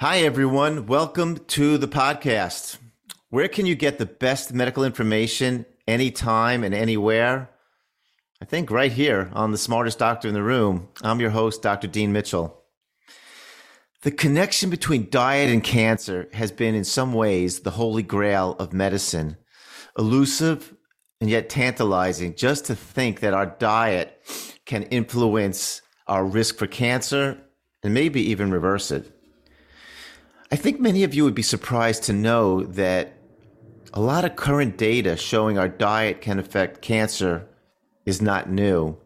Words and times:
Hi, 0.00 0.20
everyone. 0.20 0.86
Welcome 0.86 1.44
to 1.48 1.76
the 1.76 1.86
podcast. 1.86 2.78
Where 3.28 3.48
can 3.48 3.66
you 3.66 3.74
get 3.74 3.98
the 3.98 4.06
best 4.06 4.50
medical 4.50 4.82
information 4.82 5.66
anytime 5.86 6.64
and 6.64 6.72
anywhere? 6.72 7.50
I 8.40 8.46
think 8.46 8.70
right 8.70 8.90
here 8.90 9.28
on 9.34 9.52
the 9.52 9.58
smartest 9.58 9.98
doctor 9.98 10.26
in 10.26 10.32
the 10.32 10.42
room. 10.42 10.88
I'm 11.02 11.20
your 11.20 11.28
host, 11.28 11.60
Dr. 11.60 11.86
Dean 11.86 12.14
Mitchell. 12.14 12.62
The 14.00 14.10
connection 14.10 14.70
between 14.70 15.10
diet 15.10 15.50
and 15.50 15.62
cancer 15.62 16.30
has 16.32 16.50
been, 16.50 16.74
in 16.74 16.84
some 16.84 17.12
ways, 17.12 17.60
the 17.60 17.72
holy 17.72 18.02
grail 18.02 18.56
of 18.58 18.72
medicine. 18.72 19.36
Elusive 19.98 20.74
and 21.20 21.28
yet 21.28 21.50
tantalizing 21.50 22.36
just 22.36 22.64
to 22.64 22.74
think 22.74 23.20
that 23.20 23.34
our 23.34 23.54
diet 23.58 24.18
can 24.64 24.84
influence 24.84 25.82
our 26.06 26.24
risk 26.24 26.56
for 26.56 26.66
cancer 26.66 27.36
and 27.82 27.92
maybe 27.92 28.22
even 28.30 28.50
reverse 28.50 28.90
it. 28.90 29.14
I 30.52 30.56
think 30.56 30.80
many 30.80 31.04
of 31.04 31.14
you 31.14 31.22
would 31.22 31.34
be 31.34 31.42
surprised 31.42 32.02
to 32.04 32.12
know 32.12 32.64
that 32.64 33.12
a 33.92 34.00
lot 34.00 34.24
of 34.24 34.34
current 34.34 34.76
data 34.76 35.16
showing 35.16 35.58
our 35.58 35.68
diet 35.68 36.20
can 36.20 36.40
affect 36.40 36.82
cancer 36.82 37.46
is 38.04 38.20
not 38.20 38.50
new. 38.50 38.96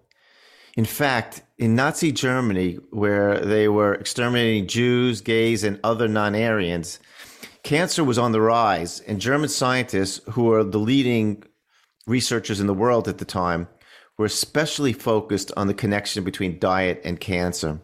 In 0.74 0.86
fact, 0.86 1.42
in 1.58 1.74
Nazi 1.74 2.12
Germany, 2.12 2.78
where 2.90 3.38
they 3.40 3.68
were 3.68 3.94
exterminating 3.94 4.66
Jews, 4.66 5.20
gays, 5.20 5.64
and 5.64 5.78
other 5.84 6.08
non 6.08 6.34
Aryans, 6.34 6.98
cancer 7.62 8.02
was 8.02 8.18
on 8.18 8.32
the 8.32 8.40
rise, 8.40 9.00
and 9.00 9.20
German 9.20 9.50
scientists, 9.50 10.20
who 10.30 10.44
were 10.44 10.64
the 10.64 10.78
leading 10.78 11.44
researchers 12.06 12.58
in 12.58 12.66
the 12.66 12.74
world 12.74 13.06
at 13.06 13.18
the 13.18 13.24
time, 13.26 13.68
were 14.16 14.26
especially 14.26 14.94
focused 14.94 15.52
on 15.58 15.66
the 15.66 15.74
connection 15.74 16.24
between 16.24 16.58
diet 16.58 17.02
and 17.04 17.20
cancer. 17.20 17.80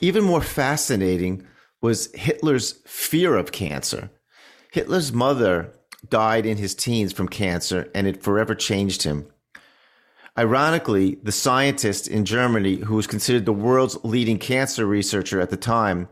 Even 0.00 0.22
more 0.22 0.42
fascinating 0.42 1.46
was 1.80 2.12
Hitler's 2.14 2.72
fear 2.86 3.36
of 3.36 3.52
cancer. 3.52 4.10
Hitler's 4.72 5.12
mother 5.12 5.72
died 6.08 6.46
in 6.46 6.56
his 6.56 6.74
teens 6.74 7.12
from 7.12 7.28
cancer, 7.28 7.90
and 7.94 8.06
it 8.06 8.22
forever 8.22 8.54
changed 8.54 9.02
him. 9.02 9.26
Ironically, 10.38 11.18
the 11.22 11.32
scientist 11.32 12.06
in 12.08 12.26
Germany 12.26 12.76
who 12.76 12.94
was 12.94 13.06
considered 13.06 13.46
the 13.46 13.52
world's 13.52 13.96
leading 14.04 14.38
cancer 14.38 14.84
researcher 14.84 15.40
at 15.40 15.50
the 15.50 15.56
time 15.56 16.08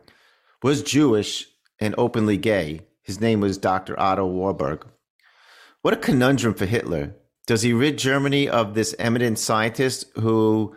was 0.63 0.83
Jewish 0.83 1.47
and 1.79 1.95
openly 1.99 2.39
gay. 2.39 2.81
His 3.03 3.21
name 3.21 3.41
was 3.41 3.59
Dr. 3.59 4.01
Otto 4.01 4.27
Warburg. 4.27 4.87
What 5.83 5.93
a 5.93 5.99
conundrum 5.99 6.55
for 6.55 6.65
Hitler. 6.65 7.15
Does 7.47 7.61
he 7.61 7.75
rid 7.75 7.99
Germany 7.99 8.49
of 8.49 8.73
this 8.73 8.95
eminent 8.99 9.39
scientist 9.39 10.07
who 10.15 10.75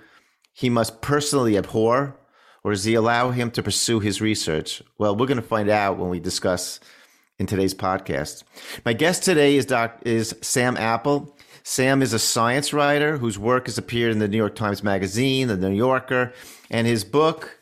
he 0.52 0.70
must 0.70 1.02
personally 1.02 1.58
abhor? 1.58 2.20
Or 2.68 2.72
does 2.72 2.84
he 2.84 2.96
allow 2.96 3.32
him 3.32 3.50
to 3.50 3.64
pursue 3.64 4.02
his 4.02 4.20
research? 4.20 4.84
Well, 4.98 5.16
we're 5.16 5.26
going 5.26 5.42
to 5.42 5.42
find 5.42 5.70
out 5.70 5.98
when 5.98 6.10
we 6.10 6.20
discuss 6.20 6.82
in 7.40 7.46
today's 7.46 7.74
podcast. 7.74 8.44
My 8.84 8.92
guest 8.92 9.24
today 9.24 9.56
is 9.56 9.66
doc, 9.66 10.02
is 10.04 10.36
Sam 10.42 10.76
Apple. 10.76 11.34
Sam 11.64 12.02
is 12.02 12.12
a 12.12 12.20
science 12.20 12.74
writer 12.74 13.20
whose 13.20 13.40
work 13.40 13.68
has 13.68 13.78
appeared 13.78 14.12
in 14.12 14.20
the 14.20 14.28
New 14.28 14.36
York 14.36 14.56
Times 14.56 14.84
Magazine, 14.84 15.48
the 15.48 15.56
New 15.56 15.78
Yorker, 15.78 16.34
and 16.70 16.86
his 16.86 17.06
book, 17.06 17.58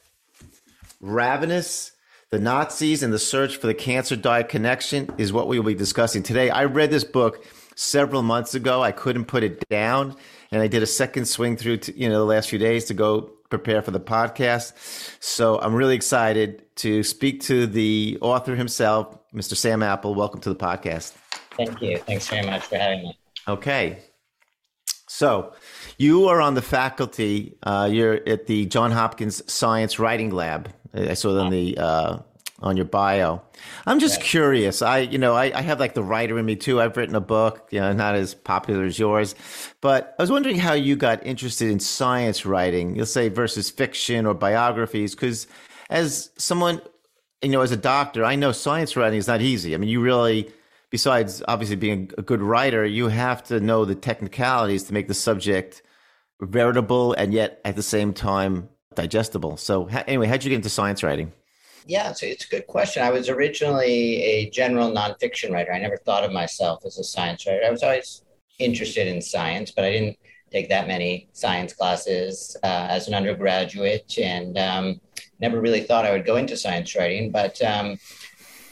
Ravenous 1.00 1.92
The 2.32 2.40
Nazis 2.40 3.04
and 3.04 3.14
the 3.14 3.20
Search 3.20 3.58
for 3.58 3.68
the 3.68 3.76
Cancer 3.76 4.16
Diet 4.16 4.50
Connection, 4.50 5.14
is 5.20 5.32
what 5.32 5.48
we 5.48 5.60
will 5.60 5.68
be 5.68 5.76
discussing 5.76 6.24
today. 6.24 6.50
I 6.50 6.66
read 6.66 6.90
this 6.90 7.04
book 7.04 7.46
several 7.76 8.24
months 8.24 8.56
ago. 8.56 8.82
I 8.82 8.92
couldn't 8.92 9.26
put 9.26 9.44
it 9.44 9.70
down. 9.70 10.16
And 10.52 10.64
I 10.64 10.68
did 10.68 10.82
a 10.82 10.88
second 10.88 11.26
swing 11.26 11.58
through, 11.58 11.78
to, 11.78 11.96
you 11.96 12.10
know, 12.10 12.18
the 12.18 12.26
last 12.26 12.50
few 12.50 12.58
days 12.58 12.86
to 12.86 12.96
go 12.96 13.35
prepare 13.50 13.82
for 13.82 13.92
the 13.92 14.00
podcast. 14.00 14.74
So 15.20 15.60
I'm 15.60 15.74
really 15.74 15.96
excited 15.96 16.64
to 16.78 17.04
speak 17.04 17.42
to 17.44 17.68
the 17.68 18.18
author 18.22 18.56
himself, 18.56 19.18
Mr. 19.34 19.56
Sam 19.56 19.84
Apple. 19.84 20.16
Welcome 20.16 20.42
to 20.42 20.50
the 20.50 20.56
podcast. 20.56 21.14
Thank 21.58 21.82
you. 21.82 21.98
Thanks 22.00 22.28
very 22.28 22.46
much 22.46 22.64
for 22.64 22.78
having 22.78 23.04
me. 23.04 23.18
Okay. 23.48 24.00
So 25.08 25.54
you 25.98 26.28
are 26.28 26.42
on 26.42 26.56
the 26.56 26.62
faculty. 26.62 27.58
Uh, 27.64 27.88
you're 27.92 28.20
at 28.28 28.48
the 28.48 28.66
John 28.66 28.92
Hopkins 28.92 29.42
Science 29.52 30.00
Writing 30.00 30.32
Lab. 30.32 30.70
I 30.94 31.14
saw 31.14 31.34
them 31.34 31.50
the 31.50 31.78
uh, 31.78 32.20
on 32.60 32.78
your 32.78 32.86
bio. 32.86 33.42
I'm 33.86 34.00
just 34.00 34.18
right. 34.18 34.26
curious. 34.26 34.82
I, 34.82 35.00
you 35.00 35.18
know, 35.18 35.34
I, 35.34 35.52
I, 35.58 35.62
have 35.62 35.80
like 35.80 35.94
the 35.94 36.04
writer 36.04 36.40
in 36.40 36.46
me 36.46 36.56
too. 36.56 36.80
I've 36.80 36.96
written 36.96 37.16
a 37.16 37.22
book, 37.22 37.68
you 37.72 37.80
know, 37.82 37.92
not 37.92 38.16
as 38.16 38.34
popular 38.34 38.86
as 38.86 38.98
yours, 38.98 39.36
but 39.82 40.16
I 40.18 40.24
was 40.24 40.32
wondering 40.32 40.58
how 40.58 40.74
you 40.74 40.96
got 40.96 41.26
interested 41.26 41.70
in 41.70 41.80
science 41.80 42.46
writing, 42.46 42.96
you'll 42.96 43.06
say 43.06 43.28
versus 43.28 43.70
fiction 43.70 44.26
or 44.26 44.34
biographies. 44.34 45.16
Cause 45.16 45.48
as 45.90 46.30
someone, 46.38 46.82
you 47.42 47.50
know, 47.50 47.62
as 47.62 47.72
a 47.72 47.78
doctor, 47.78 48.24
I 48.24 48.36
know 48.36 48.54
science 48.54 48.96
writing 48.96 49.20
is 49.20 49.28
not 49.28 49.42
easy. 49.42 49.76
I 49.76 49.78
mean, 49.78 49.90
you 49.90 50.00
really, 50.00 50.50
besides 50.92 51.44
obviously 51.50 51.76
being 51.76 52.12
a 52.18 52.22
good 52.22 52.42
writer, 52.42 52.86
you 52.86 53.10
have 53.10 53.44
to 53.46 53.60
know 53.60 53.84
the 53.84 53.96
technicalities 53.96 54.84
to 54.84 54.94
make 54.94 55.10
the 55.10 55.14
subject 55.14 55.82
veritable 56.40 57.14
and 57.14 57.34
yet 57.34 57.60
at 57.66 57.76
the 57.76 57.84
same 57.84 58.14
time 58.14 58.70
digestible. 58.96 59.58
So 59.58 59.88
anyway, 59.88 60.28
how'd 60.28 60.44
you 60.46 60.50
get 60.50 60.56
into 60.56 60.70
science 60.70 61.04
writing? 61.04 61.34
Yeah, 61.88 62.14
it's 62.20 62.46
a 62.46 62.50
good 62.50 62.66
question. 62.66 63.04
I 63.04 63.12
was 63.12 63.30
originally 63.30 64.24
a 64.24 64.50
general 64.50 64.92
nonfiction 64.92 65.52
writer. 65.52 65.72
I 65.72 65.80
never 65.80 65.98
thought 65.98 66.24
of 66.24 66.32
myself 66.32 66.84
as 66.84 66.98
a 66.98 67.04
science 67.04 67.46
writer. 67.46 67.62
I 67.66 67.70
was 67.70 67.84
always 67.84 68.24
interested 68.58 69.08
in 69.08 69.22
science, 69.22 69.70
but 69.70 69.86
I 69.86 69.92
didn't 69.92 70.18
take 70.52 70.68
that 70.70 70.88
many 70.88 71.30
science 71.34 71.74
classes 71.74 72.58
uh, 72.64 72.88
as 72.90 73.08
an 73.08 73.14
undergraduate 73.14 74.18
and 74.18 74.58
um, 74.58 75.02
never 75.40 75.62
really 75.62 75.82
thought 75.82 76.06
I 76.06 76.12
would 76.12 76.26
go 76.26 76.38
into 76.38 76.58
science 76.58 76.96
writing, 76.96 77.30
but 77.30 77.62
um, 77.62 77.98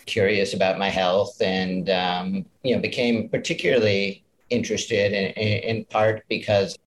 curious 0.06 0.56
about 0.56 0.79
my 0.79 0.90
health 0.90 1.40
and, 1.40 1.90
um, 1.91 2.46
you 2.63 2.75
know, 2.75 2.81
became 2.81 3.29
particularly 3.29 4.23
interested 4.50 5.13
in, 5.13 5.31
in, 5.34 5.78
in, 5.78 5.85
part 5.85 6.23
because 6.29 6.78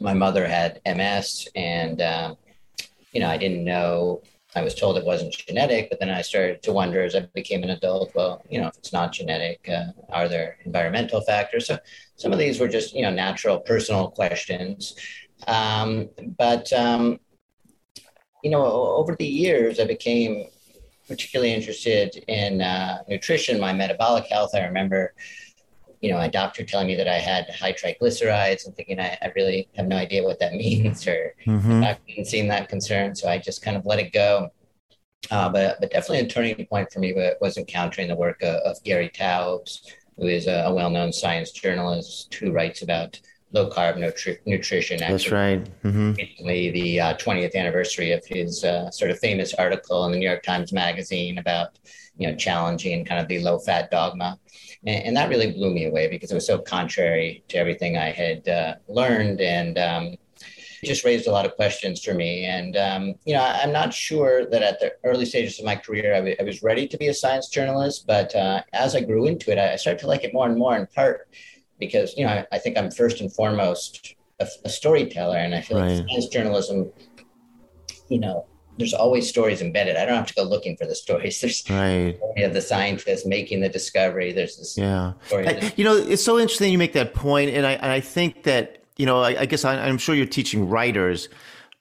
my 0.00 0.14
mother 0.14 0.46
had 0.46 0.80
MS 0.84 1.48
and, 1.54 2.02
um, 2.02 2.36
you 3.12 3.20
know, 3.20 3.28
I 3.28 3.36
didn't 3.36 3.64
know 3.64 4.22
I 4.56 4.62
was 4.62 4.74
told 4.74 4.96
it 4.96 5.04
wasn't 5.04 5.32
genetic, 5.32 5.90
but 5.90 6.00
then 6.00 6.10
I 6.10 6.22
started 6.22 6.62
to 6.62 6.72
wonder 6.72 7.02
as 7.02 7.14
I 7.14 7.20
became 7.34 7.62
an 7.62 7.70
adult, 7.70 8.12
well, 8.14 8.42
you 8.50 8.60
know, 8.60 8.68
if 8.68 8.76
it's 8.78 8.92
not 8.92 9.12
genetic, 9.12 9.68
uh, 9.68 9.92
are 10.08 10.28
there 10.28 10.56
environmental 10.64 11.20
factors? 11.20 11.66
So 11.68 11.78
some 12.16 12.32
of 12.32 12.38
these 12.38 12.58
were 12.58 12.68
just, 12.68 12.94
you 12.94 13.02
know, 13.02 13.10
natural 13.10 13.60
personal 13.60 14.10
questions. 14.10 14.96
Um, 15.46 16.08
but, 16.36 16.72
um, 16.72 17.20
you 18.42 18.50
know, 18.50 18.64
over 18.64 19.14
the 19.16 19.26
years, 19.26 19.78
I 19.78 19.84
became 19.84 20.46
particularly 21.06 21.52
interested 21.52 22.16
in 22.28 22.60
uh, 22.60 23.02
nutrition, 23.08 23.60
my 23.60 23.72
metabolic 23.72 24.26
health. 24.26 24.50
I 24.54 24.64
remember 24.64 25.14
you 26.00 26.10
know, 26.10 26.16
my 26.16 26.28
doctor 26.28 26.64
telling 26.64 26.86
me 26.86 26.96
that 26.96 27.08
I 27.08 27.18
had 27.18 27.50
high 27.50 27.72
triglycerides 27.72 28.66
and 28.66 28.74
thinking 28.74 28.98
I, 28.98 29.18
I 29.20 29.32
really 29.36 29.68
have 29.76 29.86
no 29.86 29.96
idea 29.96 30.22
what 30.22 30.38
that 30.40 30.52
means 30.64 31.06
or 31.06 31.34
mm-hmm. 31.46 31.84
I 31.84 31.98
didn't 32.06 32.26
seem 32.26 32.48
that 32.48 32.68
concern. 32.68 33.14
So 33.14 33.28
I 33.28 33.38
just 33.38 33.62
kind 33.62 33.76
of 33.76 33.86
let 33.86 33.98
it 33.98 34.12
go. 34.12 34.50
Uh, 35.30 35.50
but, 35.50 35.78
but 35.80 35.90
definitely 35.90 36.20
a 36.20 36.26
turning 36.26 36.66
point 36.66 36.90
for 36.90 36.98
me 36.98 37.14
was 37.40 37.58
encountering 37.58 38.08
the 38.08 38.16
work 38.16 38.42
of, 38.42 38.56
of 38.62 38.82
Gary 38.84 39.10
Taubes, 39.10 39.82
who 40.16 40.26
is 40.26 40.46
a, 40.46 40.64
a 40.64 40.74
well-known 40.74 41.12
science 41.12 41.50
journalist 41.50 42.34
who 42.34 42.52
writes 42.52 42.80
about 42.80 43.20
low 43.52 43.68
carb 43.68 43.96
nutri- 43.96 44.38
nutrition. 44.46 44.98
That's 44.98 45.30
right. 45.30 45.62
Mm-hmm. 45.82 46.12
Recently, 46.12 46.70
the 46.70 47.00
uh, 47.00 47.16
20th 47.18 47.54
anniversary 47.54 48.12
of 48.12 48.24
his 48.24 48.64
uh, 48.64 48.90
sort 48.90 49.10
of 49.10 49.18
famous 49.18 49.52
article 49.54 50.06
in 50.06 50.12
the 50.12 50.18
New 50.18 50.28
York 50.28 50.42
Times 50.42 50.72
Magazine 50.72 51.38
about 51.38 51.78
you 52.16 52.28
know 52.28 52.34
challenging 52.36 53.04
kind 53.04 53.20
of 53.20 53.28
the 53.28 53.40
low 53.40 53.58
fat 53.58 53.90
dogma 53.90 54.38
and, 54.86 55.04
and, 55.04 55.16
that 55.16 55.28
really 55.28 55.52
blew 55.52 55.72
me 55.72 55.86
away 55.86 56.08
because 56.08 56.30
it 56.30 56.34
was 56.34 56.46
so 56.46 56.58
contrary 56.58 57.42
to 57.48 57.56
everything 57.56 57.96
i 57.96 58.10
had 58.10 58.46
uh, 58.48 58.74
learned 58.88 59.40
and 59.40 59.78
um, 59.78 60.16
just 60.84 61.04
raised 61.04 61.26
a 61.26 61.30
lot 61.30 61.44
of 61.44 61.54
questions 61.56 62.02
for 62.02 62.14
me 62.14 62.44
and 62.44 62.76
um, 62.76 63.14
you 63.24 63.34
know 63.34 63.42
I, 63.42 63.62
am 63.62 63.72
not 63.72 63.92
sure 63.92 64.46
that 64.46 64.62
at 64.62 64.80
the 64.80 64.92
early 65.04 65.26
stages 65.26 65.58
of 65.58 65.64
my 65.64 65.76
career 65.76 66.14
I, 66.14 66.18
w- 66.18 66.36
I 66.38 66.42
was 66.42 66.62
ready 66.62 66.86
to 66.88 66.96
be 66.96 67.08
a 67.08 67.14
science 67.14 67.48
journalist 67.48 68.06
but 68.06 68.34
uh, 68.34 68.62
as 68.72 68.94
i 68.94 69.00
grew 69.00 69.26
into 69.26 69.50
it 69.50 69.58
I, 69.58 69.76
started 69.76 70.00
to 70.00 70.06
like 70.06 70.24
it 70.24 70.32
more 70.32 70.46
and 70.48 70.58
more 70.58 70.76
in 70.76 70.86
part 70.86 71.28
because 71.78 72.16
you 72.16 72.26
know 72.26 72.32
I, 72.32 72.46
I 72.52 72.58
think 72.58 72.78
i'm 72.78 72.90
first 72.90 73.20
and 73.20 73.32
foremost 73.32 74.14
a, 74.40 74.48
a 74.64 74.68
storyteller 74.70 75.36
and 75.36 75.54
i 75.54 75.60
feel 75.60 75.78
right. 75.78 75.98
like 75.98 76.08
science 76.08 76.28
journalism 76.28 76.90
you 78.08 78.20
know 78.20 78.46
there's 78.80 78.94
always 78.94 79.28
stories 79.28 79.60
embedded. 79.60 79.96
I 79.96 80.06
don't 80.06 80.16
have 80.16 80.26
to 80.26 80.34
go 80.34 80.42
looking 80.42 80.74
for 80.74 80.86
the 80.86 80.94
stories. 80.94 81.38
There's 81.42 81.62
right. 81.68 82.18
the 82.34 82.44
of 82.44 82.54
the 82.54 82.62
scientist 82.62 83.26
making 83.26 83.60
the 83.60 83.68
discovery. 83.68 84.32
There's 84.32 84.56
this 84.56 84.76
yeah. 84.76 85.12
I, 85.30 85.72
you 85.76 85.84
know, 85.84 85.94
it's 85.94 86.24
so 86.24 86.38
interesting 86.38 86.72
you 86.72 86.78
make 86.78 86.94
that 86.94 87.14
point, 87.14 87.50
and 87.50 87.66
I 87.66 87.72
and 87.72 87.92
I 87.92 88.00
think 88.00 88.44
that 88.44 88.82
you 88.96 89.06
know, 89.06 89.20
I, 89.20 89.40
I 89.40 89.46
guess 89.46 89.64
I, 89.64 89.74
I'm 89.74 89.98
sure 89.98 90.14
you're 90.14 90.26
teaching 90.26 90.68
writers, 90.68 91.28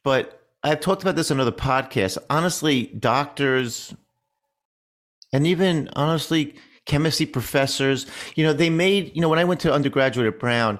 but 0.03 0.41
I've 0.61 0.81
talked 0.81 1.01
about 1.01 1.15
this 1.15 1.31
on 1.31 1.39
other 1.39 1.53
podcasts. 1.53 2.17
Honestly, 2.29 2.87
doctors, 2.87 3.95
and 5.31 5.47
even 5.47 5.89
honestly, 5.93 6.55
chemistry 6.85 7.25
professors, 7.25 8.05
you 8.35 8.43
know, 8.43 8.51
they 8.51 8.69
made 8.69 9.15
you 9.15 9.21
know 9.21 9.29
when 9.29 9.39
I 9.39 9.45
went 9.45 9.61
to 9.61 9.73
undergraduate 9.73 10.27
at 10.27 10.37
Brown, 10.37 10.79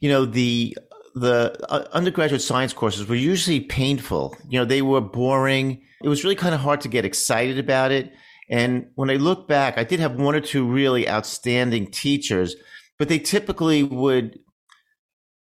you 0.00 0.08
know 0.10 0.24
the 0.24 0.76
the 1.14 1.56
uh, 1.68 1.86
undergraduate 1.92 2.42
science 2.42 2.72
courses 2.72 3.08
were 3.08 3.14
usually 3.14 3.60
painful. 3.60 4.36
You 4.48 4.60
know, 4.60 4.64
they 4.64 4.82
were 4.82 5.00
boring. 5.00 5.82
it 6.02 6.08
was 6.08 6.24
really 6.24 6.36
kind 6.36 6.54
of 6.54 6.60
hard 6.60 6.80
to 6.82 6.88
get 6.88 7.04
excited 7.04 7.58
about 7.58 7.92
it. 7.92 8.12
And 8.48 8.86
when 8.96 9.10
I 9.10 9.14
look 9.14 9.46
back, 9.46 9.78
I 9.78 9.84
did 9.84 10.00
have 10.00 10.16
one 10.16 10.34
or 10.34 10.40
two 10.40 10.66
really 10.66 11.08
outstanding 11.08 11.90
teachers, 11.90 12.56
but 12.98 13.08
they 13.08 13.18
typically 13.18 13.82
would 13.84 14.38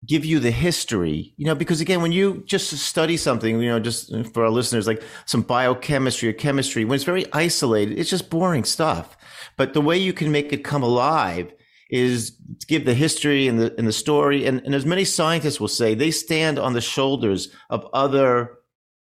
give 0.06 0.24
you 0.24 0.40
the 0.40 0.50
history, 0.50 1.32
you 1.36 1.46
know, 1.46 1.54
because 1.54 1.80
again, 1.80 2.02
when 2.02 2.12
you 2.12 2.42
just 2.46 2.70
study 2.76 3.16
something, 3.16 3.60
you 3.60 3.68
know, 3.68 3.78
just 3.78 4.12
for 4.32 4.44
our 4.44 4.50
listeners, 4.50 4.86
like 4.86 5.02
some 5.26 5.42
biochemistry 5.42 6.28
or 6.28 6.32
chemistry, 6.32 6.84
when 6.84 6.96
it's 6.96 7.04
very 7.04 7.24
isolated, 7.32 7.98
it's 7.98 8.10
just 8.10 8.30
boring 8.30 8.64
stuff. 8.64 9.16
But 9.56 9.74
the 9.74 9.80
way 9.80 9.96
you 9.96 10.12
can 10.12 10.32
make 10.32 10.52
it 10.52 10.64
come 10.64 10.82
alive 10.82 11.52
is 11.90 12.36
give 12.68 12.84
the 12.84 12.94
history 12.94 13.48
and 13.48 13.58
the 13.58 13.74
and 13.78 13.86
the 13.86 13.92
story. 13.92 14.46
And, 14.46 14.62
and 14.64 14.74
as 14.74 14.86
many 14.86 15.04
scientists 15.04 15.60
will 15.60 15.68
say, 15.68 15.94
they 15.94 16.10
stand 16.10 16.58
on 16.58 16.72
the 16.72 16.80
shoulders 16.80 17.48
of 17.70 17.86
other 17.92 18.58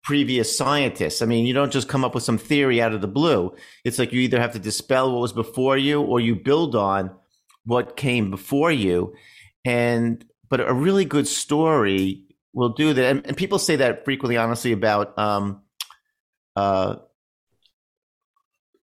previous 0.04 0.56
scientists. 0.56 1.22
I 1.22 1.26
mean, 1.26 1.46
you 1.46 1.54
don't 1.54 1.72
just 1.72 1.90
come 1.90 2.06
up 2.06 2.16
with 2.16 2.24
some 2.24 2.38
theory 2.38 2.82
out 2.82 2.94
of 2.94 3.02
the 3.02 3.08
blue. 3.08 3.54
It's 3.84 4.00
like 4.00 4.14
you 4.14 4.22
either 4.22 4.40
have 4.40 4.54
to 4.54 4.60
dispel 4.60 5.12
what 5.12 5.20
was 5.20 5.34
before 5.34 5.78
you 5.78 6.02
or 6.02 6.20
you 6.20 6.36
build 6.36 6.76
on 6.76 7.12
what 7.66 7.98
came 7.98 8.32
before 8.32 8.72
you. 8.72 9.14
And 9.66 10.24
but 10.50 10.62
a 10.62 10.74
really 10.74 11.04
good 11.04 11.28
story 11.28 12.24
will 12.54 12.70
do 12.70 12.94
that. 12.94 13.06
And, 13.06 13.28
and 13.28 13.36
people 13.36 13.60
say 13.60 13.76
that 13.78 14.06
frequently, 14.06 14.38
honestly, 14.38 14.72
about 14.72 15.18
um, 15.20 15.62
uh, 16.56 16.96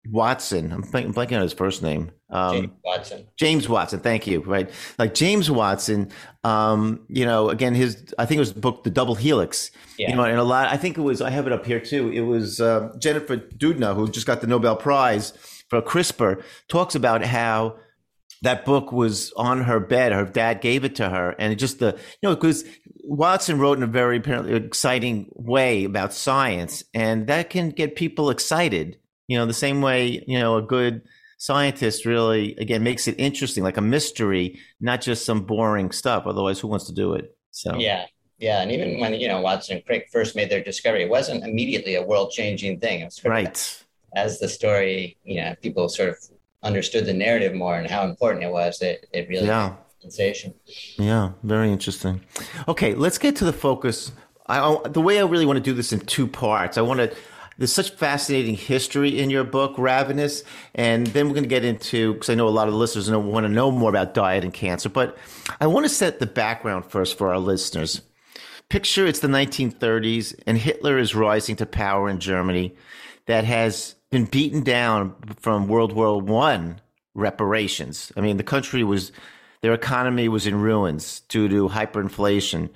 Watson. 0.08 0.72
I'm 0.72 0.82
blanking 0.82 1.36
on 1.36 1.42
his 1.42 1.52
first 1.52 1.82
name. 1.82 2.10
Um, 2.30 2.52
James 2.54 2.72
Watson. 2.84 3.26
James 3.36 3.68
Watson. 3.68 4.00
Thank 4.00 4.26
you. 4.26 4.40
Right, 4.40 4.70
like 4.98 5.14
James 5.14 5.50
Watson. 5.50 6.10
Um, 6.44 7.04
you 7.08 7.24
know, 7.24 7.50
again, 7.50 7.74
his 7.74 8.12
I 8.18 8.26
think 8.26 8.38
it 8.38 8.40
was 8.40 8.54
the 8.54 8.60
book, 8.60 8.84
The 8.84 8.90
Double 8.90 9.14
Helix. 9.14 9.70
Yeah. 9.98 10.10
You 10.10 10.16
know, 10.16 10.24
and 10.24 10.38
a 10.38 10.44
lot. 10.44 10.68
I 10.68 10.76
think 10.76 10.98
it 10.98 11.02
was. 11.02 11.20
I 11.20 11.30
have 11.30 11.46
it 11.46 11.52
up 11.52 11.64
here 11.64 11.80
too. 11.80 12.10
It 12.10 12.22
was 12.22 12.60
uh, 12.60 12.94
Jennifer 12.98 13.36
Doudna 13.36 13.94
who 13.94 14.08
just 14.08 14.26
got 14.26 14.40
the 14.40 14.46
Nobel 14.46 14.76
Prize 14.76 15.32
for 15.68 15.80
CRISPR. 15.80 16.42
Talks 16.68 16.94
about 16.94 17.24
how 17.24 17.76
that 18.42 18.64
book 18.64 18.90
was 18.90 19.32
on 19.36 19.62
her 19.62 19.78
bed. 19.78 20.12
Her 20.12 20.24
dad 20.24 20.60
gave 20.60 20.84
it 20.84 20.96
to 20.96 21.08
her, 21.08 21.36
and 21.38 21.52
it 21.52 21.56
just 21.56 21.78
the 21.78 21.96
you 22.20 22.28
know 22.28 22.34
because 22.34 22.64
Watson 23.04 23.58
wrote 23.58 23.76
in 23.76 23.84
a 23.84 23.88
very 23.88 24.16
apparently 24.16 24.54
exciting 24.54 25.30
way 25.34 25.84
about 25.84 26.12
science, 26.12 26.82
and 26.92 27.28
that 27.28 27.50
can 27.50 27.70
get 27.70 27.94
people 27.94 28.30
excited 28.30 28.98
you 29.28 29.38
know, 29.38 29.46
the 29.46 29.54
same 29.54 29.80
way, 29.80 30.24
you 30.26 30.38
know, 30.38 30.56
a 30.56 30.62
good 30.62 31.02
scientist 31.38 32.04
really, 32.04 32.54
again, 32.56 32.82
makes 32.82 33.08
it 33.08 33.14
interesting, 33.18 33.64
like 33.64 33.76
a 33.76 33.82
mystery, 33.82 34.58
not 34.80 35.00
just 35.00 35.24
some 35.24 35.42
boring 35.42 35.90
stuff. 35.90 36.24
Otherwise, 36.26 36.60
who 36.60 36.68
wants 36.68 36.86
to 36.86 36.92
do 36.92 37.14
it? 37.14 37.36
So, 37.50 37.76
yeah. 37.76 38.06
Yeah, 38.38 38.60
and 38.60 38.72
even 38.72 38.98
when 38.98 39.14
you 39.14 39.28
know 39.28 39.40
Watson 39.40 39.76
and 39.76 39.86
Crick 39.86 40.08
first 40.10 40.34
made 40.34 40.50
their 40.50 40.64
discovery, 40.64 41.04
it 41.04 41.08
wasn't 41.08 41.44
immediately 41.44 41.94
a 41.94 42.02
world-changing 42.02 42.80
thing. 42.80 43.02
It 43.02 43.04
was 43.04 43.24
right 43.24 43.84
as 44.16 44.40
the 44.40 44.48
story, 44.48 45.16
you 45.22 45.40
know, 45.40 45.54
people 45.62 45.88
sort 45.88 46.08
of 46.08 46.16
understood 46.64 47.06
the 47.06 47.12
narrative 47.12 47.54
more 47.54 47.76
and 47.76 47.88
how 47.88 48.04
important 48.04 48.42
it 48.42 48.50
was. 48.50 48.80
That 48.80 49.06
it 49.12 49.28
really 49.28 49.46
yeah. 49.46 49.76
sensation. 50.00 50.54
Yeah, 50.98 51.34
very 51.44 51.70
interesting. 51.70 52.22
Okay, 52.66 52.94
let's 52.96 53.16
get 53.16 53.36
to 53.36 53.44
the 53.44 53.52
focus. 53.52 54.10
I, 54.48 54.76
the 54.88 55.00
way 55.00 55.20
I 55.20 55.22
really 55.24 55.46
want 55.46 55.58
to 55.58 55.62
do 55.62 55.72
this 55.72 55.92
in 55.92 56.00
two 56.00 56.26
parts. 56.26 56.76
I 56.76 56.80
want 56.80 56.98
to 56.98 57.14
there's 57.62 57.72
such 57.72 57.90
fascinating 57.90 58.56
history 58.56 59.20
in 59.20 59.30
your 59.30 59.44
book, 59.44 59.78
Ravenous. 59.78 60.42
And 60.74 61.06
then 61.06 61.28
we're 61.28 61.34
going 61.34 61.44
to 61.44 61.48
get 61.48 61.64
into, 61.64 62.14
because 62.14 62.28
I 62.28 62.34
know 62.34 62.48
a 62.48 62.50
lot 62.50 62.66
of 62.66 62.74
the 62.74 62.78
listeners 62.78 63.08
want 63.08 63.46
to 63.46 63.52
know 63.52 63.70
more 63.70 63.88
about 63.88 64.14
diet 64.14 64.42
and 64.42 64.52
cancer, 64.52 64.88
but 64.88 65.16
I 65.60 65.68
want 65.68 65.84
to 65.84 65.88
set 65.88 66.18
the 66.18 66.26
background 66.26 66.86
first 66.86 67.16
for 67.16 67.28
our 67.32 67.38
listeners. 67.38 68.02
Picture 68.68 69.06
it's 69.06 69.20
the 69.20 69.28
1930s, 69.28 70.34
and 70.44 70.58
Hitler 70.58 70.98
is 70.98 71.14
rising 71.14 71.54
to 71.54 71.64
power 71.64 72.08
in 72.08 72.18
Germany 72.18 72.74
that 73.26 73.44
has 73.44 73.94
been 74.10 74.24
beaten 74.24 74.64
down 74.64 75.14
from 75.38 75.68
World 75.68 75.92
War 75.92 76.20
One 76.20 76.80
reparations. 77.14 78.10
I 78.16 78.22
mean, 78.22 78.38
the 78.38 78.42
country 78.42 78.82
was, 78.82 79.12
their 79.60 79.72
economy 79.72 80.28
was 80.28 80.48
in 80.48 80.60
ruins 80.60 81.20
due 81.28 81.46
to 81.46 81.68
hyperinflation. 81.68 82.70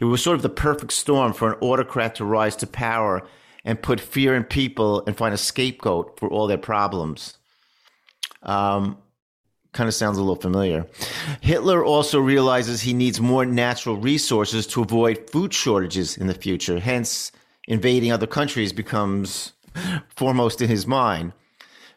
It 0.00 0.04
was 0.04 0.22
sort 0.22 0.36
of 0.36 0.42
the 0.42 0.48
perfect 0.48 0.92
storm 0.92 1.32
for 1.32 1.54
an 1.54 1.58
autocrat 1.60 2.14
to 2.14 2.24
rise 2.24 2.54
to 2.54 2.68
power 2.68 3.26
and 3.64 3.80
put 3.82 4.00
fear 4.00 4.34
in 4.34 4.44
people 4.44 5.02
and 5.06 5.16
find 5.16 5.34
a 5.34 5.38
scapegoat 5.38 6.18
for 6.18 6.28
all 6.28 6.46
their 6.46 6.58
problems. 6.58 7.38
Um, 8.42 8.98
kind 9.72 9.88
of 9.88 9.94
sounds 9.94 10.16
a 10.18 10.20
little 10.20 10.36
familiar. 10.36 10.86
Hitler 11.40 11.84
also 11.84 12.18
realizes 12.18 12.80
he 12.80 12.94
needs 12.94 13.20
more 13.20 13.44
natural 13.44 13.96
resources 13.96 14.66
to 14.68 14.82
avoid 14.82 15.28
food 15.30 15.52
shortages 15.52 16.16
in 16.16 16.26
the 16.26 16.34
future. 16.34 16.80
Hence, 16.80 17.32
invading 17.66 18.10
other 18.10 18.26
countries 18.26 18.72
becomes 18.72 19.52
foremost 20.16 20.62
in 20.62 20.68
his 20.68 20.86
mind. 20.86 21.32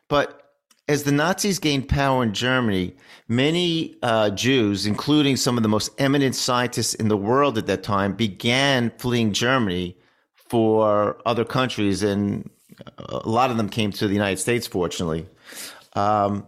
But 0.10 0.42
as 0.88 1.04
the 1.04 1.12
Nazis 1.12 1.60
gained 1.60 1.88
power 1.88 2.22
in 2.22 2.34
Germany, 2.34 2.96
many 3.28 3.96
uh, 4.04 4.30
Jews, 4.32 4.86
including 4.86 5.38
some 5.38 5.56
of 5.56 5.64
the 5.64 5.70
most 5.70 5.90
eminent 5.98 6.36
scientists 6.36 6.94
in 6.94 7.08
the 7.08 7.16
world 7.16 7.58
at 7.58 7.68
that 7.68 7.84
time, 7.84 8.14
began 8.14 8.92
fleeing 8.98 9.32
Germany 9.32 9.96
for 10.52 11.16
other 11.26 11.46
countries, 11.46 12.04
and 12.04 12.50
a 12.98 13.30
lot 13.30 13.52
of 13.52 13.56
them 13.56 13.70
came 13.70 13.90
to 13.94 14.06
the 14.06 14.14
United 14.14 14.38
States, 14.38 14.68
fortunately. 14.68 15.26
Um, 15.94 16.46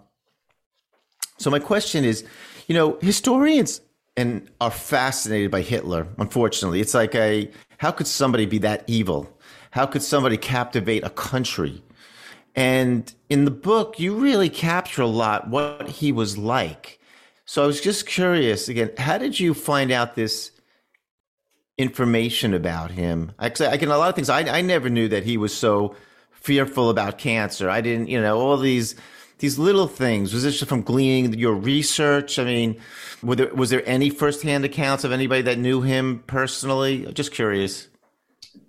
so 1.38 1.50
my 1.50 1.60
question 1.60 2.04
is, 2.04 2.26
you 2.68 2.76
know, 2.76 2.98
historians 3.00 3.80
and 4.18 4.50
are 4.60 4.72
fascinated 4.72 5.52
by 5.52 5.62
Hitler. 5.62 6.06
Unfortunately, 6.18 6.82
it's 6.82 6.94
like 6.94 7.16
a 7.16 7.50
how 7.78 7.92
could 7.92 8.08
somebody 8.08 8.46
be 8.46 8.58
that 8.58 8.84
evil? 8.88 9.30
How 9.72 9.86
could 9.86 10.04
somebody 10.04 10.36
captivate 10.36 11.06
a 11.06 11.10
country? 11.10 11.82
And 12.56 13.10
in 13.30 13.46
the 13.46 13.52
book, 13.52 14.02
you 14.02 14.16
really 14.16 14.50
capture 14.50 15.04
a 15.04 15.08
lot 15.08 15.48
what 15.48 15.88
he 15.88 16.12
was 16.12 16.38
like. 16.38 17.00
So 17.46 17.64
I 17.64 17.68
was 17.68 17.80
just 17.80 18.06
curious 18.06 18.68
again, 18.68 18.92
how 18.98 19.18
did 19.18 19.40
you 19.40 19.54
find 19.54 19.92
out 19.92 20.16
this 20.16 20.52
information 21.84 22.54
about 22.56 22.90
him. 22.92 23.32
I, 23.38 23.48
I 23.48 23.78
can 23.78 23.90
a 23.90 23.98
lot 23.98 24.10
of 24.10 24.16
things. 24.16 24.30
I, 24.30 24.40
I 24.58 24.62
never 24.62 24.90
knew 24.90 25.08
that 25.10 25.24
he 25.24 25.38
was 25.38 25.56
so 25.56 25.96
fearful 26.32 26.90
about 26.90 27.20
cancer. 27.20 27.70
I 27.70 27.82
didn't, 27.82 28.08
you 28.08 28.20
know, 28.20 28.40
all 28.40 28.58
these 28.58 28.96
these 29.40 29.60
little 29.60 29.88
things. 29.88 30.34
Was 30.34 30.44
this 30.44 30.58
just 30.58 30.70
from 30.70 30.82
gleaning 30.82 31.34
your 31.34 31.54
research? 31.54 32.40
I 32.40 32.46
mean, 32.46 32.82
there, 33.22 33.54
was 33.54 33.70
there 33.70 33.84
any 33.86 34.10
firsthand 34.10 34.66
accounts 34.66 35.04
of 35.04 35.12
anybody 35.12 35.42
that 35.44 35.58
knew 35.58 35.82
him 35.82 36.24
personally? 36.28 37.12
Just 37.14 37.32
curious. 37.32 37.90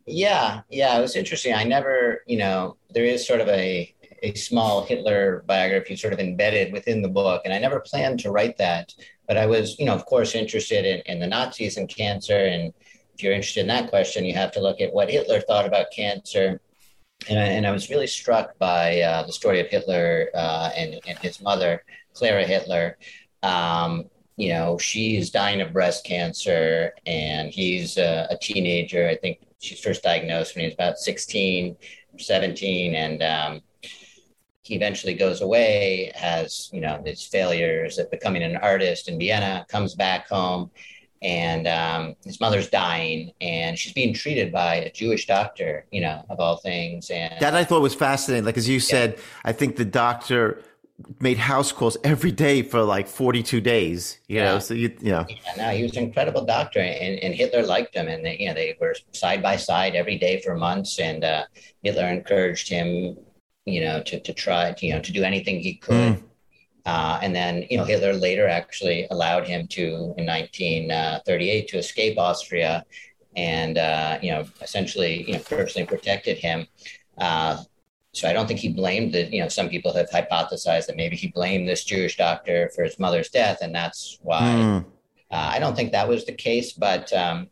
Yeah, 0.07 0.63
yeah, 0.69 0.99
it 0.99 1.01
was 1.01 1.17
interesting. 1.17 1.55
I 1.55 1.65
never, 1.65 2.23
you 2.27 2.37
know, 2.37 2.77
there 2.91 3.05
is 3.05 3.27
sort 3.27 3.41
of 3.41 3.49
a 3.49 3.95
a 4.23 4.35
small 4.35 4.85
Hitler 4.85 5.45
biography 5.47 5.97
sort 5.97 6.15
of 6.15 6.19
embedded 6.19 6.73
within 6.73 7.03
the 7.03 7.09
book, 7.09 7.43
and 7.45 7.53
I 7.53 7.59
never 7.59 7.81
planned 7.81 8.21
to 8.21 8.31
write 8.31 8.57
that. 8.59 8.95
But 9.29 9.37
I 9.37 9.47
was, 9.47 9.79
you 9.79 9.87
know, 9.87 9.95
of 9.95 10.07
course, 10.07 10.35
interested 10.35 10.85
in, 10.85 11.01
in 11.07 11.21
the 11.21 11.27
Nazis 11.27 11.77
and 11.77 11.89
cancer 11.89 12.37
and 12.37 12.73
if 13.15 13.23
you're 13.23 13.33
interested 13.33 13.61
in 13.61 13.69
that 13.69 13.91
question, 13.91 14.25
you 14.25 14.35
have 14.35 14.53
to 14.53 14.61
look 14.61 14.81
at 14.81 14.93
what 14.93 15.11
Hitler 15.11 15.41
thought 15.41 15.67
about 15.67 15.93
cancer. 15.95 16.61
And 17.29 17.39
I, 17.39 17.45
and 17.45 17.67
I 17.67 17.71
was 17.71 17.91
really 17.91 18.09
struck 18.09 18.59
by 18.59 19.01
uh, 19.01 19.25
the 19.25 19.33
story 19.33 19.61
of 19.61 19.69
Hitler 19.69 20.31
uh, 20.35 20.71
and, 20.77 21.01
and 21.07 21.19
his 21.19 21.41
mother, 21.41 21.85
Clara 22.13 22.45
Hitler. 22.45 22.99
Um, 23.43 24.07
you 24.37 24.49
know, 24.49 24.79
she's 24.79 25.31
dying 25.31 25.61
of 25.61 25.73
breast 25.73 26.05
cancer, 26.05 26.93
and 27.07 27.51
he's 27.51 27.99
a, 27.99 28.27
a, 28.31 28.39
teenager. 28.39 29.09
I 29.09 29.17
think 29.17 29.39
she's 29.61 29.79
first 29.79 30.03
diagnosed 30.03 30.57
when 30.57 30.63
he 30.63 30.67
was 30.67 30.75
about 30.75 30.99
16, 30.99 31.77
17, 32.19 32.95
and 32.97 33.23
um, 33.23 33.61
he 34.63 34.75
eventually 34.75 35.15
goes 35.15 35.41
away, 35.41 36.11
has, 36.17 36.69
you 36.73 36.81
know, 36.81 37.01
his 37.05 37.23
failures 37.23 37.99
at 37.99 38.11
becoming 38.11 38.43
an 38.43 38.57
artist 38.57 39.09
in 39.09 39.21
Vienna, 39.21 39.65
comes 39.69 39.95
back 39.95 40.29
home, 40.29 40.71
and 41.25 41.67
um, 41.67 42.15
his 42.23 42.39
mother's 42.39 42.69
dying 42.69 43.33
and 43.41 43.79
she's 43.79 43.95
being 43.95 44.13
treated 44.13 44.53
by 44.53 44.77
a 44.77 44.93
jewish 44.93 45.27
doctor 45.27 45.87
you 45.91 46.01
know 46.01 46.25
of 46.29 46.39
all 46.39 46.59
things 46.59 47.11
and 47.11 47.35
that 47.41 47.55
i 47.55 47.65
thought 47.65 47.81
was 47.81 47.95
fascinating 47.95 48.45
like 48.45 48.59
as 48.59 48.69
you 48.69 48.79
said 48.79 49.19
i 49.45 49.51
think 49.51 49.77
the 49.77 49.85
doctor 49.85 50.63
made 51.21 51.39
house 51.39 51.73
calls 51.73 51.97
every 52.05 52.31
day 52.31 52.63
for 52.63 52.83
like 52.83 53.09
42 53.09 53.61
days 53.61 54.21
you 54.29 54.37
yeah. 54.37 54.45
know 54.45 54.59
so 54.61 54.75
you, 54.75 54.95
you 55.01 55.11
know. 55.11 55.27
Yeah, 55.29 55.37
no 55.57 55.71
he 55.71 55.83
was 55.83 55.97
an 55.97 56.05
incredible 56.05 56.45
doctor 56.45 56.79
and, 56.79 57.19
and 57.19 57.35
hitler 57.35 57.65
liked 57.65 57.95
him 57.95 58.07
and 58.07 58.25
they, 58.25 58.37
you 58.39 58.47
know 58.47 58.55
they 58.55 58.77
were 58.81 58.95
side 59.13 59.43
by 59.43 59.57
side 59.57 59.97
every 59.97 60.19
day 60.19 60.41
for 60.43 60.55
months 60.55 61.01
and 61.01 61.25
uh, 61.25 61.45
hitler 61.83 62.07
encouraged 62.07 62.69
him 62.69 63.17
you 63.65 63.81
know 63.81 64.03
to, 64.03 64.21
to 64.21 64.33
try 64.35 64.73
to, 64.73 64.87
you 64.87 64.93
know 64.93 65.01
to 65.01 65.11
do 65.11 65.25
anything 65.25 65.59
he 65.59 65.75
could. 65.75 66.17
Mm 66.17 66.23
uh, 66.87 67.19
and 67.23 67.35
then, 67.35 67.65
you 67.71 67.79
know, 67.79 67.85
Hitler 67.85 68.13
later 68.13 68.47
actually 68.47 69.07
allowed 69.11 69.47
him 69.47 69.67
to, 69.69 70.15
in 70.19 70.27
1938, 70.27 71.69
to 71.69 71.79
escape 71.79 72.19
Austria, 72.19 72.85
and 73.37 73.79
uh, 73.79 74.19
you 74.23 74.31
know, 74.31 74.45
essentially, 74.61 75.25
you 75.27 75.33
know, 75.33 75.41
personally 75.41 75.87
protected 75.87 76.39
him. 76.39 76.67
Uh, 77.19 77.63
so 78.13 78.29
I 78.29 78.33
don't 78.33 78.47
think 78.47 78.61
he 78.61 78.69
blamed 78.69 79.13
the, 79.13 79.25
you 79.25 79.43
know, 79.43 79.49
some 79.49 79.69
people 79.69 79.93
have 79.95 80.09
hypothesized 80.11 80.87
that 80.87 80.97
maybe 80.97 81.17
he 81.17 81.29
blamed 81.29 81.69
this 81.69 81.85
Jewish 81.85 82.17
doctor 82.17 82.71
for 82.75 82.85
his 82.85 82.99
mother's 82.99 83.31
death, 83.31 83.59
and 83.61 83.75
that's 83.75 84.19
why. 84.23 84.43
Mm. 84.43 84.85
I 85.31 85.59
don't 85.59 85.75
think 85.75 85.91
that 85.91 86.07
was 86.07 86.25
the 86.25 86.33
case, 86.33 86.73
but 86.73 87.13
um, 87.13 87.49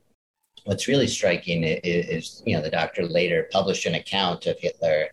what's 0.64 0.86
really 0.86 1.08
striking 1.08 1.64
is, 1.64 1.80
is, 1.82 2.42
you 2.46 2.54
know, 2.54 2.62
the 2.62 2.70
doctor 2.70 3.04
later 3.04 3.48
published 3.50 3.86
an 3.86 3.96
account 3.96 4.46
of 4.46 4.56
Hitler 4.60 5.08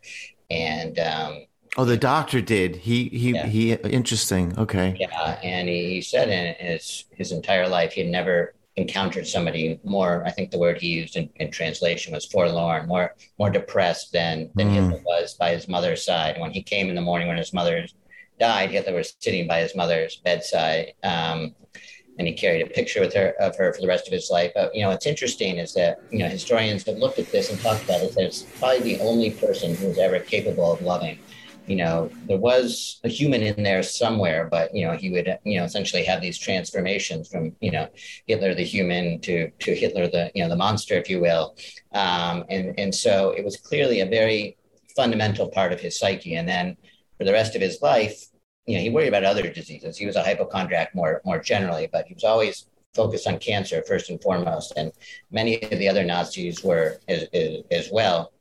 and, 0.52 1.00
um, 1.00 1.46
Oh, 1.78 1.86
the 1.86 1.98
doctor 1.98 2.42
did. 2.42 2.76
He 2.76 3.10
he 3.10 3.32
yeah. 3.32 3.46
he. 3.46 3.74
Interesting. 3.74 4.58
Okay. 4.58 4.98
Yeah, 5.00 5.40
and 5.44 5.70
he 5.70 6.02
said 6.02 6.30
in 6.30 6.56
his 6.56 7.06
his 7.12 7.32
entire 7.32 7.68
life 7.68 7.94
he 7.94 8.02
had 8.02 8.10
never 8.10 8.56
encountered 8.76 9.28
somebody 9.28 9.80
more. 9.84 10.24
I 10.26 10.32
think 10.32 10.52
the 10.52 10.58
word 10.58 10.80
he 10.80 10.88
used 10.88 11.16
in, 11.16 11.30
in 11.36 11.52
translation 11.52 12.14
was 12.14 12.26
forlorn, 12.26 12.88
more 12.88 13.16
more 13.38 13.50
depressed 13.50 14.12
than 14.12 14.50
than 14.56 14.70
mm. 14.70 14.74
Hitler 14.74 15.02
was 15.06 15.36
by 15.36 15.52
his 15.52 15.68
mother's 15.68 16.04
side. 16.04 16.40
When 16.40 16.52
he 16.52 16.64
came 16.64 16.90
in 16.90 16.96
the 16.96 17.02
morning 17.02 17.28
when 17.28 17.38
his 17.38 17.54
mother 17.54 17.86
died, 18.40 18.72
Hitler 18.72 18.96
was 18.96 19.14
sitting 19.20 19.48
by 19.48 19.60
his 19.60 19.76
mother's 19.76 20.16
bedside. 20.18 20.94
Um, 21.04 21.56
and 22.18 22.28
he 22.28 22.34
carried 22.34 22.62
a 22.62 22.70
picture 22.70 23.00
with 23.00 23.14
her 23.14 23.34
of 23.40 23.56
her 23.56 23.74
for 23.74 23.82
the 23.82 23.88
rest 23.88 24.08
of 24.08 24.14
his 24.14 24.30
life. 24.30 24.52
But 24.54 24.76
you 24.76 24.82
know, 24.82 24.90
what's 24.90 25.08
interesting 25.08 25.58
is 25.58 25.74
that 25.74 26.00
you 26.12 26.20
know 26.20 26.28
historians 26.28 26.86
have 26.86 26.98
looked 26.98 27.20
at 27.20 27.32
this 27.32 27.50
and 27.50 27.60
talked 27.62 27.84
about 27.84 28.02
it. 28.02 28.14
That 28.16 28.26
it's 28.26 28.44
probably 28.60 28.82
the 28.82 29.00
only 29.02 29.32
person 29.32 29.76
who 29.76 29.88
was 29.88 29.98
ever 29.98 30.20
capable 30.20 30.74
of 30.74 30.82
loving. 30.82 31.20
You 31.70 31.76
know, 31.76 32.10
there 32.28 32.40
was 32.40 33.00
a 33.04 33.10
human 33.10 33.44
in 33.44 33.62
there 33.62 33.84
somewhere, 33.84 34.48
but 34.50 34.74
you 34.74 34.86
know, 34.86 34.94
he 34.94 35.12
would 35.12 35.38
you 35.44 35.60
know 35.60 35.66
essentially 35.66 36.04
have 36.04 36.20
these 36.20 36.38
transformations 36.38 37.30
from 37.30 37.56
you 37.62 37.72
know 37.72 37.88
Hitler 38.26 38.56
the 38.56 38.64
human 38.64 39.20
to 39.22 39.52
to 39.52 39.76
Hitler 39.76 40.08
the 40.08 40.32
you 40.34 40.42
know 40.44 40.50
the 40.50 40.56
monster, 40.56 40.96
if 40.96 41.10
you 41.10 41.20
will. 41.22 41.56
Um, 41.94 42.44
and 42.50 42.74
and 42.80 42.94
so 42.94 43.32
it 43.38 43.46
was 43.46 43.56
clearly 43.58 44.02
a 44.02 44.08
very 44.08 44.58
fundamental 44.96 45.48
part 45.48 45.72
of 45.72 45.80
his 45.80 46.00
psyche. 46.00 46.36
And 46.36 46.50
then 46.50 46.76
for 47.18 47.24
the 47.24 47.34
rest 47.34 47.56
of 47.56 47.62
his 47.62 47.82
life, 47.82 48.26
you 48.66 48.76
know, 48.76 48.82
he 48.82 48.90
worried 48.90 49.10
about 49.10 49.24
other 49.24 49.48
diseases. 49.50 49.98
He 49.98 50.06
was 50.06 50.16
a 50.16 50.24
hypochondriac 50.24 50.96
more 50.96 51.22
more 51.24 51.40
generally, 51.40 51.88
but 51.92 52.08
he 52.08 52.16
was 52.16 52.24
always 52.24 52.66
focused 52.96 53.28
on 53.28 53.38
cancer 53.38 53.84
first 53.88 54.10
and 54.10 54.22
foremost. 54.22 54.74
And 54.76 54.92
many 55.30 55.62
of 55.62 55.78
the 55.78 55.88
other 55.88 56.04
Nazis 56.04 56.64
were 56.64 56.98
as, 57.08 57.24
as, 57.34 57.62
as 57.70 57.90
well, 57.92 58.34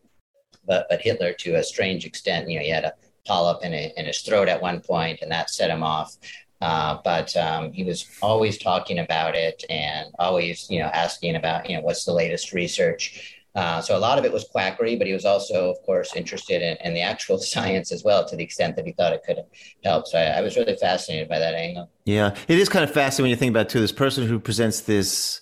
but 0.66 0.86
but 0.88 1.02
Hitler 1.02 1.34
to 1.34 1.56
a 1.56 1.62
strange 1.62 2.06
extent. 2.06 2.48
You 2.48 2.58
know, 2.58 2.64
he 2.64 2.70
had 2.70 2.84
a 2.84 2.94
polyp 3.28 3.62
in, 3.62 3.74
a, 3.74 3.92
in 3.96 4.06
his 4.06 4.20
throat 4.22 4.48
at 4.48 4.60
one 4.60 4.80
point, 4.80 5.20
and 5.22 5.30
that 5.30 5.50
set 5.50 5.70
him 5.70 5.82
off. 5.82 6.16
Uh, 6.60 6.98
but 7.04 7.36
um, 7.36 7.72
he 7.72 7.84
was 7.84 8.08
always 8.20 8.58
talking 8.58 8.98
about 8.98 9.36
it 9.36 9.62
and 9.70 10.08
always, 10.18 10.66
you 10.68 10.80
know, 10.80 10.86
asking 10.86 11.36
about, 11.36 11.70
you 11.70 11.76
know, 11.76 11.82
what's 11.82 12.04
the 12.04 12.12
latest 12.12 12.52
research. 12.52 13.38
Uh, 13.54 13.80
so 13.80 13.96
a 13.96 13.98
lot 13.98 14.18
of 14.18 14.24
it 14.24 14.32
was 14.32 14.44
quackery, 14.44 14.96
but 14.96 15.06
he 15.06 15.12
was 15.12 15.24
also, 15.24 15.70
of 15.70 15.82
course, 15.84 16.14
interested 16.14 16.62
in, 16.62 16.76
in, 16.84 16.94
the 16.94 17.00
actual 17.00 17.38
science 17.52 17.92
as 17.92 18.04
well, 18.04 18.24
to 18.24 18.36
the 18.36 18.42
extent 18.42 18.76
that 18.76 18.86
he 18.86 18.92
thought 18.92 19.12
it 19.12 19.22
could 19.24 19.38
help. 19.84 20.06
So 20.06 20.18
I, 20.18 20.38
I, 20.38 20.40
was 20.42 20.56
really 20.56 20.76
fascinated 20.76 21.28
by 21.28 21.38
that 21.38 21.54
angle. 21.54 21.90
Yeah, 22.04 22.34
it 22.46 22.58
is 22.58 22.68
kind 22.68 22.84
of 22.84 22.92
fascinating 22.92 23.24
when 23.24 23.30
you 23.30 23.36
think 23.36 23.50
about 23.50 23.66
it, 23.66 23.68
too. 23.70 23.80
This 23.80 23.92
person 23.92 24.26
who 24.26 24.38
presents 24.38 24.82
this 24.82 25.40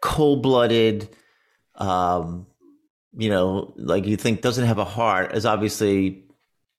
cold-blooded, 0.00 1.08
um, 1.76 2.46
you 3.16 3.28
know, 3.28 3.74
like 3.76 4.06
you 4.06 4.16
think 4.16 4.40
doesn't 4.40 4.66
have 4.66 4.78
a 4.78 4.84
heart, 4.84 5.34
is 5.34 5.44
obviously, 5.44 6.24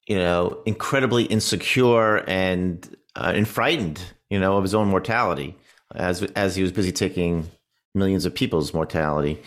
you 0.10 0.18
know, 0.18 0.62
incredibly 0.66 1.24
insecure 1.26 2.18
and 2.28 2.98
uh, 3.16 3.32
and 3.34 3.48
frightened, 3.48 4.02
you 4.30 4.40
know, 4.40 4.58
of 4.58 4.64
his 4.64 4.76
own 4.76 4.90
mortality 4.90 5.56
as 5.96 6.24
as 6.36 6.56
he 6.56 6.64
was 6.64 6.72
busy 6.72 6.92
taking 6.92 7.50
millions 7.96 8.26
of 8.26 8.34
people's 8.34 8.74
mortality. 8.74 9.40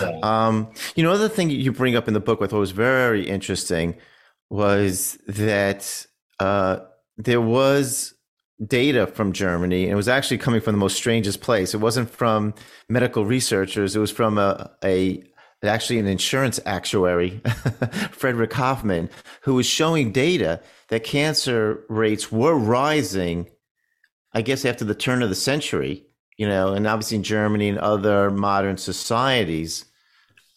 Yeah. 0.00 0.18
Um, 0.22 0.68
you 0.94 1.02
know, 1.02 1.10
other 1.12 1.28
thing 1.28 1.50
you 1.50 1.72
bring 1.72 1.96
up 1.96 2.08
in 2.08 2.14
the 2.14 2.20
book, 2.20 2.40
I 2.42 2.46
thought 2.46 2.58
was 2.58 2.70
very 2.70 3.28
interesting, 3.28 3.96
was 4.50 5.18
that 5.26 6.06
uh, 6.38 6.80
there 7.16 7.40
was 7.40 8.14
data 8.66 9.06
from 9.06 9.32
Germany, 9.32 9.84
and 9.84 9.92
it 9.92 9.96
was 9.96 10.08
actually 10.08 10.38
coming 10.38 10.60
from 10.60 10.74
the 10.74 10.78
most 10.78 10.96
strangest 10.96 11.40
place. 11.40 11.72
It 11.72 11.78
wasn't 11.78 12.10
from 12.10 12.54
medical 12.88 13.24
researchers; 13.24 13.96
it 13.96 13.98
was 13.98 14.10
from 14.10 14.36
a, 14.36 14.70
a 14.84 15.22
actually 15.64 15.98
an 15.98 16.06
insurance 16.06 16.58
actuary, 16.66 17.40
Frederick 18.10 18.52
Hoffman, 18.52 19.10
who 19.42 19.54
was 19.54 19.66
showing 19.66 20.12
data 20.12 20.60
that 20.88 21.04
cancer 21.04 21.84
rates 21.88 22.32
were 22.32 22.54
rising. 22.54 23.48
I 24.32 24.42
guess 24.42 24.64
after 24.64 24.84
the 24.84 24.94
turn 24.94 25.22
of 25.22 25.28
the 25.28 25.34
century, 25.34 26.06
you 26.36 26.48
know, 26.48 26.72
and 26.72 26.86
obviously 26.86 27.18
in 27.18 27.22
Germany 27.22 27.68
and 27.68 27.78
other 27.78 28.30
modern 28.30 28.76
societies. 28.76 29.84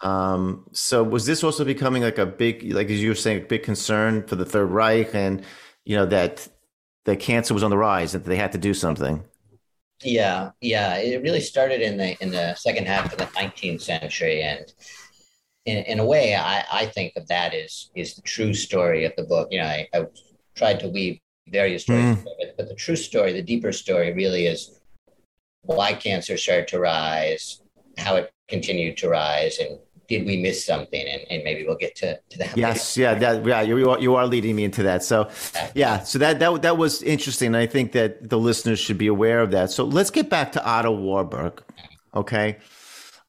Um, 0.02 0.66
so 0.72 1.04
was 1.04 1.26
this 1.26 1.44
also 1.44 1.66
becoming 1.66 2.04
like 2.04 2.18
a 2.18 2.26
big, 2.26 2.72
like 2.74 2.90
as 2.90 3.02
you 3.02 3.10
were 3.10 3.16
saying, 3.16 3.44
a 3.44 3.46
big 3.46 3.64
concern 3.64 4.26
for 4.28 4.36
the 4.36 4.46
Third 4.46 4.68
Reich, 4.68 5.14
and 5.14 5.44
you 5.84 5.96
know 5.96 6.06
that 6.08 6.48
that 7.06 7.20
cancer 7.20 7.54
was 7.54 7.64
on 7.64 7.70
the 7.70 7.78
rise, 7.78 8.12
that 8.12 8.26
they 8.26 8.36
had 8.36 8.52
to 8.54 8.58
do 8.58 8.74
something. 8.74 9.24
Yeah, 10.04 10.52
yeah, 10.62 10.98
it 10.98 11.22
really 11.24 11.42
started 11.42 11.82
in 11.82 11.98
the 11.98 12.22
in 12.22 12.32
the 12.32 12.54
second 12.56 12.86
half 12.86 13.12
of 13.12 13.18
the 13.18 13.26
19th 13.26 13.82
century, 13.82 14.42
and 14.42 14.72
in, 15.66 15.78
in 15.86 16.00
a 16.00 16.06
way, 16.06 16.36
I, 16.36 16.66
I 16.72 16.86
think 16.88 17.14
of 17.16 17.28
that 17.28 17.54
is 17.54 17.92
is 17.96 18.16
the 18.16 18.22
true 18.22 18.54
story 18.54 19.06
of 19.06 19.14
the 19.16 19.24
book. 19.24 19.48
You 19.52 19.60
know, 19.62 19.68
I, 19.68 19.88
I 19.94 20.06
tried 20.56 20.80
to 20.82 20.90
weave 20.90 21.20
various 21.48 21.84
stories, 21.84 22.18
mm. 22.18 22.24
but, 22.24 22.58
but 22.58 22.68
the 22.68 22.76
true 22.76 22.96
story, 22.96 23.32
the 23.32 23.42
deeper 23.42 23.72
story, 23.72 24.14
really 24.14 24.48
is 24.48 24.80
why 25.62 25.94
cancer 25.94 26.38
started 26.38 26.68
to 26.70 26.80
rise, 26.80 27.62
how 27.98 28.18
it 28.18 28.32
continued 28.50 28.98
to 28.98 29.10
rise, 29.10 29.60
and 29.60 29.80
did 30.08 30.26
we 30.26 30.38
miss 30.38 30.66
something? 30.66 31.06
And, 31.08 31.22
and 31.30 31.44
maybe 31.44 31.66
we'll 31.66 31.78
get 31.78 31.96
to, 31.98 32.20
to 32.30 32.38
that. 32.38 32.58
Yes, 32.58 32.98
later. 32.98 33.02
yeah, 33.02 33.20
that, 33.20 33.46
yeah, 33.46 33.62
you 33.62 33.90
are, 33.90 34.00
you 34.00 34.16
are 34.16 34.28
leading 34.28 34.56
me 34.56 34.64
into 34.64 34.84
that. 34.84 35.04
So, 35.04 35.30
yeah, 35.74 36.04
so 36.04 36.20
that 36.20 36.40
that 36.40 36.62
that 36.62 36.78
was 36.78 37.02
interesting. 37.04 37.48
And 37.48 37.58
I 37.58 37.68
think 37.68 37.92
that 37.94 38.30
the 38.30 38.38
listeners 38.38 38.80
should 38.80 38.98
be 38.98 39.08
aware 39.08 39.40
of 39.42 39.52
that. 39.52 39.72
So 39.72 39.86
let's 39.86 40.12
get 40.12 40.30
back 40.30 40.52
to 40.54 40.66
Otto 40.66 40.92
Warburg, 40.96 41.64
okay? 42.14 42.58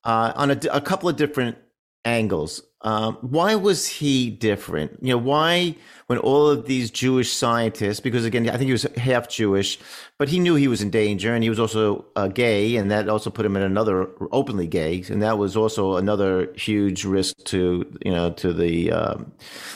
Uh, 0.04 0.33
on 0.37 0.50
a, 0.50 0.61
a 0.71 0.80
couple 0.80 1.09
of 1.09 1.16
different 1.16 1.56
angles. 2.04 2.62
Um, 2.83 3.16
why 3.21 3.54
was 3.54 3.87
he 3.88 4.30
different? 4.30 4.99
You 5.00 5.11
know, 5.11 5.18
why 5.18 5.75
when 6.06 6.18
all 6.18 6.49
of 6.49 6.66
these 6.66 6.90
Jewish 6.90 7.33
scientists, 7.33 8.00
because 8.00 8.25
again, 8.25 8.49
I 8.49 8.52
think 8.52 8.66
he 8.66 8.73
was 8.73 8.85
half 8.97 9.28
Jewish, 9.28 9.78
but 10.18 10.28
he 10.28 10.38
knew 10.38 10.54
he 10.54 10.68
was 10.68 10.83
in 10.83 10.90
danger, 10.90 11.35
and 11.35 11.42
he 11.42 11.49
was 11.49 11.59
also 11.59 12.04
uh, 12.14 12.28
gay, 12.28 12.76
and 12.76 12.90
that 12.90 13.09
also 13.09 13.30
put 13.30 13.47
him 13.47 13.56
in 13.56 13.62
another 13.62 14.09
openly 14.30 14.66
gay, 14.66 15.02
and 15.09 15.23
that 15.23 15.38
was 15.38 15.56
also 15.56 15.97
another 15.97 16.52
huge 16.54 17.04
risk 17.04 17.37
to 17.45 17.85
you 18.04 18.12
know 18.12 18.30
to 18.33 18.52
the 18.52 18.92
um, 18.92 19.33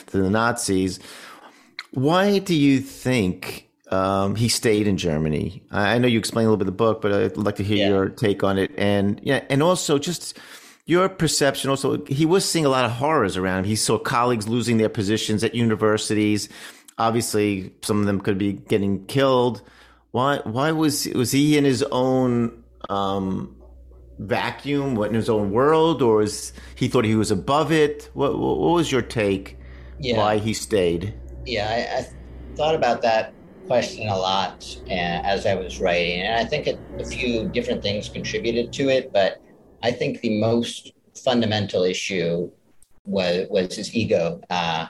to 0.07 0.21
the 0.21 0.29
Nazis. 0.29 0.99
Why 1.93 2.39
do 2.39 2.55
you 2.55 2.79
think 2.79 3.67
um, 3.89 4.35
he 4.35 4.47
stayed 4.47 4.87
in 4.87 4.97
Germany? 4.97 5.63
I 5.71 5.97
know 5.97 6.07
you 6.07 6.19
explained 6.19 6.47
a 6.47 6.51
little 6.51 6.63
bit 6.63 6.67
of 6.69 6.73
the 6.73 6.83
book, 6.83 7.01
but 7.01 7.11
I'd 7.11 7.35
like 7.35 7.55
to 7.57 7.63
hear 7.63 7.77
yeah. 7.77 7.89
your 7.89 8.09
take 8.09 8.43
on 8.43 8.59
it, 8.59 8.71
and 8.77 9.19
yeah, 9.23 9.43
and 9.49 9.63
also 9.63 9.97
just 9.97 10.37
your 10.91 11.07
perception 11.07 11.69
also 11.69 12.03
he 12.05 12.25
was 12.25 12.43
seeing 12.43 12.65
a 12.65 12.69
lot 12.69 12.83
of 12.83 12.91
horrors 12.91 13.37
around. 13.37 13.59
Him. 13.59 13.65
he 13.65 13.77
saw 13.77 13.97
colleagues 13.97 14.45
losing 14.45 14.75
their 14.75 14.89
positions 14.89 15.41
at 15.41 15.55
universities. 15.55 16.49
Obviously 16.97 17.73
some 17.81 18.01
of 18.01 18.07
them 18.07 18.19
could 18.19 18.37
be 18.37 18.51
getting 18.51 19.05
killed. 19.05 19.61
Why 20.11 20.41
why 20.43 20.73
was 20.73 21.07
was 21.15 21.31
he 21.31 21.57
in 21.57 21.63
his 21.63 21.81
own 21.83 22.63
um, 22.89 23.55
vacuum 24.19 24.95
what 24.95 25.07
in 25.07 25.15
his 25.15 25.29
own 25.29 25.51
world 25.51 26.01
or 26.01 26.17
was 26.17 26.51
he 26.75 26.89
thought 26.89 27.05
he 27.05 27.15
was 27.15 27.31
above 27.31 27.71
it? 27.71 28.09
What 28.13 28.37
what 28.37 28.57
was 28.57 28.91
your 28.91 29.01
take? 29.01 29.57
Yeah. 29.97 30.17
why 30.17 30.39
he 30.39 30.53
stayed? 30.53 31.13
Yeah 31.45 31.69
I, 31.69 31.99
I 31.99 32.55
thought 32.57 32.75
about 32.75 33.01
that 33.03 33.33
question 33.67 34.09
a 34.09 34.17
lot 34.17 34.65
as 34.89 35.45
i 35.45 35.53
was 35.55 35.79
writing 35.79 36.21
and 36.21 36.35
i 36.35 36.43
think 36.43 36.67
a 36.67 37.05
few 37.05 37.47
different 37.49 37.81
things 37.81 38.09
contributed 38.09 38.73
to 38.73 38.89
it 38.89 39.13
but 39.13 39.39
I 39.83 39.91
think 39.91 40.21
the 40.21 40.39
most 40.39 40.93
fundamental 41.15 41.83
issue 41.83 42.51
was 43.05 43.47
was 43.49 43.75
his 43.75 43.95
ego. 43.95 44.41
Uh, 44.49 44.87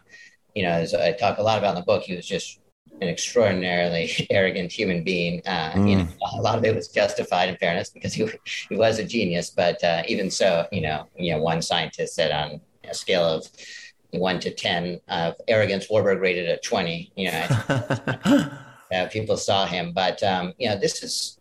you 0.56 0.64
know, 0.64 0.72
as 0.72 0.94
I 0.94 1.14
talk 1.14 1.38
a 1.38 1.44
lot 1.44 1.58
about 1.58 1.76
in 1.76 1.82
the 1.82 1.86
book, 1.86 2.04
he 2.04 2.16
was 2.16 2.26
just 2.26 2.60
an 3.02 3.08
extraordinarily 3.08 4.12
arrogant 4.30 4.72
human 4.72 5.04
being. 5.04 5.42
Uh, 5.46 5.72
mm. 5.72 5.90
You 5.90 5.98
know, 5.98 6.08
a 6.34 6.42
lot 6.42 6.58
of 6.58 6.66
it 6.66 6.76
was 6.76 6.90
justified 6.90 7.50
in 7.50 7.58
fairness 7.58 7.90
because 7.90 8.14
he 8.14 8.30
he 8.70 8.76
was 8.76 9.00
a 9.00 9.04
genius. 9.04 9.50
But 9.50 9.84
uh, 9.84 10.04
even 10.08 10.30
so, 10.30 10.68
you 10.72 10.82
know, 10.82 11.08
you 11.18 11.34
know, 11.34 11.42
one 11.42 11.62
scientist 11.62 12.16
said 12.16 12.32
on 12.32 12.62
a 12.84 12.94
scale 12.94 13.24
of 13.24 13.48
one 14.12 14.40
to 14.42 14.54
ten 14.54 15.00
of 15.08 15.36
arrogance, 15.48 15.88
Warburg 15.90 16.20
rated 16.20 16.50
at 16.50 16.64
twenty. 16.64 17.12
You 17.16 17.32
know, 17.32 17.48
uh, 18.94 19.08
people 19.12 19.38
saw 19.38 19.66
him, 19.66 19.94
but 19.94 20.22
um, 20.24 20.54
you 20.58 20.70
know, 20.70 20.78
this 20.78 21.02
is 21.04 21.40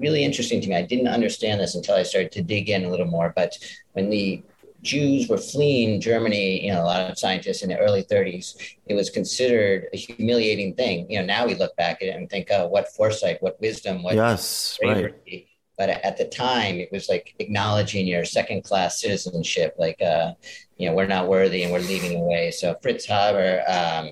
really 0.00 0.24
interesting 0.24 0.60
to 0.60 0.68
me. 0.68 0.74
I 0.74 0.82
didn't 0.82 1.08
understand 1.08 1.60
this 1.60 1.74
until 1.74 1.94
I 1.94 2.02
started 2.02 2.32
to 2.32 2.42
dig 2.42 2.68
in 2.68 2.84
a 2.84 2.90
little 2.90 3.06
more. 3.06 3.32
But 3.36 3.58
when 3.92 4.10
the 4.10 4.42
Jews 4.82 5.28
were 5.28 5.38
fleeing 5.38 6.00
Germany, 6.00 6.64
you 6.64 6.72
know, 6.72 6.82
a 6.82 6.84
lot 6.84 7.10
of 7.10 7.18
scientists 7.18 7.62
in 7.62 7.68
the 7.68 7.78
early 7.78 8.02
30s, 8.02 8.76
it 8.86 8.94
was 8.94 9.10
considered 9.10 9.88
a 9.92 9.96
humiliating 9.96 10.74
thing. 10.74 11.10
You 11.10 11.20
know, 11.20 11.26
now 11.26 11.46
we 11.46 11.54
look 11.54 11.76
back 11.76 12.02
at 12.02 12.08
it 12.08 12.16
and 12.16 12.28
think, 12.28 12.48
oh, 12.50 12.66
what 12.66 12.88
foresight, 12.88 13.42
what 13.42 13.60
wisdom, 13.60 14.02
what 14.02 14.14
yes, 14.14 14.78
bravery. 14.80 15.14
Right. 15.26 15.46
But 15.76 15.90
at 15.90 16.18
the 16.18 16.26
time, 16.26 16.76
it 16.76 16.90
was 16.92 17.08
like 17.08 17.34
acknowledging 17.38 18.06
your 18.06 18.24
second 18.24 18.64
class 18.64 19.00
citizenship, 19.00 19.76
like, 19.78 20.00
uh, 20.02 20.34
you 20.76 20.88
know, 20.88 20.94
we're 20.94 21.06
not 21.06 21.28
worthy 21.28 21.62
and 21.62 21.72
we're 21.72 21.80
leaving 21.80 22.20
away. 22.20 22.50
So 22.50 22.76
Fritz 22.82 23.06
Haber, 23.06 23.62
um, 23.66 24.10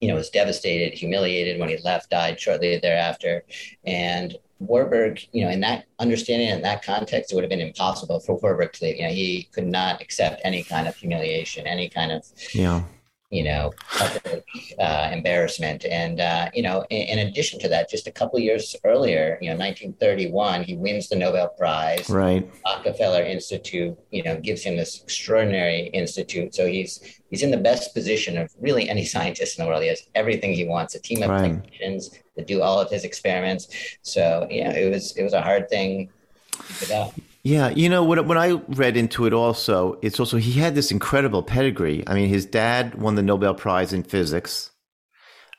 you 0.00 0.08
know, 0.08 0.14
was 0.14 0.30
devastated, 0.30 0.96
humiliated 0.96 1.58
when 1.58 1.68
he 1.68 1.78
left, 1.78 2.10
died 2.10 2.38
shortly 2.38 2.78
thereafter. 2.78 3.44
And 3.84 4.36
Warburg, 4.60 5.20
you 5.32 5.44
know, 5.44 5.50
in 5.50 5.60
that 5.60 5.86
understanding, 5.98 6.48
in 6.48 6.62
that 6.62 6.82
context, 6.82 7.32
it 7.32 7.34
would 7.34 7.44
have 7.44 7.50
been 7.50 7.60
impossible 7.60 8.20
for 8.20 8.36
Warburg 8.36 8.72
to 8.74 8.84
leave. 8.84 8.96
You 8.96 9.02
know, 9.04 9.12
he 9.12 9.48
could 9.52 9.66
not 9.66 10.00
accept 10.00 10.40
any 10.44 10.62
kind 10.64 10.88
of 10.88 10.96
humiliation, 10.96 11.66
any 11.66 11.88
kind 11.88 12.12
of 12.12 12.24
yeah 12.52 12.82
you 13.30 13.44
know, 13.44 13.72
public 13.90 14.46
uh, 14.78 15.10
embarrassment. 15.12 15.84
And, 15.84 16.18
uh, 16.18 16.50
you 16.54 16.62
know, 16.62 16.86
in, 16.88 17.18
in, 17.18 17.26
addition 17.26 17.60
to 17.60 17.68
that, 17.68 17.90
just 17.90 18.06
a 18.06 18.10
couple 18.10 18.38
years 18.38 18.74
earlier, 18.84 19.38
you 19.42 19.48
know, 19.48 19.56
1931, 19.56 20.64
he 20.64 20.76
wins 20.76 21.10
the 21.10 21.16
Nobel 21.16 21.48
Prize. 21.48 22.08
Right. 22.08 22.50
Rockefeller 22.64 23.22
Institute, 23.22 23.98
you 24.10 24.22
know, 24.22 24.40
gives 24.40 24.62
him 24.62 24.76
this 24.76 25.02
extraordinary 25.02 25.88
institute. 25.88 26.54
So 26.54 26.66
he's 26.66 27.20
he's 27.28 27.42
in 27.42 27.50
the 27.50 27.58
best 27.58 27.92
position 27.92 28.38
of 28.38 28.50
really 28.60 28.88
any 28.88 29.04
scientist 29.04 29.58
in 29.58 29.64
the 29.64 29.68
world. 29.68 29.82
He 29.82 29.88
has 29.88 30.08
everything 30.14 30.54
he 30.54 30.66
wants, 30.66 30.94
a 30.94 31.00
team 31.00 31.22
of 31.22 31.28
right. 31.28 31.62
technicians 31.62 32.10
to 32.38 32.44
do 32.44 32.62
all 32.62 32.80
of 32.80 32.90
his 32.90 33.04
experiments. 33.04 33.68
So, 34.00 34.46
you 34.50 34.64
know, 34.64 34.70
it 34.70 34.90
was 34.90 35.14
it 35.18 35.22
was 35.22 35.34
a 35.34 35.42
hard 35.42 35.68
thing 35.68 36.08
to 36.80 37.12
yeah, 37.48 37.70
you 37.70 37.88
know 37.88 38.04
when 38.04 38.26
when 38.28 38.36
I 38.36 38.60
read 38.68 38.98
into 38.98 39.24
it, 39.24 39.32
also 39.32 39.98
it's 40.02 40.20
also 40.20 40.36
he 40.36 40.60
had 40.60 40.74
this 40.74 40.90
incredible 40.90 41.42
pedigree. 41.42 42.04
I 42.06 42.12
mean, 42.12 42.28
his 42.28 42.44
dad 42.44 42.96
won 42.96 43.14
the 43.14 43.22
Nobel 43.22 43.54
Prize 43.54 43.94
in 43.94 44.02
physics. 44.02 44.70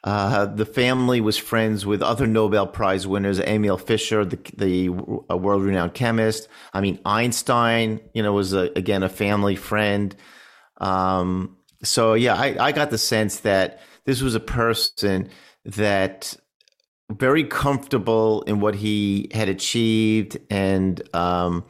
Uh, 0.04 0.46
the 0.46 0.68
family 0.68 1.20
was 1.20 1.36
friends 1.36 1.88
with 1.88 2.04
other 2.04 2.28
Nobel 2.28 2.68
Prize 2.68 3.08
winners, 3.08 3.40
Emil 3.40 3.80
Fischer, 3.80 4.24
the, 4.24 4.38
the 4.56 4.90
world-renowned 4.90 5.96
chemist. 5.96 6.48
I 6.74 6.80
mean, 6.80 7.00
Einstein, 7.06 8.00
you 8.14 8.22
know, 8.22 8.34
was 8.34 8.54
a, 8.54 8.70
again 8.76 9.02
a 9.02 9.10
family 9.10 9.56
friend. 9.56 10.16
Um, 10.78 11.58
so 11.82 12.14
yeah, 12.14 12.36
I, 12.36 12.68
I 12.68 12.72
got 12.72 12.92
the 12.92 13.00
sense 13.00 13.40
that 13.40 13.82
this 14.06 14.22
was 14.22 14.36
a 14.36 14.40
person 14.40 15.30
that 15.66 16.38
very 17.10 17.44
comfortable 17.44 18.44
in 18.44 18.60
what 18.60 18.76
he 18.76 19.30
had 19.34 19.50
achieved. 19.50 20.38
And 20.50 21.02
um, 21.16 21.66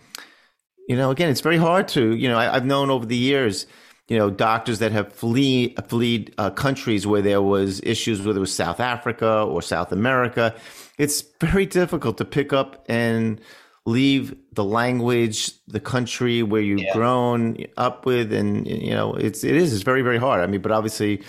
you 0.90 0.96
know 0.98 1.12
again 1.12 1.30
it's 1.30 1.40
very 1.40 1.58
hard 1.58 1.88
to 1.88 2.16
you 2.16 2.28
know 2.28 2.38
I, 2.38 2.46
have 2.46 2.66
known 2.66 2.90
over 2.90 3.06
the 3.06 3.16
years 3.16 3.68
you 4.10 4.18
know 4.18 4.30
doctors 4.30 4.80
that 4.80 4.92
have 4.92 5.14
flee 5.14 5.76
fled 5.88 6.34
uh, 6.38 6.50
countries 6.50 7.08
where 7.08 7.22
there 7.22 7.44
was 7.44 7.80
issues 7.84 8.22
whether 8.22 8.40
it 8.40 8.42
was 8.42 8.54
south 8.54 8.82
africa 8.82 9.44
or 9.44 9.62
south 9.62 9.94
america. 9.94 10.54
It's 10.98 11.24
very 11.40 11.66
difficult 11.66 12.18
to 12.18 12.26
pick 12.26 12.52
up 12.52 12.84
and 12.90 13.40
leave 13.86 14.36
the 14.52 14.64
language 14.66 15.52
the 15.68 15.80
country 15.80 16.44
where 16.44 16.62
you've 16.62 16.82
yeah. 16.82 16.94
grown 16.94 17.58
up 17.78 18.06
with. 18.06 18.34
And 18.34 18.68
you 18.68 18.92
know 18.92 19.14
it's 19.14 19.44
it 19.44 19.56
is 19.56 19.74
it's 19.74 19.84
very 19.84 20.02
very 20.02 20.18
hard. 20.18 20.42
I 20.42 20.48
mean 20.48 20.62
but 20.62 20.72
obviously 20.72 21.22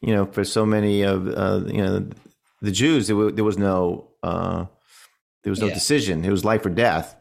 you 0.00 0.14
know 0.14 0.26
for 0.26 0.44
so 0.44 0.66
many 0.66 1.02
of 1.02 1.28
uh, 1.28 1.62
you 1.66 1.82
know 1.82 2.06
the 2.64 2.72
Jews, 2.72 3.06
there, 3.06 3.30
there 3.30 3.44
was 3.44 3.58
no 3.58 4.08
uh, 4.22 4.66
there 5.42 5.50
was 5.50 5.60
no 5.60 5.66
yeah. 5.66 5.74
decision. 5.74 6.24
It 6.24 6.30
was 6.30 6.44
life 6.44 6.64
or 6.64 6.70
death. 6.70 7.14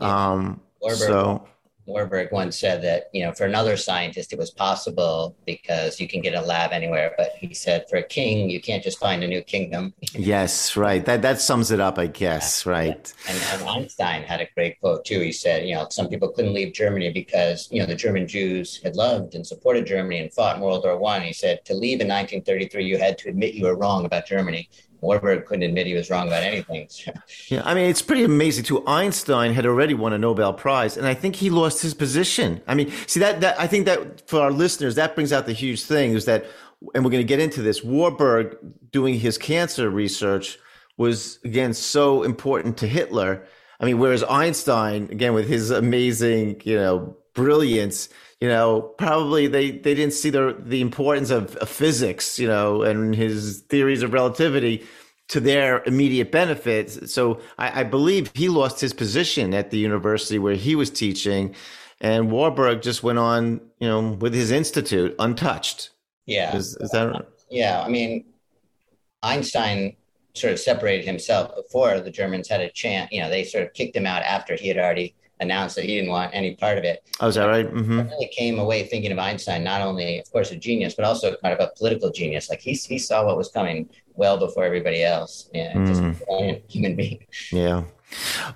Yeah. 0.00 0.32
Um, 0.32 0.60
so 0.90 1.48
Warburg 1.86 2.32
once 2.32 2.58
said 2.58 2.82
that 2.82 3.10
you 3.12 3.24
know 3.24 3.32
for 3.32 3.44
another 3.44 3.76
scientist 3.76 4.32
it 4.32 4.38
was 4.38 4.50
possible 4.50 5.36
because 5.44 6.00
you 6.00 6.08
can 6.08 6.20
get 6.20 6.34
a 6.34 6.40
lab 6.40 6.72
anywhere, 6.72 7.14
but 7.16 7.32
he 7.38 7.52
said 7.54 7.84
for 7.88 7.96
a 7.96 8.02
king 8.02 8.48
you 8.50 8.60
can't 8.60 8.82
just 8.82 8.98
find 8.98 9.22
a 9.22 9.28
new 9.28 9.42
kingdom. 9.42 9.94
yes, 10.12 10.76
right. 10.76 11.04
That 11.04 11.22
that 11.22 11.40
sums 11.40 11.70
it 11.70 11.80
up, 11.80 11.98
I 11.98 12.06
guess. 12.06 12.64
Yeah. 12.64 12.72
Right. 12.72 13.14
And, 13.28 13.38
and 13.52 13.68
Einstein 13.68 14.22
had 14.22 14.40
a 14.40 14.48
great 14.54 14.80
quote 14.80 15.04
too. 15.04 15.20
He 15.20 15.32
said, 15.32 15.66
you 15.68 15.74
know, 15.74 15.86
some 15.90 16.08
people 16.08 16.28
couldn't 16.28 16.54
leave 16.54 16.72
Germany 16.72 17.10
because 17.12 17.68
you 17.70 17.80
know 17.80 17.86
the 17.86 17.94
German 17.94 18.26
Jews 18.26 18.80
had 18.82 18.96
loved 18.96 19.34
and 19.34 19.46
supported 19.46 19.86
Germany 19.86 20.20
and 20.20 20.32
fought 20.32 20.56
in 20.56 20.62
World 20.62 20.84
War 20.84 20.96
One. 20.98 21.22
He 21.22 21.32
said 21.32 21.64
to 21.66 21.74
leave 21.74 22.00
in 22.00 22.08
1933 22.08 22.84
you 22.84 22.98
had 22.98 23.18
to 23.18 23.28
admit 23.28 23.54
you 23.54 23.64
were 23.64 23.76
wrong 23.76 24.04
about 24.04 24.26
Germany. 24.26 24.68
Warburg 25.04 25.46
couldn't 25.46 25.62
admit 25.62 25.86
he 25.86 25.94
was 25.94 26.10
wrong 26.10 26.26
about 26.26 26.42
anything. 26.42 26.88
yeah, 27.48 27.62
I 27.64 27.74
mean, 27.74 27.88
it's 27.88 28.02
pretty 28.02 28.24
amazing 28.24 28.64
too. 28.64 28.84
Einstein 28.86 29.52
had 29.52 29.66
already 29.66 29.94
won 29.94 30.12
a 30.12 30.18
Nobel 30.18 30.52
Prize, 30.52 30.96
and 30.96 31.06
I 31.06 31.14
think 31.14 31.36
he 31.36 31.50
lost 31.50 31.82
his 31.82 31.94
position. 31.94 32.60
I 32.66 32.74
mean, 32.74 32.90
see 33.06 33.20
that 33.20 33.40
that 33.42 33.60
I 33.60 33.66
think 33.66 33.86
that 33.86 34.28
for 34.28 34.40
our 34.40 34.50
listeners, 34.50 34.94
that 34.96 35.14
brings 35.14 35.32
out 35.32 35.46
the 35.46 35.52
huge 35.52 35.84
thing 35.84 36.12
is 36.12 36.24
that, 36.24 36.46
and 36.94 37.04
we're 37.04 37.10
going 37.10 37.22
to 37.22 37.28
get 37.28 37.40
into 37.40 37.62
this. 37.62 37.84
Warburg 37.84 38.56
doing 38.90 39.18
his 39.18 39.38
cancer 39.38 39.90
research 39.90 40.58
was 40.96 41.38
again 41.44 41.74
so 41.74 42.22
important 42.22 42.78
to 42.78 42.88
Hitler. 42.88 43.46
I 43.80 43.84
mean, 43.84 43.98
whereas 43.98 44.24
Einstein, 44.24 45.08
again, 45.10 45.34
with 45.34 45.48
his 45.48 45.70
amazing, 45.70 46.62
you 46.64 46.76
know, 46.76 47.16
brilliance, 47.34 48.08
you 48.44 48.50
know, 48.50 48.82
probably 48.98 49.46
they, 49.46 49.70
they 49.70 49.94
didn't 49.94 50.12
see 50.12 50.28
the 50.28 50.54
the 50.58 50.82
importance 50.82 51.30
of, 51.30 51.56
of 51.56 51.68
physics, 51.70 52.38
you 52.38 52.46
know, 52.46 52.82
and 52.82 53.14
his 53.14 53.60
theories 53.70 54.02
of 54.02 54.12
relativity 54.12 54.84
to 55.28 55.40
their 55.40 55.82
immediate 55.84 56.30
benefits. 56.30 57.10
So 57.10 57.40
I, 57.56 57.80
I, 57.80 57.84
believe 57.84 58.30
he 58.34 58.50
lost 58.50 58.82
his 58.82 58.92
position 58.92 59.54
at 59.54 59.70
the 59.70 59.78
university 59.78 60.38
where 60.38 60.56
he 60.56 60.74
was 60.74 60.90
teaching, 60.90 61.54
and 62.02 62.30
Warburg 62.30 62.82
just 62.82 63.02
went 63.02 63.18
on, 63.18 63.62
you 63.78 63.88
know, 63.88 64.10
with 64.10 64.34
his 64.34 64.50
institute 64.50 65.14
untouched. 65.18 65.88
Yeah, 66.26 66.54
is, 66.54 66.76
is 66.76 66.90
that? 66.90 67.12
Right? 67.12 67.24
Yeah, 67.48 67.82
I 67.82 67.88
mean, 67.88 68.26
Einstein 69.22 69.96
sort 70.34 70.52
of 70.52 70.60
separated 70.60 71.06
himself 71.06 71.54
before 71.56 71.98
the 71.98 72.10
Germans 72.10 72.46
had 72.46 72.60
a 72.60 72.68
chance. 72.68 73.10
You 73.10 73.22
know, 73.22 73.30
they 73.30 73.44
sort 73.44 73.64
of 73.64 73.72
kicked 73.72 73.96
him 73.96 74.04
out 74.04 74.22
after 74.22 74.54
he 74.54 74.68
had 74.68 74.76
already 74.76 75.14
announced 75.40 75.76
that 75.76 75.84
he 75.84 75.94
didn't 75.96 76.10
want 76.10 76.30
any 76.34 76.54
part 76.54 76.78
of 76.78 76.84
it. 76.84 77.02
Oh, 77.20 77.28
is 77.28 77.34
that 77.34 77.46
right? 77.46 77.72
Mm-hmm. 77.72 78.00
I 78.00 78.02
really 78.04 78.28
came 78.28 78.58
away 78.58 78.84
thinking 78.84 79.12
of 79.12 79.18
Einstein 79.18 79.64
not 79.64 79.80
only, 79.80 80.18
of 80.18 80.30
course, 80.30 80.50
a 80.50 80.56
genius, 80.56 80.94
but 80.94 81.04
also 81.04 81.36
kind 81.36 81.58
of 81.58 81.60
a 81.60 81.72
political 81.76 82.10
genius. 82.10 82.48
Like 82.48 82.60
he 82.60 82.72
he 82.72 82.98
saw 82.98 83.26
what 83.26 83.36
was 83.36 83.48
coming 83.48 83.88
well 84.14 84.38
before 84.38 84.64
everybody 84.64 85.02
else. 85.02 85.50
Yeah, 85.52 85.72
mm. 85.74 85.86
just 85.86 86.02
a 86.02 86.24
brilliant 86.24 86.70
human 86.70 86.96
being. 86.96 87.26
Yeah. 87.50 87.84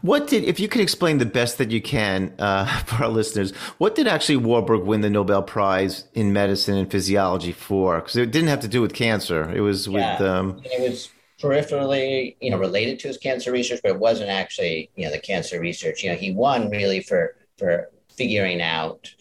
What 0.02 0.28
did, 0.28 0.44
if 0.44 0.60
you 0.60 0.68
could 0.68 0.80
explain 0.80 1.18
the 1.18 1.26
best 1.26 1.58
that 1.58 1.70
you 1.70 1.82
can 1.82 2.34
uh, 2.38 2.64
for 2.86 3.04
our 3.04 3.10
listeners, 3.10 3.52
what 3.78 3.94
did 3.94 4.06
actually 4.06 4.36
Warburg 4.36 4.84
win 4.84 5.00
the 5.00 5.10
Nobel 5.10 5.42
Prize 5.42 6.04
in 6.14 6.32
medicine 6.32 6.76
and 6.76 6.90
physiology 6.90 7.52
for? 7.52 7.96
Because 7.96 8.16
it 8.16 8.30
didn't 8.30 8.48
have 8.48 8.60
to 8.60 8.68
do 8.68 8.80
with 8.80 8.94
cancer. 8.94 9.50
It 9.50 9.60
was 9.60 9.88
yeah. 9.88 10.12
with. 10.12 10.28
Um, 10.28 10.60
it 10.64 10.88
was 10.88 11.10
peripherally, 11.40 12.36
you 12.40 12.50
know, 12.50 12.58
related 12.58 12.98
to 13.00 13.08
his 13.08 13.16
cancer 13.16 13.52
research, 13.52 13.80
but 13.82 13.92
it 13.92 13.98
wasn't 13.98 14.30
actually, 14.30 14.90
you 14.96 15.04
know, 15.04 15.10
the 15.10 15.18
cancer 15.18 15.60
research. 15.60 16.02
You 16.02 16.10
know, 16.10 16.16
he 16.16 16.32
won 16.32 16.70
really 16.70 17.00
for 17.00 17.36
for 17.58 17.90
figuring 18.10 18.60
out 18.60 19.12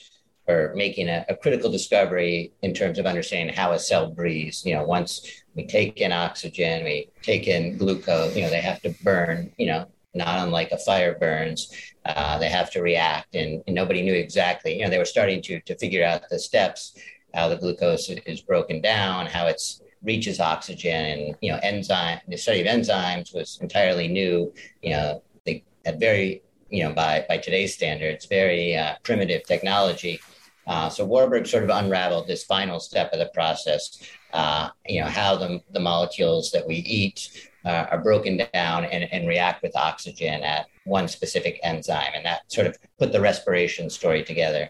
or 0.47 0.73
making 0.75 1.09
a, 1.09 1.25
a, 1.27 1.35
critical 1.35 1.69
discovery 1.69 2.53
in 2.61 2.73
terms 2.73 2.97
of 2.97 3.05
understanding 3.05 3.53
how 3.53 3.73
a 3.73 3.79
cell 3.79 4.09
breathes. 4.09 4.65
You 4.65 4.75
know, 4.75 4.83
once 4.83 5.43
we 5.55 5.67
take 5.67 5.99
in 5.99 6.11
oxygen, 6.13 6.85
we 6.85 7.09
take 7.21 7.47
in 7.47 7.77
glucose, 7.77 8.35
you 8.35 8.43
know, 8.43 8.49
they 8.49 8.61
have 8.61 8.81
to 8.83 8.95
burn, 9.03 9.51
you 9.57 9.67
know, 9.67 9.87
not 10.13 10.39
unlike 10.39 10.71
a 10.71 10.77
fire 10.77 11.17
burns. 11.19 11.69
Uh, 12.05 12.39
they 12.39 12.47
have 12.47 12.71
to 12.71 12.81
react, 12.81 13.35
and, 13.35 13.61
and, 13.67 13.75
nobody 13.75 14.01
knew 14.01 14.13
exactly. 14.13 14.77
You 14.77 14.85
know, 14.85 14.89
they 14.89 14.97
were 14.97 15.05
starting 15.05 15.41
to 15.43 15.59
to 15.61 15.77
figure 15.77 16.05
out 16.05 16.29
the 16.29 16.39
steps, 16.39 16.97
how 17.33 17.49
the 17.49 17.57
glucose 17.57 18.09
is 18.09 18.41
broken 18.41 18.81
down, 18.81 19.25
how 19.25 19.47
it's 19.47 19.81
reaches 20.07 20.39
oxygen 20.39 21.05
and 21.05 21.35
you 21.41 21.51
know 21.51 21.59
enzyme 21.61 22.19
the 22.27 22.37
study 22.37 22.61
of 22.61 22.67
enzymes 22.67 23.35
was 23.35 23.59
entirely 23.61 24.07
new. 24.07 24.51
You 24.81 24.91
know 24.91 25.23
they 25.45 25.63
had 25.85 25.99
very 25.99 26.41
you 26.69 26.83
know 26.83 26.93
by 26.93 27.25
by 27.29 27.37
today's 27.37 27.73
standards 27.73 28.25
very 28.25 28.75
uh, 28.75 28.95
primitive 29.03 29.43
technology. 29.43 30.19
Uh, 30.65 30.89
so 30.89 31.05
warburg 31.05 31.45
sort 31.47 31.63
of 31.63 31.69
unraveled 31.69 32.27
this 32.27 32.43
final 32.43 32.79
step 32.79 33.13
of 33.13 33.19
the 33.19 33.31
process. 33.33 34.01
Uh, 34.33 34.69
you 34.87 34.99
know 35.01 35.07
how 35.07 35.35
the, 35.35 35.61
the 35.71 35.79
molecules 35.79 36.51
that 36.51 36.65
we 36.67 36.75
eat 36.75 37.49
uh, 37.67 37.85
are 37.91 38.01
broken 38.01 38.37
down 38.53 38.85
and, 38.85 39.03
and 39.11 39.27
react 39.27 39.61
with 39.61 39.75
oxygen 39.75 40.41
at 40.43 40.67
one 40.85 41.07
specific 41.07 41.59
enzyme. 41.63 42.11
And 42.15 42.25
that 42.25 42.49
sort 42.51 42.67
of 42.67 42.77
put 42.97 43.11
the 43.11 43.21
respiration 43.21 43.89
story 43.89 44.23
together 44.23 44.69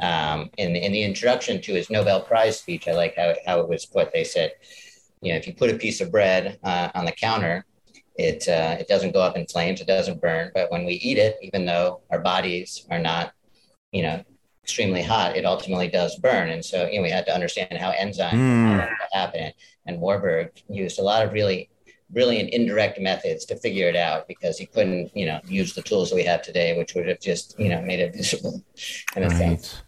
um, 0.00 0.50
in, 0.58 0.76
in 0.76 0.92
the 0.92 1.02
introduction 1.02 1.60
to 1.62 1.74
his 1.74 1.90
Nobel 1.90 2.20
Prize 2.20 2.58
speech, 2.58 2.88
I 2.88 2.92
like 2.92 3.14
how, 3.16 3.34
how 3.46 3.60
it 3.60 3.68
was 3.68 3.86
put. 3.86 4.12
They 4.12 4.24
said, 4.24 4.52
you 5.22 5.32
know, 5.32 5.38
if 5.38 5.46
you 5.46 5.54
put 5.54 5.70
a 5.70 5.78
piece 5.78 6.00
of 6.00 6.12
bread 6.12 6.58
uh, 6.62 6.90
on 6.94 7.04
the 7.04 7.12
counter, 7.12 7.64
it, 8.16 8.48
uh, 8.48 8.76
it 8.78 8.88
doesn't 8.88 9.12
go 9.12 9.20
up 9.20 9.36
in 9.36 9.46
flames, 9.46 9.80
it 9.80 9.86
doesn't 9.86 10.20
burn. 10.20 10.50
But 10.54 10.70
when 10.70 10.84
we 10.84 10.94
eat 10.94 11.18
it, 11.18 11.36
even 11.42 11.66
though 11.66 12.02
our 12.10 12.20
bodies 12.20 12.86
are 12.90 12.98
not, 12.98 13.32
you 13.92 14.02
know, 14.02 14.22
extremely 14.62 15.02
hot, 15.02 15.36
it 15.36 15.44
ultimately 15.44 15.88
does 15.88 16.18
burn. 16.18 16.50
And 16.50 16.64
so, 16.64 16.86
you 16.88 16.96
know, 16.96 17.02
we 17.02 17.10
had 17.10 17.26
to 17.26 17.34
understand 17.34 17.78
how 17.78 17.92
enzymes 17.92 18.32
mm. 18.32 18.94
happen. 19.12 19.52
And 19.86 20.00
Warburg 20.00 20.50
used 20.68 20.98
a 20.98 21.02
lot 21.02 21.24
of 21.24 21.32
really 21.32 21.70
brilliant 22.10 22.50
indirect 22.50 23.00
methods 23.00 23.44
to 23.46 23.56
figure 23.56 23.88
it 23.88 23.96
out 23.96 24.28
because 24.28 24.58
he 24.58 24.66
couldn't, 24.66 25.14
you 25.16 25.26
know, 25.26 25.40
use 25.46 25.74
the 25.74 25.82
tools 25.82 26.10
that 26.10 26.16
we 26.16 26.24
have 26.24 26.42
today, 26.42 26.76
which 26.78 26.94
would 26.94 27.08
have 27.08 27.20
just, 27.20 27.58
you 27.58 27.68
know, 27.68 27.80
made 27.82 28.00
it 28.00 28.14
visible 28.14 28.62
in 29.16 29.24
a 29.24 29.28
right. 29.28 29.36
sense. 29.36 29.82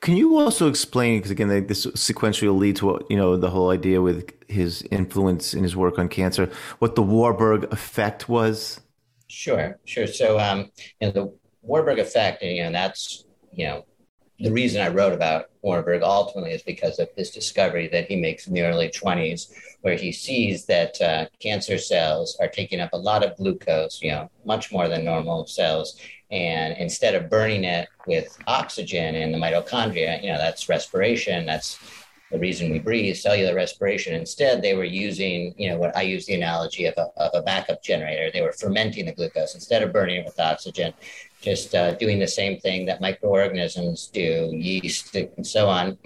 Can 0.00 0.16
you 0.16 0.38
also 0.38 0.68
explain, 0.68 1.18
because 1.18 1.32
again, 1.32 1.48
this 1.66 1.84
sequentially 1.86 2.46
will 2.46 2.54
lead 2.54 2.76
to 2.76 2.86
what, 2.86 3.10
you 3.10 3.16
know, 3.16 3.36
the 3.36 3.50
whole 3.50 3.70
idea 3.70 4.00
with 4.00 4.32
his 4.48 4.82
influence 4.90 5.52
in 5.52 5.62
his 5.62 5.74
work 5.74 5.98
on 5.98 6.08
cancer, 6.08 6.48
what 6.78 6.94
the 6.94 7.02
Warburg 7.02 7.64
effect 7.72 8.28
was? 8.28 8.80
Sure, 9.26 9.78
sure. 9.84 10.06
So, 10.06 10.38
um, 10.38 10.70
you 11.00 11.08
know, 11.08 11.10
the 11.10 11.32
Warburg 11.62 11.98
effect, 11.98 12.42
you 12.42 12.62
know, 12.62 12.72
that's, 12.72 13.24
you 13.52 13.66
know, 13.66 13.84
the 14.40 14.52
reason 14.52 14.80
I 14.80 14.88
wrote 14.88 15.12
about 15.12 15.50
Warburg 15.62 16.02
ultimately 16.02 16.52
is 16.52 16.62
because 16.62 16.98
of 17.00 17.08
this 17.16 17.30
discovery 17.30 17.88
that 17.88 18.06
he 18.06 18.16
makes 18.16 18.46
in 18.46 18.54
the 18.54 18.62
early 18.62 18.88
20s, 18.88 19.52
where 19.80 19.96
he 19.96 20.12
sees 20.12 20.64
that 20.66 21.00
uh, 21.00 21.26
cancer 21.40 21.76
cells 21.76 22.36
are 22.40 22.48
taking 22.48 22.80
up 22.80 22.90
a 22.92 22.98
lot 22.98 23.24
of 23.24 23.36
glucose, 23.36 24.00
you 24.00 24.12
know, 24.12 24.30
much 24.44 24.70
more 24.70 24.88
than 24.88 25.04
normal 25.04 25.46
cells. 25.46 25.98
And 26.30 26.76
instead 26.78 27.14
of 27.14 27.30
burning 27.30 27.64
it 27.64 27.88
with 28.06 28.38
oxygen 28.46 29.16
in 29.16 29.32
the 29.32 29.38
mitochondria, 29.38 30.22
you 30.22 30.30
know, 30.30 30.38
that's 30.38 30.68
respiration, 30.68 31.44
that's 31.44 31.78
the 32.30 32.38
reason 32.38 32.70
we 32.70 32.78
breathe, 32.78 33.16
cellular 33.16 33.54
respiration. 33.54 34.14
Instead, 34.14 34.60
they 34.60 34.74
were 34.74 34.84
using, 34.84 35.54
you 35.56 35.70
know, 35.70 35.78
what 35.78 35.96
I 35.96 36.02
use 36.02 36.26
the 36.26 36.34
analogy 36.34 36.84
of 36.84 36.94
a, 36.98 37.08
of 37.16 37.30
a 37.34 37.42
backup 37.42 37.82
generator. 37.82 38.30
They 38.30 38.42
were 38.42 38.52
fermenting 38.52 39.06
the 39.06 39.14
glucose 39.14 39.54
instead 39.54 39.82
of 39.82 39.92
burning 39.92 40.20
it 40.20 40.26
with 40.26 40.38
oxygen 40.38 40.92
just 41.40 41.74
uh, 41.74 41.92
doing 41.92 42.18
the 42.18 42.28
same 42.28 42.58
thing 42.58 42.86
that 42.86 43.00
microorganisms 43.00 44.08
do, 44.08 44.50
yeast 44.52 45.14
and 45.14 45.46
so 45.46 45.68
on, 45.68 45.96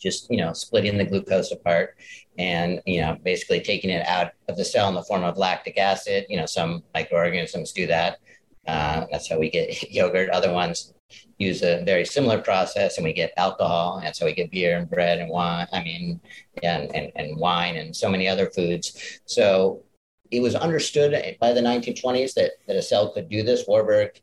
just, 0.00 0.30
you 0.30 0.36
know, 0.36 0.52
splitting 0.52 0.98
the 0.98 1.04
glucose 1.04 1.52
apart 1.52 1.96
and, 2.38 2.80
you 2.86 3.00
know, 3.00 3.16
basically 3.24 3.60
taking 3.60 3.90
it 3.90 4.06
out 4.06 4.32
of 4.48 4.56
the 4.56 4.64
cell 4.64 4.88
in 4.88 4.94
the 4.94 5.02
form 5.02 5.24
of 5.24 5.38
lactic 5.38 5.78
acid. 5.78 6.26
You 6.28 6.36
know, 6.36 6.46
some 6.46 6.82
microorganisms 6.94 7.72
do 7.72 7.86
that. 7.86 8.18
Uh, 8.66 9.06
that's 9.10 9.28
how 9.28 9.38
we 9.38 9.50
get 9.50 9.90
yogurt. 9.90 10.30
Other 10.30 10.52
ones 10.52 10.92
use 11.38 11.62
a 11.62 11.82
very 11.84 12.04
similar 12.04 12.38
process 12.38 12.98
and 12.98 13.04
we 13.04 13.12
get 13.12 13.32
alcohol. 13.36 14.00
And 14.04 14.14
so 14.14 14.26
we 14.26 14.34
get 14.34 14.50
beer 14.50 14.76
and 14.76 14.88
bread 14.88 15.18
and 15.18 15.30
wine, 15.30 15.66
I 15.72 15.82
mean, 15.82 16.20
and, 16.62 16.94
and, 16.94 17.10
and 17.16 17.36
wine 17.36 17.76
and 17.76 17.96
so 17.96 18.10
many 18.10 18.28
other 18.28 18.50
foods. 18.50 19.20
So 19.24 19.82
it 20.30 20.40
was 20.40 20.54
understood 20.54 21.36
by 21.40 21.52
the 21.52 21.60
1920s 21.60 22.34
that, 22.34 22.52
that 22.66 22.76
a 22.76 22.82
cell 22.82 23.12
could 23.12 23.28
do 23.28 23.42
this. 23.42 23.64
Warburg 23.66 24.20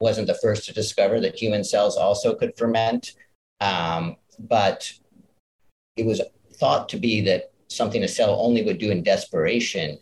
wasn't 0.00 0.26
the 0.26 0.38
first 0.42 0.66
to 0.66 0.74
discover 0.74 1.20
that 1.20 1.36
human 1.36 1.64
cells 1.64 1.96
also 1.96 2.34
could 2.34 2.56
ferment, 2.56 3.12
um, 3.60 4.16
but 4.38 4.92
it 5.96 6.04
was 6.04 6.20
thought 6.54 6.88
to 6.90 6.98
be 6.98 7.20
that 7.22 7.50
something 7.68 8.02
a 8.02 8.08
cell 8.08 8.38
only 8.40 8.62
would 8.62 8.78
do 8.78 8.90
in 8.90 9.02
desperation. 9.02 9.98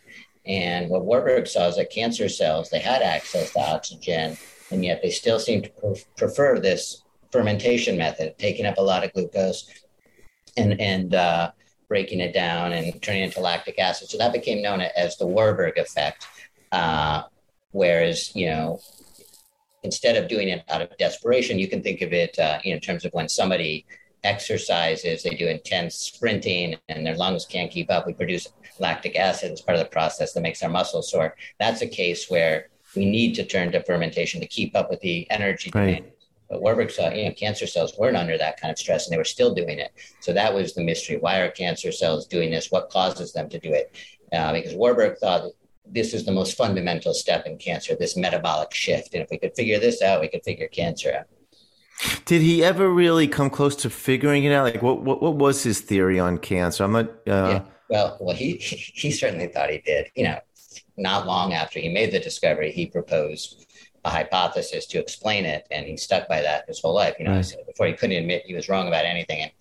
And 0.46 0.90
what 0.90 1.04
Warburg 1.04 1.46
saw 1.46 1.68
is 1.68 1.76
that 1.76 1.90
cancer 1.90 2.28
cells, 2.28 2.70
they 2.70 2.80
had 2.80 3.02
access 3.02 3.52
to 3.52 3.60
oxygen, 3.60 4.36
and 4.70 4.84
yet 4.84 5.00
they 5.02 5.10
still 5.10 5.38
seemed 5.38 5.64
to 5.64 5.96
prefer 6.16 6.58
this 6.58 7.02
fermentation 7.32 7.96
method, 7.96 8.36
taking 8.38 8.66
up 8.66 8.78
a 8.78 8.82
lot 8.82 9.04
of 9.04 9.12
glucose 9.12 9.70
and, 10.56 10.80
and 10.80 11.14
uh, 11.14 11.50
breaking 11.88 12.20
it 12.20 12.32
down 12.34 12.72
and 12.72 13.00
turning 13.02 13.22
it 13.22 13.26
into 13.26 13.40
lactic 13.40 13.78
acid. 13.78 14.08
So 14.08 14.18
that 14.18 14.32
became 14.32 14.62
known 14.62 14.80
as 14.80 15.16
the 15.16 15.26
Warburg 15.26 15.78
effect. 15.78 16.26
Uh, 16.72 17.22
whereas, 17.70 18.34
you 18.34 18.46
know, 18.46 18.80
instead 19.84 20.16
of 20.16 20.28
doing 20.28 20.48
it 20.48 20.64
out 20.68 20.82
of 20.82 20.96
desperation, 20.98 21.58
you 21.58 21.68
can 21.68 21.82
think 21.82 22.00
of 22.00 22.12
it 22.12 22.38
uh, 22.38 22.58
in 22.64 22.80
terms 22.80 23.04
of 23.04 23.12
when 23.12 23.28
somebody 23.28 23.86
exercises, 24.24 25.22
they 25.22 25.34
do 25.34 25.46
intense 25.46 25.94
sprinting 25.96 26.76
and 26.88 27.06
their 27.06 27.14
lungs 27.14 27.44
can't 27.44 27.70
keep 27.70 27.90
up. 27.90 28.06
We 28.06 28.14
produce 28.14 28.48
lactic 28.80 29.16
acid 29.16 29.52
as 29.52 29.60
part 29.60 29.78
of 29.78 29.84
the 29.84 29.90
process 29.90 30.32
that 30.32 30.40
makes 30.40 30.62
our 30.62 30.70
muscles 30.70 31.10
sore. 31.10 31.36
That's 31.60 31.82
a 31.82 31.86
case 31.86 32.30
where 32.30 32.70
we 32.96 33.04
need 33.04 33.34
to 33.34 33.44
turn 33.44 33.70
to 33.72 33.82
fermentation 33.84 34.40
to 34.40 34.46
keep 34.46 34.74
up 34.74 34.88
with 34.88 35.00
the 35.00 35.30
energy 35.30 35.70
right. 35.74 35.86
demand. 35.86 36.12
But 36.48 36.62
Warburg 36.62 36.90
saw, 36.90 37.10
you 37.10 37.26
know, 37.26 37.32
cancer 37.32 37.66
cells 37.66 37.94
weren't 37.98 38.16
under 38.16 38.38
that 38.38 38.58
kind 38.60 38.70
of 38.72 38.78
stress 38.78 39.06
and 39.06 39.12
they 39.12 39.18
were 39.18 39.24
still 39.24 39.54
doing 39.54 39.78
it. 39.78 39.92
So 40.20 40.32
that 40.32 40.54
was 40.54 40.74
the 40.74 40.82
mystery. 40.82 41.18
Why 41.18 41.40
are 41.40 41.50
cancer 41.50 41.92
cells 41.92 42.26
doing 42.26 42.50
this? 42.50 42.70
What 42.70 42.90
causes 42.90 43.32
them 43.32 43.48
to 43.50 43.58
do 43.58 43.72
it? 43.72 43.94
Uh, 44.32 44.52
because 44.52 44.74
Warburg 44.74 45.18
thought 45.18 45.50
this 45.86 46.14
is 46.14 46.24
the 46.24 46.32
most 46.32 46.56
fundamental 46.56 47.14
step 47.14 47.46
in 47.46 47.58
cancer, 47.58 47.94
this 47.94 48.16
metabolic 48.16 48.72
shift. 48.72 49.14
And 49.14 49.22
if 49.22 49.30
we 49.30 49.38
could 49.38 49.54
figure 49.54 49.78
this 49.78 50.02
out, 50.02 50.20
we 50.20 50.28
could 50.28 50.44
figure 50.44 50.68
cancer 50.68 51.12
out. 51.18 51.26
Did 52.24 52.42
he 52.42 52.64
ever 52.64 52.88
really 52.90 53.28
come 53.28 53.50
close 53.50 53.76
to 53.76 53.90
figuring 53.90 54.44
it 54.44 54.52
out? 54.52 54.64
Like, 54.64 54.82
what 54.82 55.02
what, 55.02 55.22
what 55.22 55.36
was 55.36 55.62
his 55.62 55.80
theory 55.80 56.18
on 56.18 56.38
cancer? 56.38 56.84
I'm 56.84 56.92
not. 56.92 57.08
Uh... 57.08 57.14
Yeah. 57.26 57.62
Well, 57.88 58.16
well, 58.20 58.34
he 58.34 58.56
he 58.56 59.10
certainly 59.10 59.46
thought 59.46 59.70
he 59.70 59.78
did. 59.78 60.10
You 60.16 60.24
know, 60.24 60.38
not 60.96 61.26
long 61.26 61.52
after 61.52 61.78
he 61.78 61.88
made 61.88 62.10
the 62.12 62.18
discovery, 62.18 62.72
he 62.72 62.86
proposed 62.86 63.66
a 64.04 64.10
hypothesis 64.10 64.86
to 64.86 64.98
explain 64.98 65.44
it, 65.44 65.66
and 65.70 65.86
he 65.86 65.96
stuck 65.96 66.28
by 66.28 66.40
that 66.42 66.66
his 66.66 66.80
whole 66.80 66.94
life. 66.94 67.14
You 67.18 67.26
know, 67.26 67.32
right. 67.36 67.54
before 67.66 67.86
he 67.86 67.92
couldn't 67.92 68.16
admit 68.16 68.42
he 68.44 68.54
was 68.54 68.68
wrong 68.68 68.88
about 68.88 69.04
anything, 69.04 69.42
and 69.42 69.52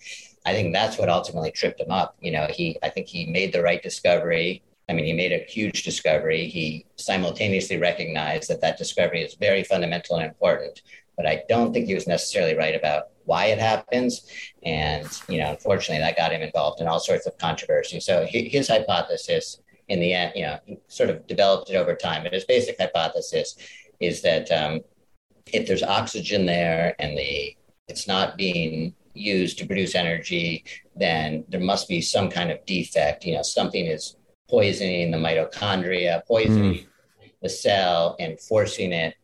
I 0.45 0.53
think 0.53 0.73
that's 0.73 0.97
what 0.97 1.09
ultimately 1.09 1.51
tripped 1.51 1.81
him 1.81 1.91
up. 1.91 2.15
You 2.19 2.31
know, 2.31 2.47
he 2.49 2.79
I 2.81 2.89
think 2.89 3.07
he 3.07 3.27
made 3.27 3.53
the 3.53 3.62
right 3.62 3.83
discovery 3.83 4.63
I 4.93 4.95
mean, 4.95 5.06
he 5.06 5.13
made 5.13 5.34
a 5.34 5.43
huge 5.43 5.84
discovery. 5.84 6.47
He 6.47 6.86
simultaneously 6.97 7.77
recognized 7.77 8.47
that 8.49 8.62
that 8.62 8.77
discovery 8.77 9.23
is 9.23 9.34
very 9.34 9.63
fundamental 9.63 10.17
and 10.17 10.25
important, 10.25 10.84
but 11.17 11.25
I 11.25 11.43
don't 11.49 11.73
think 11.73 11.88
he 11.88 11.95
was 11.95 12.06
necessarily 12.06 12.56
right 12.56 12.75
about 12.75 13.06
why 13.25 13.45
it 13.45 13.58
happens. 13.58 14.27
And, 14.63 15.08
you 15.27 15.39
know, 15.39 15.49
unfortunately, 15.49 16.03
that 16.03 16.15
got 16.15 16.32
him 16.32 16.43
involved 16.43 16.79
in 16.79 16.88
all 16.88 16.99
sorts 16.99 17.25
of 17.25 17.38
controversy. 17.39 17.99
So 17.99 18.27
his 18.29 18.67
hypothesis 18.67 19.62
in 19.88 19.99
the 19.99 20.13
end, 20.13 20.34
you 20.36 20.43
know, 20.43 20.60
sort 20.88 21.10
of 21.10 21.25
developed 21.25 21.71
it 21.71 21.75
over 21.75 21.95
time, 21.95 22.21
but 22.21 22.34
his 22.34 22.45
basic 22.45 22.79
hypothesis 22.79 23.56
is 23.99 24.21
that 24.21 24.51
um, 24.51 24.82
if 25.47 25.67
there's 25.67 25.84
oxygen 25.84 26.45
there 26.45 26.95
and 26.99 27.17
the 27.17 27.58
it's 27.88 28.08
not 28.08 28.38
being 28.38 28.93
used 29.13 29.58
to 29.58 29.65
produce 29.65 29.95
energy, 29.95 30.63
then 30.95 31.43
there 31.49 31.60
must 31.60 31.88
be 31.89 31.99
some 31.99 32.29
kind 32.29 32.51
of 32.51 32.63
defect. 32.65 33.25
You 33.25 33.36
know, 33.36 33.41
something 33.41 33.86
is 33.86 34.15
poisoning 34.49 35.12
the 35.12 35.17
mitochondria, 35.17 36.25
poisoning 36.25 36.73
mm. 36.73 36.86
the 37.41 37.49
cell, 37.49 38.15
and 38.19 38.39
forcing 38.39 38.91
it 38.91 39.15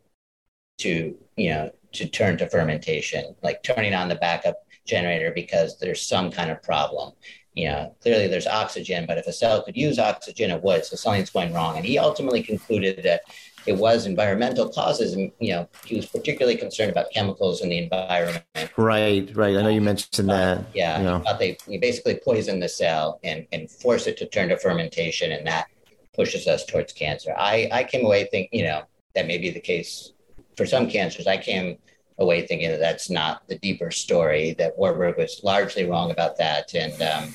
to, 0.78 1.16
you 1.36 1.50
know, 1.50 1.70
to 1.92 2.08
turn 2.08 2.38
to 2.38 2.48
fermentation, 2.48 3.34
like 3.42 3.62
turning 3.62 3.94
on 3.94 4.08
the 4.08 4.14
backup 4.14 4.56
generator 4.86 5.32
because 5.34 5.78
there's 5.78 6.02
some 6.02 6.30
kind 6.30 6.50
of 6.50 6.62
problem. 6.62 7.12
You 7.54 7.68
know, 7.68 7.96
clearly 8.00 8.28
there's 8.28 8.46
oxygen, 8.46 9.06
but 9.06 9.18
if 9.18 9.26
a 9.26 9.32
cell 9.32 9.62
could 9.62 9.76
use 9.76 9.98
oxygen, 9.98 10.50
it 10.50 10.62
would. 10.62 10.84
So 10.84 10.96
something's 10.96 11.30
going 11.30 11.52
wrong. 11.52 11.76
And 11.76 11.84
he 11.84 11.98
ultimately 11.98 12.42
concluded 12.42 13.02
that 13.02 13.22
it 13.70 13.76
was 13.76 14.04
environmental 14.04 14.68
causes. 14.68 15.14
And, 15.14 15.30
you 15.38 15.52
know, 15.52 15.68
he 15.84 15.94
was 15.94 16.06
particularly 16.06 16.56
concerned 16.56 16.90
about 16.90 17.06
chemicals 17.14 17.62
in 17.62 17.68
the 17.68 17.78
environment. 17.78 18.44
Right, 18.76 19.30
right. 19.36 19.56
I 19.56 19.62
know 19.62 19.68
you 19.68 19.80
mentioned 19.80 20.28
that. 20.28 20.58
Uh, 20.58 20.62
yeah. 20.74 20.98
You 20.98 21.04
know. 21.04 21.24
they 21.38 21.56
you 21.68 21.78
basically 21.80 22.18
poison 22.24 22.58
the 22.58 22.68
cell 22.68 23.20
and, 23.22 23.46
and 23.52 23.70
force 23.70 24.08
it 24.08 24.16
to 24.18 24.26
turn 24.26 24.48
to 24.48 24.56
fermentation, 24.56 25.30
and 25.30 25.46
that 25.46 25.68
pushes 26.16 26.48
us 26.48 26.66
towards 26.66 26.92
cancer. 26.92 27.32
I, 27.38 27.68
I 27.70 27.84
came 27.84 28.04
away 28.04 28.26
thinking, 28.32 28.58
you 28.58 28.66
know, 28.66 28.82
that 29.14 29.28
may 29.28 29.38
be 29.38 29.50
the 29.50 29.60
case 29.60 30.14
for 30.56 30.66
some 30.66 30.90
cancers. 30.90 31.28
I 31.28 31.36
came 31.36 31.78
away 32.18 32.44
thinking 32.48 32.70
that 32.70 32.80
that's 32.80 33.08
not 33.08 33.46
the 33.46 33.58
deeper 33.58 33.92
story, 33.92 34.54
that 34.58 34.76
Warburg 34.76 35.16
was 35.16 35.40
largely 35.44 35.84
wrong 35.88 36.10
about 36.10 36.36
that. 36.38 36.74
And 36.74 37.00
um, 37.00 37.34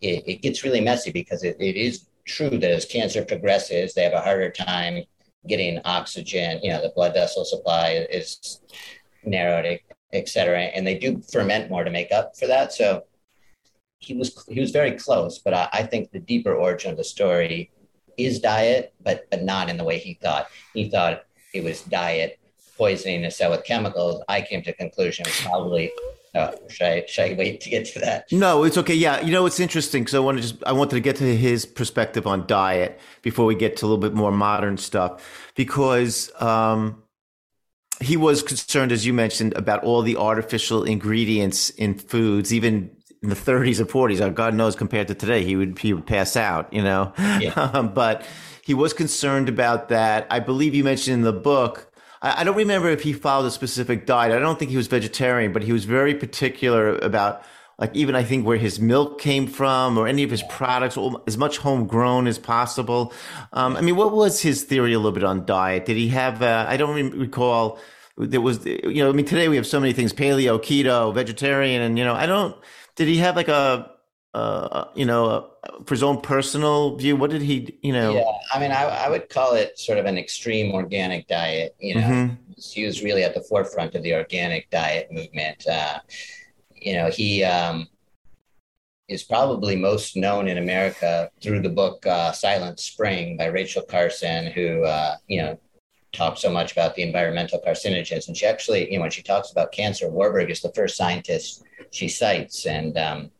it, 0.00 0.24
it 0.26 0.42
gets 0.42 0.64
really 0.64 0.80
messy 0.80 1.12
because 1.12 1.44
it, 1.44 1.56
it 1.60 1.76
is 1.76 2.06
true 2.26 2.50
that 2.50 2.70
as 2.70 2.84
cancer 2.84 3.24
progresses, 3.24 3.94
they 3.94 4.02
have 4.02 4.12
a 4.12 4.20
harder 4.20 4.50
time 4.50 5.04
getting 5.48 5.80
oxygen. 5.84 6.60
You 6.62 6.70
know, 6.72 6.82
the 6.82 6.92
blood 6.94 7.14
vessel 7.14 7.44
supply 7.44 8.06
is 8.10 8.60
narrowed, 9.24 9.80
et 10.12 10.28
cetera, 10.28 10.62
and 10.62 10.86
they 10.86 10.98
do 10.98 11.22
ferment 11.32 11.70
more 11.70 11.84
to 11.84 11.90
make 11.90 12.12
up 12.12 12.36
for 12.36 12.46
that. 12.46 12.72
So 12.72 13.04
he 13.98 14.14
was 14.14 14.44
he 14.48 14.60
was 14.60 14.70
very 14.70 14.92
close, 14.92 15.38
but 15.38 15.54
I, 15.54 15.68
I 15.72 15.82
think 15.84 16.10
the 16.10 16.20
deeper 16.20 16.54
origin 16.54 16.90
of 16.90 16.96
the 16.96 17.04
story 17.04 17.70
is 18.16 18.40
diet, 18.40 18.94
but 19.02 19.26
but 19.30 19.42
not 19.42 19.68
in 19.68 19.76
the 19.76 19.84
way 19.84 19.98
he 19.98 20.14
thought. 20.14 20.48
He 20.74 20.90
thought 20.90 21.24
it 21.54 21.64
was 21.64 21.82
diet 21.82 22.38
poisoning 22.76 23.24
a 23.24 23.30
cell 23.30 23.50
with 23.50 23.64
chemicals. 23.64 24.22
I 24.28 24.42
came 24.42 24.62
to 24.62 24.72
conclusion 24.72 25.24
it 25.26 25.28
was 25.28 25.40
probably 25.40 25.90
uh, 26.36 26.54
should 26.68 26.86
I 26.86 27.04
should 27.06 27.32
I 27.32 27.34
wait 27.34 27.60
to 27.62 27.70
get 27.70 27.86
to 27.86 27.98
that? 28.00 28.30
No, 28.30 28.64
it's 28.64 28.76
okay. 28.78 28.94
Yeah, 28.94 29.20
you 29.20 29.32
know 29.32 29.46
it's 29.46 29.60
interesting 29.60 30.02
because 30.02 30.14
I 30.14 30.18
want 30.18 30.38
to 30.38 30.42
just 30.42 30.62
I 30.64 30.72
wanted 30.72 30.96
to 30.96 31.00
get 31.00 31.16
to 31.16 31.36
his 31.36 31.64
perspective 31.64 32.26
on 32.26 32.46
diet 32.46 33.00
before 33.22 33.46
we 33.46 33.54
get 33.54 33.76
to 33.78 33.86
a 33.86 33.88
little 33.88 34.00
bit 34.00 34.14
more 34.14 34.30
modern 34.30 34.76
stuff 34.76 35.50
because 35.54 36.30
um, 36.40 37.02
he 38.00 38.16
was 38.16 38.42
concerned, 38.42 38.92
as 38.92 39.06
you 39.06 39.12
mentioned, 39.12 39.54
about 39.54 39.82
all 39.84 40.02
the 40.02 40.16
artificial 40.16 40.84
ingredients 40.84 41.70
in 41.70 41.94
foods, 41.94 42.52
even 42.52 42.90
in 43.22 43.30
the 43.30 43.34
30s 43.34 43.80
and 43.80 43.88
40s. 43.88 44.34
God 44.34 44.54
knows, 44.54 44.76
compared 44.76 45.08
to 45.08 45.14
today, 45.14 45.44
he 45.44 45.56
would 45.56 45.78
he 45.78 45.92
would 45.92 46.06
pass 46.06 46.36
out. 46.36 46.72
You 46.72 46.82
know, 46.82 47.12
yeah. 47.40 47.52
um, 47.54 47.88
but 47.94 48.24
he 48.62 48.74
was 48.74 48.92
concerned 48.92 49.48
about 49.48 49.88
that. 49.88 50.26
I 50.30 50.40
believe 50.40 50.74
you 50.74 50.84
mentioned 50.84 51.14
in 51.14 51.22
the 51.22 51.32
book 51.32 51.90
I, 52.38 52.44
don't 52.44 52.56
remember 52.56 52.88
if 52.88 53.02
he 53.02 53.12
followed 53.12 53.46
a 53.46 53.50
specific 53.50 54.06
diet. 54.06 54.32
I 54.32 54.38
don't 54.38 54.58
think 54.58 54.70
he 54.70 54.76
was 54.76 54.86
vegetarian, 54.86 55.52
but 55.52 55.62
he 55.62 55.72
was 55.72 55.84
very 55.84 56.14
particular 56.14 56.96
about 56.96 57.42
like 57.78 57.94
even 57.94 58.14
I 58.14 58.22
think 58.22 58.46
where 58.46 58.56
his 58.56 58.80
milk 58.80 59.20
came 59.20 59.46
from 59.46 59.98
or 59.98 60.08
any 60.08 60.22
of 60.22 60.30
his 60.30 60.42
products, 60.44 60.96
as 61.26 61.36
much 61.36 61.58
homegrown 61.58 62.26
as 62.26 62.38
possible. 62.38 63.12
Um, 63.52 63.76
I 63.76 63.82
mean, 63.82 63.96
what 63.96 64.12
was 64.12 64.40
his 64.40 64.62
theory 64.62 64.94
a 64.94 64.98
little 64.98 65.12
bit 65.12 65.24
on 65.24 65.44
diet? 65.44 65.84
Did 65.84 65.96
he 65.96 66.08
have? 66.08 66.42
Uh, 66.42 66.64
I 66.68 66.76
don't 66.76 67.10
recall. 67.18 67.78
There 68.16 68.40
was, 68.40 68.64
you 68.64 69.04
know, 69.04 69.10
I 69.10 69.12
mean, 69.12 69.26
today 69.26 69.48
we 69.48 69.56
have 69.56 69.66
so 69.66 69.78
many 69.78 69.92
things: 69.92 70.12
paleo, 70.14 70.58
keto, 70.58 71.14
vegetarian, 71.14 71.82
and 71.82 71.98
you 71.98 72.04
know, 72.04 72.14
I 72.14 72.24
don't. 72.24 72.56
Did 72.94 73.08
he 73.08 73.18
have 73.18 73.36
like 73.36 73.48
a 73.48 73.90
uh, 74.36 74.88
you 74.94 75.06
know, 75.06 75.26
uh, 75.26 75.82
for 75.86 75.94
his 75.94 76.02
own 76.02 76.20
personal 76.20 76.94
view? 76.96 77.16
What 77.16 77.30
did 77.30 77.40
he, 77.40 77.78
you 77.82 77.94
know? 77.94 78.14
Yeah, 78.14 78.32
I 78.54 78.60
mean, 78.60 78.70
I, 78.70 78.82
I 78.82 79.08
would 79.08 79.30
call 79.30 79.54
it 79.54 79.78
sort 79.78 79.98
of 79.98 80.04
an 80.04 80.18
extreme 80.18 80.72
organic 80.72 81.26
diet. 81.26 81.74
You 81.80 81.94
know, 81.94 82.00
mm-hmm. 82.02 82.34
he 82.58 82.84
was 82.84 83.02
really 83.02 83.24
at 83.24 83.34
the 83.34 83.40
forefront 83.40 83.94
of 83.94 84.02
the 84.02 84.14
organic 84.14 84.68
diet 84.68 85.10
movement. 85.10 85.66
Uh, 85.66 86.00
you 86.74 86.92
know, 86.92 87.08
he 87.08 87.44
um, 87.44 87.88
is 89.08 89.22
probably 89.22 89.74
most 89.74 90.16
known 90.16 90.48
in 90.48 90.58
America 90.58 91.30
through 91.42 91.62
the 91.62 91.70
book 91.70 92.06
uh, 92.06 92.30
Silent 92.32 92.78
Spring 92.78 93.38
by 93.38 93.46
Rachel 93.46 93.84
Carson, 93.88 94.48
who, 94.48 94.84
uh, 94.84 95.16
you 95.28 95.40
know, 95.40 95.58
talked 96.12 96.40
so 96.40 96.50
much 96.50 96.72
about 96.72 96.94
the 96.94 97.02
environmental 97.02 97.58
carcinogens. 97.66 98.28
And 98.28 98.36
she 98.36 98.44
actually, 98.44 98.92
you 98.92 98.98
know, 98.98 99.02
when 99.02 99.10
she 99.10 99.22
talks 99.22 99.50
about 99.50 99.72
cancer, 99.72 100.10
Warburg 100.10 100.50
is 100.50 100.60
the 100.60 100.72
first 100.74 100.98
scientist 100.98 101.64
she 101.90 102.08
cites. 102.08 102.66
And, 102.66 102.98
um, 102.98 103.30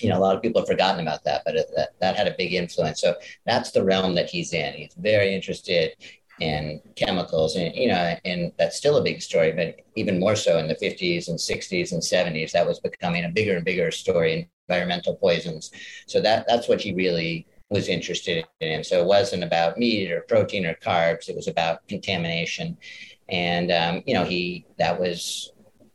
you 0.00 0.08
know, 0.08 0.18
a 0.18 0.20
lot 0.20 0.34
of 0.34 0.42
people 0.42 0.60
have 0.60 0.68
forgotten 0.68 1.00
about 1.00 1.24
that, 1.24 1.42
but 1.44 1.54
that, 1.76 1.90
that 2.00 2.16
had 2.16 2.28
a 2.28 2.34
big 2.36 2.54
influence. 2.54 3.00
So 3.00 3.14
that's 3.46 3.70
the 3.70 3.84
realm 3.84 4.14
that 4.14 4.30
he's 4.30 4.52
in. 4.52 4.74
He's 4.74 4.94
very 4.94 5.34
interested 5.34 5.92
in 6.40 6.80
chemicals, 6.96 7.56
and 7.56 7.74
you 7.74 7.88
know, 7.88 8.16
and 8.24 8.52
that's 8.58 8.76
still 8.76 8.96
a 8.96 9.02
big 9.02 9.22
story. 9.22 9.52
But 9.52 9.80
even 9.96 10.18
more 10.18 10.36
so 10.36 10.58
in 10.58 10.66
the 10.66 10.74
50s 10.74 11.28
and 11.28 11.38
60s 11.38 11.92
and 11.92 12.02
70s, 12.02 12.52
that 12.52 12.66
was 12.66 12.80
becoming 12.80 13.24
a 13.24 13.28
bigger 13.28 13.56
and 13.56 13.64
bigger 13.64 13.90
story. 13.90 14.48
Environmental 14.68 15.16
poisons. 15.16 15.70
So 16.06 16.20
that 16.20 16.46
that's 16.48 16.68
what 16.68 16.80
he 16.80 16.94
really 16.94 17.46
was 17.68 17.88
interested 17.88 18.46
in. 18.60 18.84
So 18.84 19.00
it 19.02 19.06
wasn't 19.06 19.44
about 19.44 19.76
meat 19.76 20.10
or 20.10 20.22
protein 20.22 20.64
or 20.66 20.74
carbs. 20.74 21.28
It 21.28 21.36
was 21.36 21.48
about 21.48 21.86
contamination, 21.88 22.76
and 23.28 23.70
um, 23.70 24.02
you 24.06 24.14
know, 24.14 24.24
he 24.24 24.66
that 24.78 24.98
was 24.98 25.51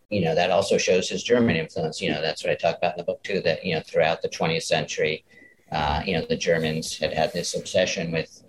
you 0.09 0.21
know, 0.21 0.35
that 0.35 0.51
also 0.51 0.77
shows 0.77 1.09
his 1.09 1.23
German 1.23 1.55
influence. 1.55 2.01
You 2.01 2.11
know, 2.11 2.21
that's 2.21 2.43
what 2.43 2.51
I 2.51 2.55
talk 2.55 2.77
about 2.77 2.93
in 2.93 2.97
the 2.97 3.03
book 3.03 3.23
too. 3.23 3.41
That 3.41 3.65
you 3.65 3.75
know, 3.75 3.81
throughout 3.81 4.21
the 4.21 4.29
20th 4.29 4.63
century, 4.63 5.25
uh, 5.71 6.01
you 6.05 6.13
know, 6.13 6.25
the 6.27 6.37
Germans 6.37 6.97
had 6.97 7.13
had 7.13 7.33
this 7.33 7.55
obsession 7.55 8.11
with, 8.11 8.43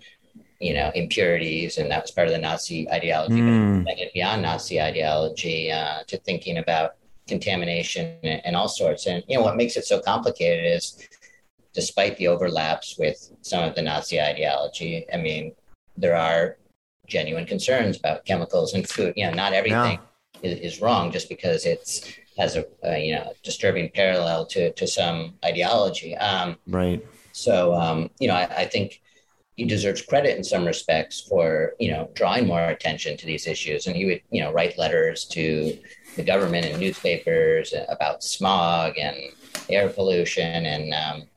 you 0.59 0.73
know, 0.73 0.91
impurities, 0.95 1.77
and 1.77 1.91
that 1.91 2.01
was 2.01 2.11
part 2.11 2.27
of 2.27 2.33
the 2.33 2.39
Nazi 2.39 2.89
ideology. 2.89 3.41
Mm. 3.41 3.83
But 3.83 3.97
beyond 4.13 4.41
Nazi 4.41 4.81
ideology 4.81 5.71
uh, 5.71 6.03
to 6.07 6.17
thinking 6.17 6.57
about 6.57 6.95
contamination 7.27 8.15
and, 8.23 8.41
and 8.45 8.55
all 8.55 8.69
sorts. 8.69 9.05
And 9.05 9.23
you 9.27 9.37
know, 9.37 9.43
what 9.43 9.57
makes 9.57 9.75
it 9.75 9.85
so 9.85 9.99
complicated 9.99 10.65
is, 10.65 11.07
despite 11.73 12.17
the 12.17 12.29
overlaps 12.29 12.97
with 12.97 13.31
some 13.41 13.63
of 13.65 13.75
the 13.75 13.81
Nazi 13.81 14.21
ideology, 14.21 15.05
I 15.13 15.17
mean, 15.17 15.53
there 15.97 16.15
are 16.15 16.55
genuine 17.05 17.45
concerns 17.45 17.97
about 17.97 18.23
chemicals 18.23 18.73
and 18.73 18.87
food. 18.87 19.13
You 19.17 19.25
know, 19.25 19.33
not 19.33 19.51
everything. 19.51 19.99
Yeah 19.99 20.08
is, 20.43 20.59
is 20.59 20.81
wrong 20.81 21.11
just 21.11 21.29
because 21.29 21.65
it's 21.65 22.11
has 22.37 22.55
a, 22.55 22.65
a, 22.83 22.97
you 22.97 23.13
know 23.13 23.33
disturbing 23.43 23.89
parallel 23.93 24.45
to 24.45 24.71
to 24.73 24.87
some 24.87 25.33
ideology. 25.43 26.15
Um, 26.17 26.57
right. 26.67 27.05
So 27.31 27.73
um, 27.75 28.09
you 28.19 28.27
know, 28.27 28.35
I, 28.35 28.63
I, 28.63 28.65
think 28.65 29.01
he 29.55 29.65
deserves 29.65 30.01
credit 30.01 30.37
in 30.37 30.43
some 30.43 30.65
respects 30.65 31.21
for 31.21 31.73
you 31.79 31.91
know 31.91 32.09
drawing 32.15 32.47
more 32.47 32.65
attention 32.69 33.17
to 33.17 33.25
these 33.25 33.45
issues, 33.45 33.87
and 33.87 33.95
he 33.95 34.05
would 34.05 34.21
you 34.31 34.41
know 34.41 34.51
write 34.51 34.77
letters 34.77 35.25
to 35.25 35.77
the 36.15 36.23
government 36.23 36.65
and 36.65 36.79
newspapers 36.79 37.73
about 37.89 38.23
smog 38.23 38.97
and 38.97 39.17
air 39.69 39.89
pollution 39.89 40.65
and 40.65 40.93
um, 40.93 41.28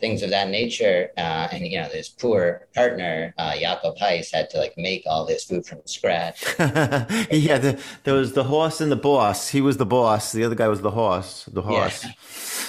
things 0.00 0.22
of 0.22 0.30
that 0.30 0.48
nature. 0.48 1.10
Uh, 1.16 1.48
and 1.52 1.66
you 1.66 1.80
know, 1.80 1.88
this 1.88 2.08
poor 2.08 2.66
partner, 2.74 3.34
uh, 3.38 3.56
Jakob 3.56 3.96
Heiss, 3.98 4.32
had 4.32 4.50
to 4.50 4.58
like 4.58 4.74
make 4.76 5.04
all 5.06 5.24
this 5.24 5.44
food 5.44 5.66
from 5.66 5.80
scratch. 5.84 6.42
yeah, 6.58 7.58
the, 7.58 7.80
there 8.04 8.14
was 8.14 8.32
the 8.32 8.44
horse 8.44 8.80
and 8.80 8.90
the 8.90 8.96
boss. 8.96 9.48
He 9.48 9.60
was 9.60 9.76
the 9.76 9.86
boss. 9.86 10.32
The 10.32 10.44
other 10.44 10.54
guy 10.54 10.68
was 10.68 10.80
the 10.80 10.90
horse. 10.90 11.44
The 11.52 11.62
horse. 11.62 12.04
Yeah. 12.04 12.10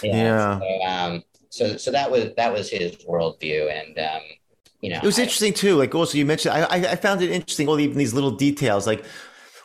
Yeah. 0.03 0.15
yeah. 0.15 0.59
So, 0.59 0.81
um, 0.87 1.23
so, 1.49 1.77
so 1.77 1.91
that 1.91 2.09
was 2.09 2.33
that 2.37 2.51
was 2.51 2.71
his 2.71 2.95
worldview, 3.07 3.69
and 3.69 3.99
um, 3.99 4.21
you 4.79 4.89
know, 4.89 4.97
it 4.97 5.03
was 5.03 5.19
I, 5.19 5.23
interesting 5.23 5.53
too. 5.53 5.75
Like 5.75 5.93
also, 5.93 6.17
you 6.17 6.25
mentioned, 6.25 6.55
I, 6.55 6.91
I 6.91 6.95
found 6.95 7.21
it 7.21 7.29
interesting. 7.29 7.67
All 7.67 7.79
even 7.79 7.97
these 7.97 8.15
little 8.15 8.31
details, 8.31 8.87
like 8.87 9.03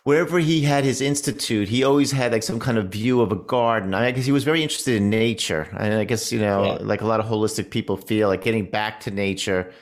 wherever 0.06 0.38
he 0.38 0.60
had 0.60 0.84
his 0.84 1.00
institute, 1.00 1.68
he 1.68 1.82
always 1.82 2.12
had 2.12 2.30
like 2.30 2.44
some 2.44 2.60
kind 2.60 2.78
of 2.78 2.90
view 2.90 3.20
of 3.20 3.32
a 3.32 3.34
garden. 3.34 3.92
I 3.92 4.12
guess 4.12 4.24
he 4.24 4.30
was 4.30 4.44
very 4.44 4.62
interested 4.62 4.94
in 4.94 5.10
nature. 5.10 5.68
And 5.76 5.94
I 5.94 6.04
guess, 6.04 6.30
you 6.30 6.38
know, 6.38 6.64
yeah. 6.64 6.78
like 6.80 7.00
a 7.00 7.06
lot 7.06 7.18
of 7.18 7.26
holistic 7.26 7.70
people 7.70 7.96
feel 7.96 8.28
like 8.28 8.44
getting 8.44 8.70
back 8.70 9.00
to 9.00 9.10
nature 9.10 9.72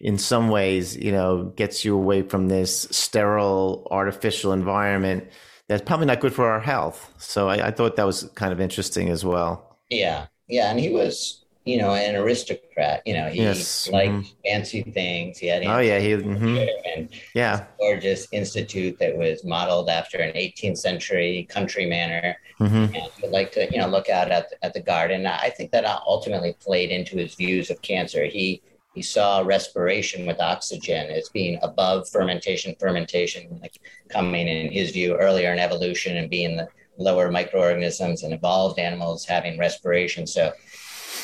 in 0.00 0.18
some 0.18 0.48
ways, 0.48 0.96
you 0.96 1.12
know, 1.12 1.44
gets 1.54 1.84
you 1.84 1.94
away 1.94 2.22
from 2.22 2.48
this 2.48 2.88
sterile, 2.90 3.86
artificial 3.92 4.52
environment 4.52 5.28
that's 5.68 5.82
probably 5.82 6.06
not 6.06 6.18
good 6.18 6.32
for 6.32 6.50
our 6.50 6.60
health. 6.60 7.14
So 7.18 7.48
I, 7.48 7.68
I 7.68 7.70
thought 7.70 7.94
that 7.94 8.06
was 8.06 8.24
kind 8.34 8.52
of 8.52 8.60
interesting 8.60 9.10
as 9.10 9.24
well. 9.24 9.78
Yeah. 9.90 10.26
Yeah. 10.48 10.72
And 10.72 10.80
he 10.80 10.90
was, 10.90 11.44
you 11.68 11.76
know, 11.76 11.92
an 11.92 12.16
aristocrat. 12.16 13.02
You 13.04 13.12
know, 13.12 13.28
he 13.28 13.42
yes. 13.42 13.90
liked 13.90 14.12
mm-hmm. 14.12 14.48
fancy 14.48 14.82
things. 14.82 15.36
He 15.36 15.48
had 15.48 15.62
oh 15.66 15.80
yeah, 15.80 15.98
he 15.98 16.12
mm-hmm. 16.12 16.56
and 16.96 17.10
yeah, 17.34 17.66
gorgeous 17.78 18.26
institute 18.32 18.98
that 19.00 19.14
was 19.14 19.44
modeled 19.44 19.90
after 19.90 20.16
an 20.16 20.32
18th 20.34 20.78
century 20.78 21.46
country 21.50 21.84
manor. 21.84 22.36
Mm-hmm. 22.58 22.94
And 22.94 23.10
would 23.20 23.32
like 23.32 23.52
to 23.52 23.70
you 23.70 23.78
know 23.78 23.86
look 23.86 24.08
out 24.08 24.30
at 24.30 24.46
at 24.62 24.72
the 24.72 24.80
garden. 24.80 25.26
I 25.26 25.50
think 25.50 25.70
that 25.72 25.84
ultimately 25.84 26.56
played 26.58 26.90
into 26.90 27.18
his 27.18 27.34
views 27.34 27.68
of 27.68 27.82
cancer. 27.82 28.24
He 28.24 28.62
he 28.94 29.02
saw 29.02 29.40
respiration 29.40 30.24
with 30.26 30.40
oxygen 30.40 31.10
as 31.10 31.28
being 31.28 31.58
above 31.60 32.08
fermentation. 32.08 32.74
Fermentation 32.80 33.58
like 33.60 33.78
coming 34.08 34.48
in 34.48 34.72
his 34.72 34.90
view 34.92 35.16
earlier 35.16 35.52
in 35.52 35.58
evolution 35.58 36.16
and 36.16 36.30
being 36.30 36.56
the 36.56 36.66
lower 36.98 37.30
microorganisms 37.30 38.22
and 38.22 38.34
evolved 38.34 38.78
animals 38.78 39.24
having 39.24 39.58
respiration. 39.58 40.26
So 40.26 40.52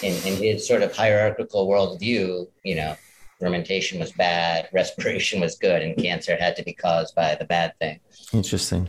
in, 0.03 0.15
in 0.27 0.43
his 0.43 0.67
sort 0.67 0.83
of 0.83 0.95
hierarchical 0.95 1.69
worldview, 1.69 2.49
you 2.63 2.75
know, 2.75 2.97
fermentation 3.39 3.99
was 4.01 4.13
bad, 4.13 4.69
respiration 4.73 5.41
was 5.41 5.57
good, 5.57 5.83
and 5.83 5.97
cancer 5.97 6.37
had 6.37 6.57
to 6.57 6.63
be 6.63 6.73
caused 6.73 7.15
by 7.15 7.35
the 7.35 7.45
bad 7.45 7.79
thing. 7.79 8.01
Interesting. 8.33 8.89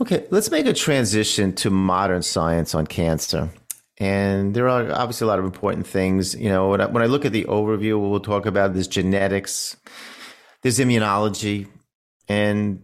Okay, 0.00 0.26
let's 0.30 0.50
make 0.50 0.66
a 0.66 0.72
transition 0.72 1.52
to 1.54 1.70
modern 1.70 2.22
science 2.22 2.74
on 2.74 2.86
cancer. 2.86 3.50
And 3.98 4.54
there 4.54 4.68
are 4.68 4.92
obviously 4.92 5.24
a 5.24 5.28
lot 5.28 5.38
of 5.38 5.44
important 5.44 5.86
things. 5.86 6.34
You 6.34 6.50
know, 6.50 6.68
when 6.68 6.80
I, 6.80 6.86
when 6.86 7.02
I 7.02 7.06
look 7.06 7.24
at 7.24 7.32
the 7.32 7.44
overview, 7.44 7.98
we'll 7.98 8.20
talk 8.20 8.44
about 8.44 8.74
this 8.74 8.86
genetics, 8.86 9.76
there's 10.62 10.78
immunology, 10.78 11.68
and 12.28 12.82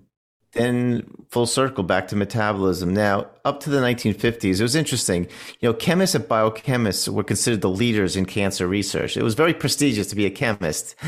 then 0.52 1.06
full 1.30 1.46
circle 1.46 1.82
back 1.82 2.08
to 2.08 2.16
metabolism. 2.16 2.92
Now, 2.92 3.26
up 3.44 3.60
to 3.60 3.70
the 3.70 3.78
1950s, 3.78 4.60
it 4.60 4.62
was 4.62 4.74
interesting. 4.74 5.24
You 5.60 5.70
know, 5.70 5.74
chemists 5.74 6.14
and 6.14 6.24
biochemists 6.24 7.08
were 7.08 7.24
considered 7.24 7.62
the 7.62 7.70
leaders 7.70 8.16
in 8.16 8.26
cancer 8.26 8.66
research. 8.66 9.16
It 9.16 9.22
was 9.22 9.34
very 9.34 9.54
prestigious 9.54 10.06
to 10.08 10.16
be 10.16 10.26
a 10.26 10.30
chemist. 10.30 10.94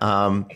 Um, 0.00 0.46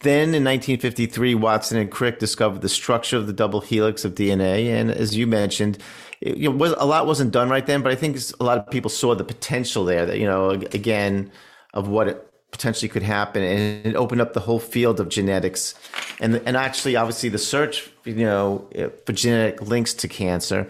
then 0.00 0.34
in 0.34 0.44
1953, 0.44 1.34
Watson 1.34 1.78
and 1.78 1.90
Crick 1.90 2.18
discovered 2.18 2.60
the 2.60 2.68
structure 2.68 3.16
of 3.16 3.26
the 3.26 3.32
double 3.32 3.60
helix 3.60 4.04
of 4.04 4.14
DNA. 4.14 4.66
And 4.68 4.90
as 4.90 5.16
you 5.16 5.26
mentioned, 5.26 5.78
it, 6.20 6.36
you 6.36 6.50
know, 6.50 6.56
was, 6.56 6.72
a 6.78 6.84
lot 6.84 7.06
wasn't 7.06 7.32
done 7.32 7.48
right 7.48 7.66
then, 7.66 7.82
but 7.82 7.92
I 7.92 7.94
think 7.94 8.18
a 8.38 8.44
lot 8.44 8.58
of 8.58 8.70
people 8.70 8.90
saw 8.90 9.14
the 9.14 9.24
potential 9.24 9.84
there 9.84 10.06
that, 10.06 10.18
you 10.18 10.26
know, 10.26 10.50
again, 10.50 11.32
of 11.74 11.88
what 11.88 12.08
it 12.08 12.30
potentially 12.56 12.88
could 12.88 13.02
happen, 13.02 13.42
and 13.42 13.86
it 13.86 13.94
opened 13.96 14.20
up 14.20 14.32
the 14.32 14.40
whole 14.40 14.58
field 14.58 14.98
of 14.98 15.08
genetics, 15.08 15.74
and 16.20 16.36
and 16.46 16.56
actually, 16.56 16.96
obviously, 16.96 17.28
the 17.28 17.38
search 17.38 17.90
you 18.04 18.14
know 18.14 18.68
for 19.04 19.12
genetic 19.12 19.60
links 19.62 19.92
to 19.94 20.08
cancer. 20.08 20.68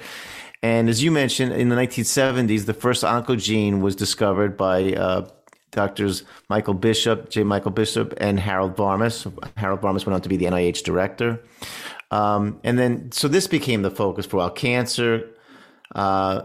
And 0.62 0.88
as 0.88 1.02
you 1.02 1.12
mentioned, 1.12 1.52
in 1.52 1.68
the 1.68 1.76
1970s, 1.76 2.66
the 2.66 2.74
first 2.74 3.04
oncogene 3.04 3.80
was 3.80 3.94
discovered 3.94 4.56
by 4.56 4.94
uh, 4.94 5.28
doctors 5.70 6.24
Michael 6.48 6.74
Bishop, 6.74 7.30
J. 7.30 7.44
Michael 7.44 7.70
Bishop, 7.70 8.14
and 8.16 8.40
Harold 8.40 8.74
Varmus. 8.76 9.30
Harold 9.56 9.80
Varmus 9.80 10.06
went 10.06 10.14
on 10.14 10.22
to 10.22 10.28
be 10.28 10.36
the 10.36 10.46
NIH 10.46 10.82
director. 10.82 11.40
Um, 12.10 12.58
and 12.64 12.78
then, 12.78 13.12
so 13.12 13.28
this 13.28 13.46
became 13.46 13.82
the 13.82 13.90
focus 13.90 14.26
for 14.26 14.38
while. 14.38 14.50
Cancer, 14.50 15.28
uh, 15.94 16.42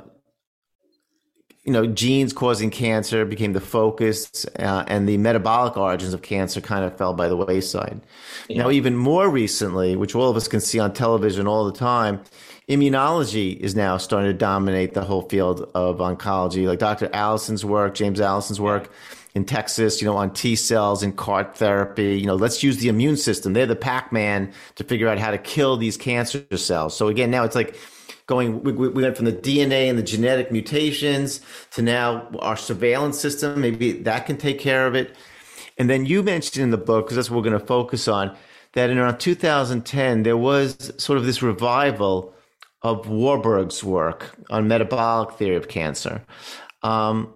you 1.64 1.72
know, 1.72 1.86
genes 1.86 2.34
causing 2.34 2.72
cancer 2.72 3.24
became 3.24 3.54
the 3.54 3.62
focus, 3.62 4.46
uh, 4.58 4.84
and 4.88 5.08
the 5.08 5.18
metabolic 5.18 5.78
origins 5.78 6.14
of 6.14 6.24
cancer 6.24 6.60
kind 6.60 6.84
of 6.84 6.98
fell 6.98 7.14
by 7.14 7.28
the 7.28 7.36
wayside. 7.36 8.02
Yeah. 8.48 8.64
Now, 8.64 8.72
even 8.72 8.96
more 8.96 9.30
recently, 9.30 9.96
which 9.96 10.16
all 10.16 10.30
of 10.30 10.36
us 10.36 10.48
can 10.48 10.60
see 10.60 10.80
on 10.80 10.94
television 10.94 11.48
all 11.48 11.66
the 11.66 11.78
time, 11.78 12.22
immunology 12.68 13.58
is 13.58 13.76
now 13.76 13.98
starting 13.98 14.32
to 14.32 14.38
dominate 14.38 14.96
the 14.96 15.04
whole 15.04 15.22
field 15.24 15.70
of 15.76 15.98
oncology. 15.98 16.66
Like 16.66 16.80
Dr. 16.80 17.10
Allison's 17.14 17.64
work, 17.64 17.94
James 17.94 18.20
Allison's 18.20 18.60
work 18.60 18.92
in 19.36 19.46
Texas, 19.46 20.02
you 20.02 20.08
know, 20.08 20.18
on 20.18 20.34
T 20.34 20.56
cells 20.56 21.04
and 21.04 21.16
CAR 21.16 21.44
therapy. 21.44 22.20
You 22.20 22.26
know, 22.26 22.36
let's 22.36 22.64
use 22.64 22.78
the 22.78 22.88
immune 22.88 23.18
system. 23.18 23.54
They're 23.54 23.68
the 23.68 23.76
Pac 23.76 24.12
Man 24.12 24.52
to 24.76 24.84
figure 24.84 25.08
out 25.08 25.20
how 25.20 25.30
to 25.30 25.38
kill 25.38 25.78
these 25.78 25.96
cancer 25.96 26.44
cells. 26.58 26.98
So 26.98 27.08
again, 27.08 27.30
now 27.30 27.44
it's 27.44 27.56
like 27.56 27.76
going 28.34 28.64
we, 28.64 28.72
we 28.72 29.04
went 29.06 29.16
from 29.18 29.28
the 29.32 29.40
dna 29.48 29.90
and 29.90 29.98
the 30.02 30.08
genetic 30.16 30.48
mutations 30.58 31.42
to 31.76 31.80
now 31.82 32.06
our 32.40 32.58
surveillance 32.70 33.18
system. 33.26 33.62
Maybe 33.62 33.92
that 34.10 34.22
can 34.28 34.38
take 34.38 34.60
care 34.60 34.88
of 34.90 34.96
it. 34.96 35.08
And 35.78 35.90
then 35.90 36.06
you 36.12 36.24
mentioned 36.24 36.64
in 36.64 36.72
the 36.72 36.84
book 36.90 37.06
because 37.06 37.18
that's 37.18 37.30
what 37.30 37.38
we're 37.38 37.50
going 37.50 37.60
to 37.60 37.68
focus 37.78 38.08
on 38.08 38.26
that 38.74 38.90
in 38.90 38.98
around 38.98 39.20
2010 39.20 40.24
there 40.24 40.38
was 40.38 40.92
sort 40.98 41.18
of 41.20 41.26
this 41.26 41.42
revival 41.42 42.34
of 42.82 43.08
warburg's 43.10 43.84
work 43.84 44.36
on 44.50 44.68
metabolic 44.68 45.30
theory 45.38 45.56
of 45.56 45.68
cancer. 45.68 46.16
Um, 46.84 47.34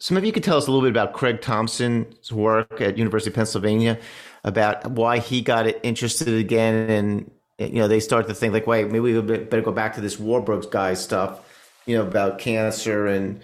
So 0.00 0.14
maybe 0.14 0.28
you 0.28 0.32
could 0.32 0.44
tell 0.44 0.56
us 0.56 0.66
a 0.66 0.70
little 0.70 0.82
bit 0.82 0.90
about 0.90 1.12
Craig 1.12 1.40
Thompson's 1.40 2.32
work 2.32 2.80
at 2.80 2.96
University 2.96 3.30
of 3.30 3.34
Pennsylvania, 3.34 3.98
about 4.44 4.76
why 4.92 5.18
he 5.18 5.42
got 5.42 5.66
interested 5.84 6.28
again, 6.28 6.74
and 6.90 7.30
you 7.58 7.80
know 7.80 7.88
they 7.88 8.00
start 8.00 8.28
to 8.28 8.34
think 8.34 8.52
like, 8.52 8.66
wait, 8.66 8.86
maybe 8.86 9.00
we 9.00 9.20
better 9.20 9.62
go 9.62 9.72
back 9.72 9.94
to 9.94 10.00
this 10.00 10.18
Warburg's 10.18 10.66
guy 10.66 10.94
stuff, 10.94 11.40
you 11.86 11.96
know, 11.96 12.06
about 12.06 12.38
cancer 12.38 13.06
and 13.06 13.40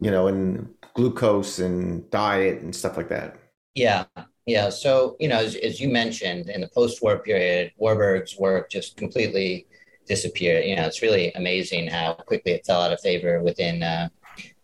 you 0.00 0.10
know 0.10 0.26
and 0.26 0.74
glucose 0.94 1.58
and 1.58 2.08
diet 2.10 2.60
and 2.60 2.74
stuff 2.74 2.96
like 2.96 3.08
that. 3.08 3.36
Yeah, 3.74 4.04
yeah. 4.46 4.68
So 4.68 5.16
you 5.18 5.28
know, 5.28 5.38
as, 5.38 5.54
as 5.56 5.80
you 5.80 5.88
mentioned, 5.88 6.50
in 6.50 6.60
the 6.60 6.68
post-war 6.68 7.18
period, 7.18 7.72
Warburg's 7.78 8.36
work 8.38 8.70
just 8.70 8.96
completely 8.96 9.66
disappeared. 10.06 10.64
You 10.66 10.76
know, 10.76 10.84
it's 10.84 11.02
really 11.02 11.32
amazing 11.32 11.88
how 11.88 12.14
quickly 12.14 12.52
it 12.52 12.66
fell 12.66 12.82
out 12.82 12.92
of 12.92 13.00
favor 13.00 13.42
within. 13.42 13.82
Uh, 13.82 14.08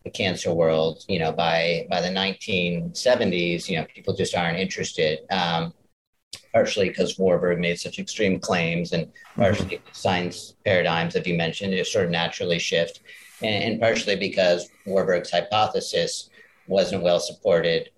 the 0.05 0.11
cancer 0.11 0.53
world, 0.53 1.03
you 1.09 1.19
know, 1.19 1.33
by 1.33 1.87
by 1.89 1.99
the 2.03 2.09
1970s, 2.09 3.71
you 3.71 3.79
know, 3.79 3.87
people 3.95 4.15
just 4.15 4.35
aren't 4.35 4.59
interested. 4.59 5.21
Um, 5.31 5.73
partially 6.55 6.89
because 6.89 7.19
Warburg 7.19 7.59
made 7.59 7.79
such 7.79 7.99
extreme 7.99 8.39
claims, 8.39 8.93
and 8.93 9.07
mm-hmm. 9.07 9.43
partially 9.43 9.77
mm-hmm. 9.77 9.89
science 9.93 10.55
paradigms, 10.65 11.17
as 11.17 11.27
you 11.27 11.37
mentioned, 11.37 11.75
just 11.75 11.93
sort 11.93 12.07
of 12.07 12.11
naturally 12.11 12.59
shift, 12.59 13.01
and, 13.43 13.65
and 13.65 13.81
partially 13.81 14.17
because 14.17 14.71
Warburg's 14.87 15.31
hypothesis 15.31 16.31
wasn't 16.67 17.03
well 17.03 17.21
supported 17.21 17.91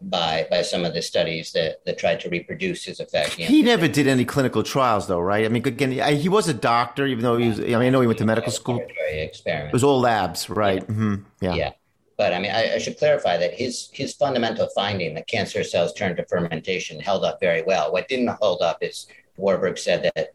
by 0.00 0.46
by 0.50 0.62
some 0.62 0.84
of 0.84 0.94
the 0.94 1.02
studies 1.02 1.52
that 1.52 1.84
that 1.84 1.98
tried 1.98 2.20
to 2.20 2.28
reproduce 2.28 2.84
his 2.84 3.00
effect. 3.00 3.32
He 3.32 3.62
never 3.62 3.88
did 3.88 4.06
any 4.06 4.24
clinical 4.24 4.62
trials, 4.62 5.06
though, 5.08 5.20
right? 5.20 5.44
I 5.44 5.48
mean, 5.48 5.66
again, 5.66 5.90
he 6.16 6.28
was 6.28 6.48
a 6.48 6.54
doctor, 6.54 7.06
even 7.06 7.22
though 7.22 7.36
he 7.36 7.48
was. 7.48 7.60
I 7.60 7.64
mean, 7.64 7.74
I 7.76 7.88
know 7.90 8.00
he 8.00 8.06
went 8.06 8.18
to 8.20 8.24
medical 8.24 8.52
school. 8.52 8.80
Experiment. 9.10 9.68
It 9.68 9.72
was 9.72 9.84
all 9.84 10.00
labs, 10.00 10.48
right? 10.48 10.82
Yeah. 10.82 10.94
Mm-hmm. 10.94 11.14
yeah. 11.40 11.54
yeah. 11.54 11.70
But 12.16 12.32
I 12.32 12.38
mean, 12.38 12.50
I, 12.50 12.74
I, 12.74 12.78
should 12.78 12.98
clarify 12.98 13.36
that 13.36 13.54
his 13.54 13.90
his 13.92 14.14
fundamental 14.14 14.68
finding 14.74 15.14
that 15.14 15.26
cancer 15.28 15.62
cells 15.62 15.92
turn 15.92 16.16
to 16.16 16.24
fermentation 16.26 16.98
held 16.98 17.24
up 17.24 17.40
very 17.40 17.62
well. 17.62 17.92
What 17.92 18.08
didn't 18.08 18.36
hold 18.40 18.62
up 18.62 18.78
is 18.80 19.06
Warburg 19.36 19.76
said 19.76 20.10
that 20.14 20.28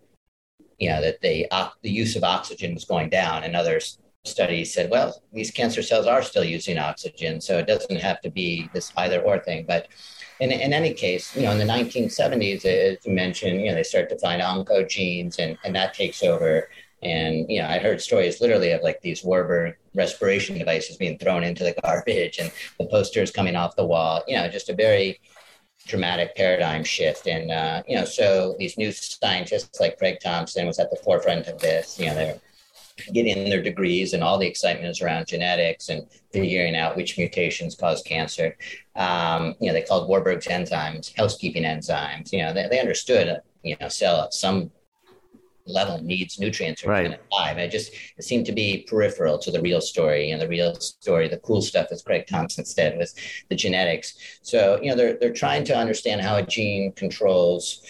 you 0.78 0.90
know 0.90 1.02
that 1.02 1.22
the 1.22 1.50
uh, 1.52 1.70
the 1.82 1.90
use 1.90 2.16
of 2.16 2.24
oxygen 2.24 2.74
was 2.76 2.86
going 2.86 3.10
down, 3.10 3.44
and 3.44 3.56
others 3.56 3.98
studies 4.24 4.74
said, 4.74 4.90
well, 4.92 5.22
these 5.34 5.52
cancer 5.52 5.82
cells 5.82 6.06
are 6.06 6.22
still 6.22 6.44
using 6.44 6.78
oxygen, 6.78 7.42
so 7.42 7.58
it 7.58 7.68
doesn't 7.68 8.00
have 8.00 8.22
to 8.22 8.30
be 8.30 8.70
this 8.74 8.94
either 8.98 9.22
or 9.22 9.40
thing. 9.40 9.66
But 9.68 9.88
in, 10.40 10.52
in 10.52 10.74
any 10.74 10.94
case, 10.94 11.36
you 11.36 11.44
know, 11.44 11.52
in 11.52 11.58
the 11.58 11.66
1970s, 11.66 12.66
as 12.66 13.06
you 13.06 13.14
mentioned, 13.14 13.62
you 13.62 13.68
know, 13.68 13.76
they 13.76 13.84
start 13.84 14.10
to 14.10 14.20
find 14.20 14.42
oncogenes 14.42 15.40
and, 15.40 15.58
and 15.64 15.76
that 15.76 15.94
takes 15.94 16.24
over. 16.24 16.70
And, 17.02 17.50
you 17.50 17.62
know, 17.62 17.68
I 17.68 17.80
heard 17.80 18.02
stories 18.02 18.42
literally 18.42 18.72
of 18.72 18.82
like 18.84 19.02
these 19.02 19.24
Warburg 19.24 19.76
respiration 19.94 20.58
devices 20.58 20.98
being 20.98 21.18
thrown 21.18 21.44
into 21.44 21.64
the 21.64 21.76
garbage 21.84 22.38
and 22.40 22.52
the 22.80 22.86
posters 22.86 23.32
coming 23.32 23.56
off 23.56 23.76
the 23.76 23.86
wall, 23.86 24.24
you 24.28 24.36
know, 24.36 24.48
just 24.48 24.70
a 24.70 24.74
very 24.74 25.20
dramatic 25.88 26.36
paradigm 26.36 26.84
shift. 26.84 27.28
And, 27.28 27.52
uh, 27.52 27.84
you 27.88 27.96
know, 27.96 28.06
so 28.06 28.56
these 28.60 28.78
new 28.78 28.92
scientists 28.92 29.80
like 29.80 29.98
Craig 29.98 30.20
Thompson 30.24 30.68
was 30.68 30.80
at 30.80 30.90
the 30.90 30.98
forefront 30.98 31.48
of 31.48 31.60
this, 31.60 32.00
you 32.00 32.06
know, 32.06 32.16
they're 32.16 32.40
getting 33.14 33.50
their 33.50 33.62
degrees 33.62 34.14
and 34.14 34.24
all 34.24 34.38
the 34.38 34.48
excitement 34.48 34.90
is 34.90 35.02
around 35.02 35.28
genetics 35.28 35.90
and 35.90 36.08
figuring 36.32 36.76
out 36.76 36.96
which 36.96 37.18
mutations 37.18 37.76
cause 37.76 38.02
cancer. 38.04 38.56
Um, 38.96 39.56
you 39.60 39.68
know, 39.68 39.74
they 39.74 39.82
called 39.82 40.08
Warburg's 40.08 40.48
enzymes 40.48 41.16
housekeeping 41.18 41.64
enzymes. 41.64 42.32
You 42.32 42.44
know, 42.44 42.54
they, 42.54 42.68
they 42.70 42.80
understood, 42.80 43.42
you 43.64 43.76
know, 43.80 43.88
cell 43.88 44.32
some 44.32 44.72
level 45.72 46.02
needs 46.04 46.40
nutrients 46.40 46.84
or 46.84 46.90
right. 46.90 47.08
going 47.08 47.18
to 47.18 47.24
die. 47.32 47.54
But 47.54 47.64
it 47.64 47.72
just 47.72 47.94
it 48.18 48.24
seemed 48.24 48.46
to 48.48 48.52
be 48.52 48.86
peripheral 48.88 49.38
to 49.40 49.52
the 49.52 49.62
real 49.62 49.82
story. 49.82 50.32
And 50.32 50.42
the 50.42 50.48
real 50.48 50.76
story, 50.76 51.28
the 51.28 51.38
cool 51.38 51.62
stuff, 51.62 51.88
as 51.92 52.02
Craig 52.02 52.26
Thompson 52.28 52.66
said, 52.66 52.98
was 52.98 53.16
the 53.50 53.56
genetics. 53.56 54.40
So, 54.42 54.80
you 54.82 54.90
know, 54.90 54.96
they're, 54.96 55.18
they're 55.18 55.34
trying 55.34 55.64
to 55.66 55.78
understand 55.78 56.22
how 56.22 56.38
a 56.38 56.44
gene 56.44 56.92
controls 56.94 57.82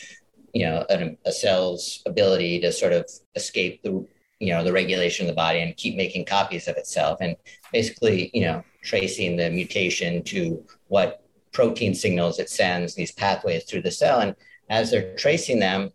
you 0.53 0.65
know 0.65 0.85
a, 0.89 1.15
a, 1.25 1.31
cell's 1.31 2.01
ability 2.05 2.59
to 2.59 2.71
sort 2.71 2.93
of 2.93 3.09
escape 3.35 3.81
the 3.83 4.05
you 4.39 4.53
know 4.53 4.63
the 4.63 4.73
regulation 4.73 5.25
of 5.25 5.27
the 5.27 5.35
body 5.35 5.61
and 5.61 5.77
keep 5.77 5.95
making 5.95 6.25
copies 6.25 6.67
of 6.67 6.75
itself 6.75 7.19
and 7.21 7.35
basically 7.71 8.29
you 8.33 8.41
know 8.41 8.63
tracing 8.83 9.37
the 9.37 9.49
mutation 9.49 10.23
to 10.23 10.63
what 10.87 11.23
protein 11.51 11.93
signals 11.93 12.39
it 12.39 12.49
sends 12.49 12.95
these 12.95 13.11
pathways 13.11 13.63
through 13.63 13.81
the 13.81 13.91
cell 13.91 14.19
and 14.19 14.35
as 14.69 14.89
they're 14.89 15.15
tracing 15.15 15.59
them 15.59 15.91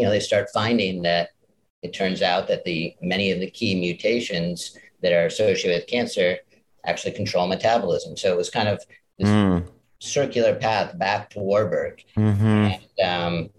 you 0.00 0.06
know 0.06 0.10
they 0.10 0.20
start 0.20 0.48
finding 0.52 1.02
that 1.02 1.30
it 1.82 1.92
turns 1.92 2.22
out 2.22 2.48
that 2.48 2.64
the 2.64 2.94
many 3.00 3.30
of 3.30 3.40
the 3.40 3.50
key 3.50 3.78
mutations 3.78 4.76
that 5.02 5.12
are 5.12 5.26
associated 5.26 5.80
with 5.80 5.86
cancer 5.86 6.36
actually 6.86 7.12
control 7.12 7.46
metabolism 7.46 8.16
so 8.16 8.32
it 8.32 8.36
was 8.36 8.50
kind 8.50 8.68
of 8.68 8.82
this 9.18 9.28
mm. 9.28 9.66
circular 9.98 10.54
path 10.54 10.98
back 10.98 11.30
to 11.30 11.38
warburg 11.38 12.02
mm-hmm. 12.16 12.72
and 12.72 12.80
um, 13.04 13.50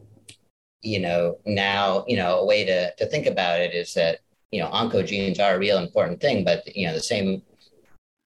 you 0.82 1.00
know, 1.00 1.38
now, 1.46 2.04
you 2.08 2.18
know, 2.18 2.40
a 2.40 2.46
way 2.46 2.66
to, 2.66 2.94
to 2.96 3.06
think 3.06 3.28
about 3.28 3.60
it 3.60 3.74
is 3.74 3.94
that, 3.94 4.20
you 4.52 4.60
know, 4.60 4.70
oncogenes 4.70 5.40
are 5.40 5.56
a 5.56 5.60
real 5.60 5.78
important 5.78 6.20
thing, 6.20 6.44
but, 6.44 6.64
you 6.76 6.88
know, 6.88 6.94
the 6.94 7.00
same 7.00 7.42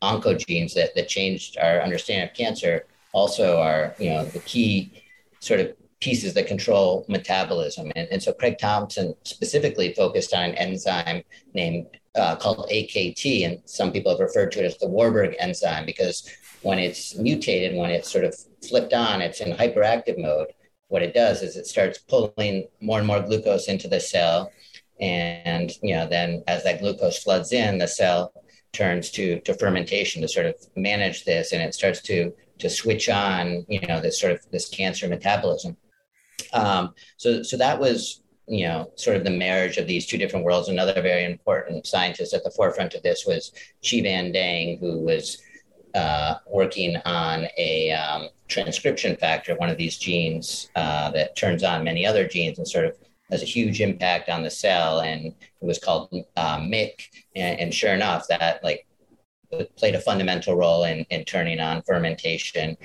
oncogenes 0.01 0.73
that, 0.73 0.95
that 0.95 1.07
changed 1.07 1.57
our 1.57 1.81
understanding 1.81 2.27
of 2.27 2.33
cancer 2.33 2.85
also 3.11 3.57
are, 3.59 3.93
you 3.99 4.09
know, 4.09 4.25
the 4.25 4.39
key 4.39 5.03
sort 5.39 5.59
of 5.59 5.73
pieces 6.05 6.33
that 6.35 6.47
control 6.47 7.05
metabolism. 7.09 7.91
And, 7.95 8.07
and 8.11 8.23
so 8.23 8.31
Craig 8.31 8.57
Thompson 8.59 9.15
specifically 9.23 9.93
focused 9.93 10.33
on 10.33 10.43
an 10.43 10.55
enzyme 10.55 11.23
named 11.53 11.87
uh, 12.15 12.35
called 12.37 12.69
AKT, 12.71 13.45
and 13.45 13.61
some 13.65 13.91
people 13.91 14.11
have 14.11 14.21
referred 14.21 14.51
to 14.53 14.59
it 14.59 14.65
as 14.65 14.77
the 14.77 14.87
Warburg 14.87 15.35
enzyme 15.39 15.85
because 15.85 16.29
when 16.61 16.79
it's 16.79 17.17
mutated, 17.17 17.77
when 17.77 17.89
it's 17.89 18.09
sort 18.09 18.23
of 18.23 18.33
flipped 18.69 18.93
on, 18.93 19.21
it's 19.21 19.41
in 19.41 19.51
hyperactive 19.51 20.17
mode 20.17 20.47
what 20.87 21.01
it 21.01 21.13
does 21.13 21.41
is 21.41 21.57
it 21.57 21.67
starts 21.67 21.97
pulling 21.97 22.67
more 22.79 22.99
and 22.99 23.07
more 23.07 23.21
glucose 23.21 23.67
into 23.67 23.87
the 23.87 23.99
cell. 23.99 24.51
And, 24.99 25.71
you 25.81 25.95
know, 25.95 26.07
then 26.07 26.43
as 26.47 26.63
that 26.63 26.79
glucose 26.79 27.21
floods 27.21 27.51
in, 27.51 27.77
the 27.77 27.87
cell 27.87 28.31
turns 28.71 29.09
to, 29.11 29.39
to 29.41 29.53
fermentation 29.55 30.21
to 30.21 30.27
sort 30.27 30.45
of 30.45 30.55
manage 30.75 31.25
this 31.25 31.51
and 31.51 31.61
it 31.61 31.73
starts 31.73 32.01
to, 32.03 32.33
to 32.59 32.69
switch 32.69 33.09
on, 33.09 33.65
you 33.67 33.81
know, 33.81 33.99
this 33.99 34.19
sort 34.19 34.33
of 34.33 34.39
this 34.51 34.69
cancer 34.69 35.07
metabolism. 35.07 35.75
Um, 36.53 36.93
so, 37.17 37.43
so 37.43 37.57
that 37.57 37.79
was, 37.79 38.21
you 38.47 38.67
know, 38.67 38.91
sort 38.95 39.17
of 39.17 39.23
the 39.23 39.31
marriage 39.31 39.77
of 39.77 39.87
these 39.87 40.05
two 40.05 40.17
different 40.17 40.45
worlds. 40.45 40.69
Another 40.69 41.01
very 41.01 41.25
important 41.25 41.87
scientist 41.87 42.33
at 42.33 42.43
the 42.43 42.51
forefront 42.51 42.93
of 42.93 43.03
this 43.03 43.25
was 43.25 43.51
Chi 43.87 44.01
Van 44.01 44.31
Dang, 44.31 44.77
who 44.77 44.99
was 44.99 45.41
uh, 45.95 46.35
working 46.47 46.97
on 47.05 47.47
a 47.57 47.91
um, 47.91 48.27
transcription 48.47 49.15
factor, 49.15 49.55
one 49.55 49.69
of 49.69 49.77
these 49.77 49.97
genes 49.97 50.69
uh, 50.75 51.09
that 51.11 51.35
turns 51.35 51.63
on 51.63 51.83
many 51.83 52.05
other 52.05 52.27
genes 52.27 52.57
and 52.57 52.67
sort 52.67 52.85
of 52.85 52.97
has 53.31 53.41
a 53.41 53.45
huge 53.45 53.81
impact 53.81 54.29
on 54.29 54.43
the 54.43 54.49
cell. 54.49 54.99
And 54.99 55.27
it 55.27 55.35
was 55.61 55.79
called 55.79 56.13
uh. 56.35 57.09
And, 57.35 57.59
and, 57.59 57.73
sure 57.73 57.93
enough, 57.93 58.27
that 58.27 58.63
like 58.63 58.85
played 59.77 59.95
a 59.95 60.01
fundamental 60.01 60.55
role 60.55 60.83
in, 60.83 61.05
in 61.09 61.23
turning 61.25 61.59
on 61.59 61.81
fermentation 61.83 62.77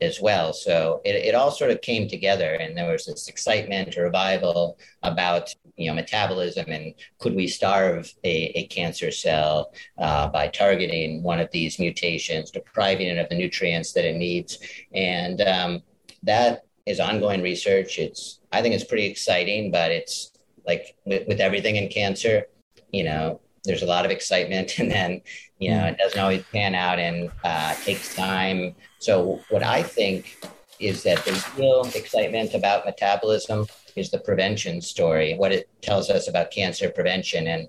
as 0.00 0.20
well. 0.20 0.52
So 0.52 1.00
it, 1.04 1.14
it 1.14 1.34
all 1.34 1.50
sort 1.50 1.70
of 1.70 1.80
came 1.80 2.08
together, 2.08 2.54
and 2.54 2.76
there 2.76 2.90
was 2.90 3.06
this 3.06 3.28
excitement, 3.28 3.96
a 3.96 4.02
revival 4.02 4.78
about 5.02 5.54
you 5.76 5.88
know 5.88 5.94
metabolism 5.94 6.66
and 6.68 6.94
could 7.18 7.34
we 7.34 7.46
starve 7.46 8.12
a, 8.24 8.52
a 8.54 8.66
cancer 8.66 9.10
cell 9.10 9.72
uh, 9.98 10.28
by 10.28 10.46
targeting 10.48 11.22
one 11.22 11.40
of 11.40 11.50
these 11.52 11.78
mutations, 11.78 12.50
depriving 12.50 13.08
it 13.08 13.18
of 13.18 13.28
the 13.28 13.34
nutrients 13.34 13.92
that 13.92 14.04
it 14.04 14.16
needs, 14.16 14.58
and 14.94 15.40
um, 15.40 15.82
that 16.22 16.66
is 16.86 17.00
ongoing 17.00 17.42
research. 17.42 17.98
It's 17.98 18.40
I 18.52 18.62
think 18.62 18.74
it's 18.74 18.84
pretty 18.84 19.06
exciting, 19.06 19.70
but 19.70 19.90
it's 19.90 20.32
like 20.66 20.96
with, 21.04 21.26
with 21.28 21.40
everything 21.40 21.76
in 21.76 21.88
cancer, 21.88 22.46
you 22.92 23.04
know, 23.04 23.40
there's 23.64 23.82
a 23.82 23.86
lot 23.86 24.04
of 24.04 24.10
excitement 24.10 24.72
and 24.78 24.90
then 24.90 25.20
you 25.58 25.70
know 25.70 25.86
it 25.86 25.98
doesn't 25.98 26.18
always 26.18 26.42
pan 26.44 26.74
out 26.74 26.98
and 26.98 27.30
uh, 27.44 27.74
takes 27.84 28.14
time. 28.14 28.74
So 28.98 29.40
what 29.50 29.62
i 29.62 29.82
think 29.82 30.38
is 30.78 31.02
that 31.02 31.24
the 31.24 31.44
real 31.58 31.82
excitement 31.94 32.54
about 32.54 32.86
metabolism 32.86 33.66
is 33.96 34.10
the 34.10 34.18
prevention 34.18 34.80
story 34.80 35.34
what 35.36 35.52
it 35.52 35.68
tells 35.82 36.10
us 36.10 36.28
about 36.28 36.50
cancer 36.50 36.90
prevention. 36.90 37.46
And 37.46 37.68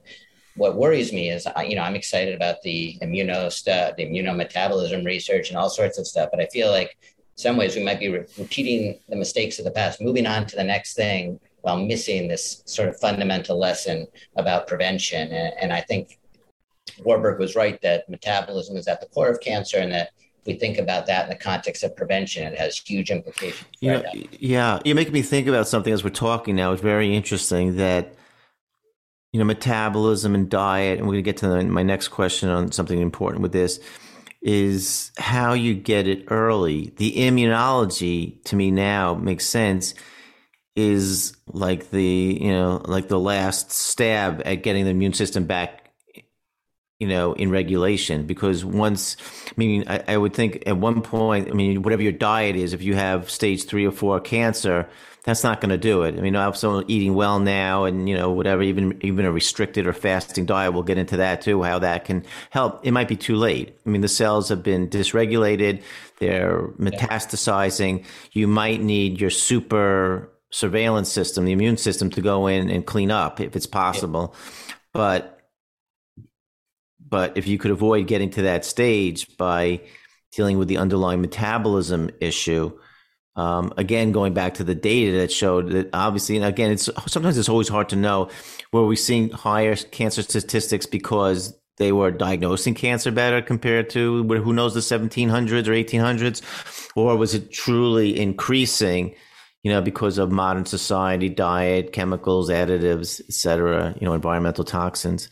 what 0.55 0.75
worries 0.75 1.13
me 1.13 1.29
is 1.29 1.47
you 1.65 1.75
know 1.75 1.81
i'm 1.81 1.95
excited 1.95 2.35
about 2.35 2.61
the 2.61 2.97
immuno 3.01 3.49
stuff 3.49 3.95
the 3.95 4.05
immunometabolism 4.05 5.05
research 5.05 5.47
and 5.47 5.57
all 5.57 5.69
sorts 5.69 5.97
of 5.97 6.05
stuff 6.05 6.27
but 6.29 6.41
i 6.41 6.45
feel 6.47 6.69
like 6.69 6.97
some 7.41 7.57
ways 7.57 7.75
we 7.75 7.83
might 7.83 7.99
be 7.99 8.09
re- 8.09 8.25
repeating 8.37 8.99
the 9.09 9.15
mistakes 9.15 9.59
of 9.59 9.65
the 9.65 9.71
past. 9.71 10.01
Moving 10.01 10.27
on 10.27 10.45
to 10.45 10.55
the 10.55 10.63
next 10.63 10.93
thing 10.93 11.39
while 11.61 11.77
missing 11.77 12.27
this 12.27 12.63
sort 12.65 12.89
of 12.89 12.99
fundamental 12.99 13.57
lesson 13.57 14.07
about 14.35 14.67
prevention. 14.67 15.31
And, 15.31 15.53
and 15.61 15.73
I 15.73 15.81
think 15.81 16.19
Warburg 17.03 17.39
was 17.39 17.55
right 17.55 17.81
that 17.81 18.09
metabolism 18.09 18.75
is 18.75 18.87
at 18.87 18.99
the 18.99 19.07
core 19.07 19.29
of 19.29 19.39
cancer 19.39 19.77
and 19.77 19.91
that 19.91 20.11
if 20.17 20.47
we 20.47 20.53
think 20.55 20.79
about 20.79 21.05
that 21.05 21.25
in 21.25 21.29
the 21.29 21.35
context 21.35 21.83
of 21.83 21.95
prevention, 21.95 22.51
it 22.51 22.57
has 22.57 22.77
huge 22.77 23.11
implications. 23.11 23.69
You 23.79 23.91
know, 23.91 24.03
yeah, 24.39 24.79
you're 24.83 24.95
making 24.95 25.13
me 25.13 25.21
think 25.21 25.47
about 25.47 25.67
something 25.67 25.93
as 25.93 26.03
we're 26.03 26.09
talking 26.09 26.55
now. 26.55 26.71
It's 26.71 26.81
very 26.81 27.15
interesting 27.15 27.75
that 27.75 28.15
you 29.31 29.39
know 29.39 29.45
metabolism 29.45 30.33
and 30.33 30.49
diet, 30.49 30.97
and 30.97 31.07
we're 31.07 31.13
going 31.13 31.23
to 31.23 31.31
get 31.31 31.37
to 31.37 31.47
the, 31.47 31.63
my 31.65 31.83
next 31.83 32.07
question 32.07 32.49
on 32.49 32.71
something 32.71 32.99
important 32.99 33.43
with 33.43 33.51
this. 33.51 33.79
is 34.41 35.11
how 35.19 35.53
you 35.53 35.75
get 35.75 36.07
it 36.07 36.25
early. 36.29 36.91
The 36.97 37.13
immunology 37.17 38.43
to 38.45 38.55
me 38.55 38.71
now 38.71 39.13
makes 39.13 39.45
sense 39.45 39.93
is 40.75 41.35
like 41.47 41.89
the 41.91 42.37
you 42.41 42.51
know 42.51 42.81
like 42.85 43.07
the 43.07 43.19
last 43.19 43.71
stab 43.71 44.41
at 44.45 44.63
getting 44.63 44.85
the 44.85 44.91
immune 44.91 45.13
system 45.13 45.45
back 45.45 45.91
you 46.99 47.07
know 47.07 47.33
in 47.33 47.49
regulation 47.49 48.25
because 48.25 48.63
once 48.63 49.17
i 49.47 49.53
mean 49.57 49.83
I, 49.87 50.03
I, 50.07 50.17
would 50.17 50.33
think 50.33 50.63
at 50.65 50.77
one 50.77 51.01
point 51.01 51.49
i 51.49 51.53
mean 51.53 51.81
whatever 51.81 52.01
your 52.01 52.13
diet 52.13 52.55
is 52.55 52.71
if 52.71 52.81
you 52.81 52.95
have 52.95 53.29
stage 53.29 53.65
three 53.65 53.85
or 53.85 53.91
four 53.91 54.21
cancer 54.21 54.87
that's 55.23 55.43
not 55.43 55.61
going 55.61 55.69
to 55.69 55.77
do 55.77 56.01
it. 56.03 56.17
I 56.17 56.21
mean, 56.21 56.35
I 56.35 56.45
have 56.45 56.57
someone 56.57 56.85
eating 56.87 57.13
well 57.13 57.39
now, 57.39 57.85
and 57.85 58.09
you 58.09 58.17
know, 58.17 58.31
whatever, 58.31 58.63
even 58.63 58.97
even 59.01 59.25
a 59.25 59.31
restricted 59.31 59.85
or 59.85 59.93
fasting 59.93 60.45
diet. 60.45 60.73
We'll 60.73 60.83
get 60.83 60.97
into 60.97 61.17
that 61.17 61.41
too. 61.41 61.61
How 61.61 61.79
that 61.79 62.05
can 62.05 62.25
help. 62.49 62.79
It 62.83 62.91
might 62.91 63.07
be 63.07 63.15
too 63.15 63.35
late. 63.35 63.77
I 63.85 63.89
mean, 63.89 64.01
the 64.01 64.07
cells 64.07 64.49
have 64.49 64.63
been 64.63 64.89
dysregulated; 64.89 65.83
they're 66.17 66.69
metastasizing. 66.79 68.05
You 68.31 68.47
might 68.47 68.81
need 68.81 69.21
your 69.21 69.29
super 69.29 70.31
surveillance 70.51 71.11
system, 71.11 71.45
the 71.45 71.51
immune 71.51 71.77
system, 71.77 72.09
to 72.11 72.21
go 72.21 72.47
in 72.47 72.69
and 72.69 72.85
clean 72.85 73.11
up 73.11 73.39
if 73.39 73.55
it's 73.55 73.67
possible. 73.67 74.35
But 74.93 75.39
but 77.07 77.37
if 77.37 77.47
you 77.47 77.57
could 77.57 77.71
avoid 77.71 78.07
getting 78.07 78.29
to 78.31 78.43
that 78.43 78.63
stage 78.63 79.37
by 79.37 79.81
dealing 80.31 80.57
with 80.57 80.67
the 80.67 80.77
underlying 80.77 81.21
metabolism 81.21 82.09
issue 82.21 82.71
um, 83.35 83.73
again, 83.77 84.11
going 84.11 84.33
back 84.33 84.55
to 84.55 84.63
the 84.63 84.75
data 84.75 85.17
that 85.19 85.31
showed 85.31 85.69
that 85.69 85.89
obviously, 85.93 86.35
and 86.35 86.45
again, 86.45 86.71
it's 86.71 86.89
sometimes 87.07 87.37
it's 87.37 87.49
always 87.49 87.69
hard 87.69 87.89
to 87.89 87.95
know 87.95 88.29
where 88.71 88.83
we're 88.83 88.95
seeing 88.95 89.29
higher 89.29 89.75
cancer 89.75 90.21
statistics 90.21 90.85
because 90.85 91.57
they 91.77 91.93
were 91.93 92.11
diagnosing 92.11 92.75
cancer 92.75 93.09
better 93.09 93.41
compared 93.41 93.89
to 93.91 94.23
who 94.23 94.53
knows 94.53 94.73
the 94.73 94.81
1700s 94.81 95.67
or 95.67 95.71
1800s, 95.71 96.91
or 96.95 97.15
was 97.15 97.33
it 97.33 97.51
truly 97.51 98.19
increasing? 98.19 99.15
You 99.63 99.71
know, 99.71 99.81
because 99.81 100.17
of 100.17 100.31
modern 100.31 100.65
society, 100.65 101.29
diet, 101.29 101.93
chemicals, 101.93 102.49
additives, 102.49 103.21
et 103.21 103.33
cetera, 103.33 103.95
you 104.01 104.07
know, 104.07 104.13
environmental 104.13 104.63
toxins. 104.63 105.29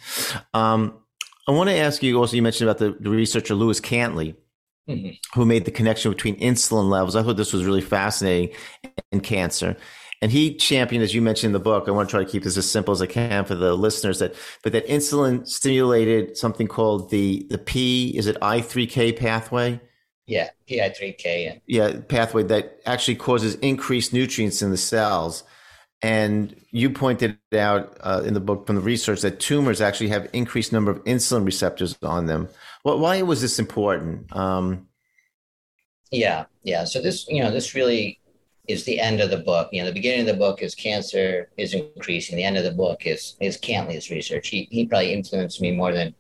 Um, 0.53 0.99
I 1.47 1.51
want 1.51 1.71
to 1.71 1.75
ask 1.75 2.03
you 2.03 2.19
also, 2.19 2.36
you 2.36 2.43
mentioned 2.43 2.69
about 2.69 2.77
the, 2.77 2.95
the 2.99 3.09
researcher 3.09 3.55
Lewis 3.55 3.82
Cantley, 3.82 4.36
mm-hmm. 4.88 5.09
who 5.34 5.45
made 5.47 5.65
the 5.65 5.71
connection 5.71 6.11
between 6.11 6.39
insulin 6.39 6.91
levels. 6.91 7.15
I 7.15 7.23
thought 7.23 7.38
this 7.38 7.53
was 7.53 7.65
really 7.65 7.82
fascinating 7.82 8.55
in 9.11 9.21
cancer. 9.21 9.75
And 10.21 10.32
he 10.32 10.53
championed, 10.53 11.03
as 11.03 11.15
you 11.15 11.23
mentioned 11.23 11.49
in 11.49 11.53
the 11.53 11.59
book, 11.59 11.86
I 11.88 11.91
want 11.91 12.09
to 12.09 12.11
try 12.11 12.23
to 12.23 12.30
keep 12.30 12.43
this 12.43 12.57
as 12.57 12.69
simple 12.69 12.91
as 12.91 13.01
I 13.01 13.07
can 13.07 13.45
for 13.45 13.55
the 13.55 13.73
listeners 13.73 14.19
that, 14.19 14.36
but 14.61 14.73
that 14.73 14.86
insulin 14.88 15.47
stimulated 15.47 16.38
something 16.38 16.67
called 16.67 17.09
the, 17.09 17.47
the 17.49 17.57
P, 17.57 18.15
is 18.15 18.27
it 18.27 18.39
I3K 18.41 19.17
pathway? 19.17 19.80
Yeah, 20.30 20.49
PI3K. 20.69 21.43
Yeah. 21.43 21.55
yeah, 21.65 21.99
pathway 22.07 22.43
that 22.43 22.80
actually 22.86 23.15
causes 23.15 23.55
increased 23.55 24.13
nutrients 24.13 24.61
in 24.61 24.69
the 24.69 24.77
cells. 24.77 25.43
And 26.03 26.55
you 26.69 26.91
pointed 26.91 27.39
out 27.51 27.97
uh, 28.01 28.21
in 28.23 28.36
the 28.36 28.39
book 28.39 28.67
from 28.67 28.75
the 28.75 28.82
research 28.82 29.21
that 29.21 29.39
tumors 29.39 29.82
actually 29.82 30.09
have 30.09 30.30
increased 30.32 30.71
number 30.71 30.91
of 30.91 31.03
insulin 31.05 31.45
receptors 31.45 31.97
on 32.03 32.27
them. 32.27 32.47
Well, 32.86 32.99
why 32.99 33.23
was 33.23 33.41
this 33.41 33.57
important? 33.57 34.34
Um, 34.36 34.88
yeah, 36.11 36.45
yeah. 36.61 36.84
So 36.84 37.01
this, 37.01 37.27
you 37.27 37.41
know, 37.41 37.49
this 37.49 37.73
really 37.73 38.19
is 38.67 38.84
the 38.84 38.99
end 38.99 39.21
of 39.21 39.32
the 39.32 39.38
book. 39.38 39.69
You 39.71 39.82
know, 39.82 39.88
the 39.88 39.93
beginning 39.93 40.21
of 40.21 40.27
the 40.27 40.39
book 40.39 40.61
is 40.61 40.75
cancer 40.75 41.49
is 41.57 41.73
increasing. 41.73 42.38
The 42.38 42.43
end 42.43 42.55
of 42.55 42.63
the 42.63 42.71
book 42.71 43.07
is 43.07 43.36
is 43.39 43.57
Cantley's 43.57 44.11
research. 44.11 44.49
He 44.49 44.67
he 44.69 44.86
probably 44.86 45.11
influenced 45.11 45.59
me 45.59 45.71
more 45.71 45.91
than 45.91 46.13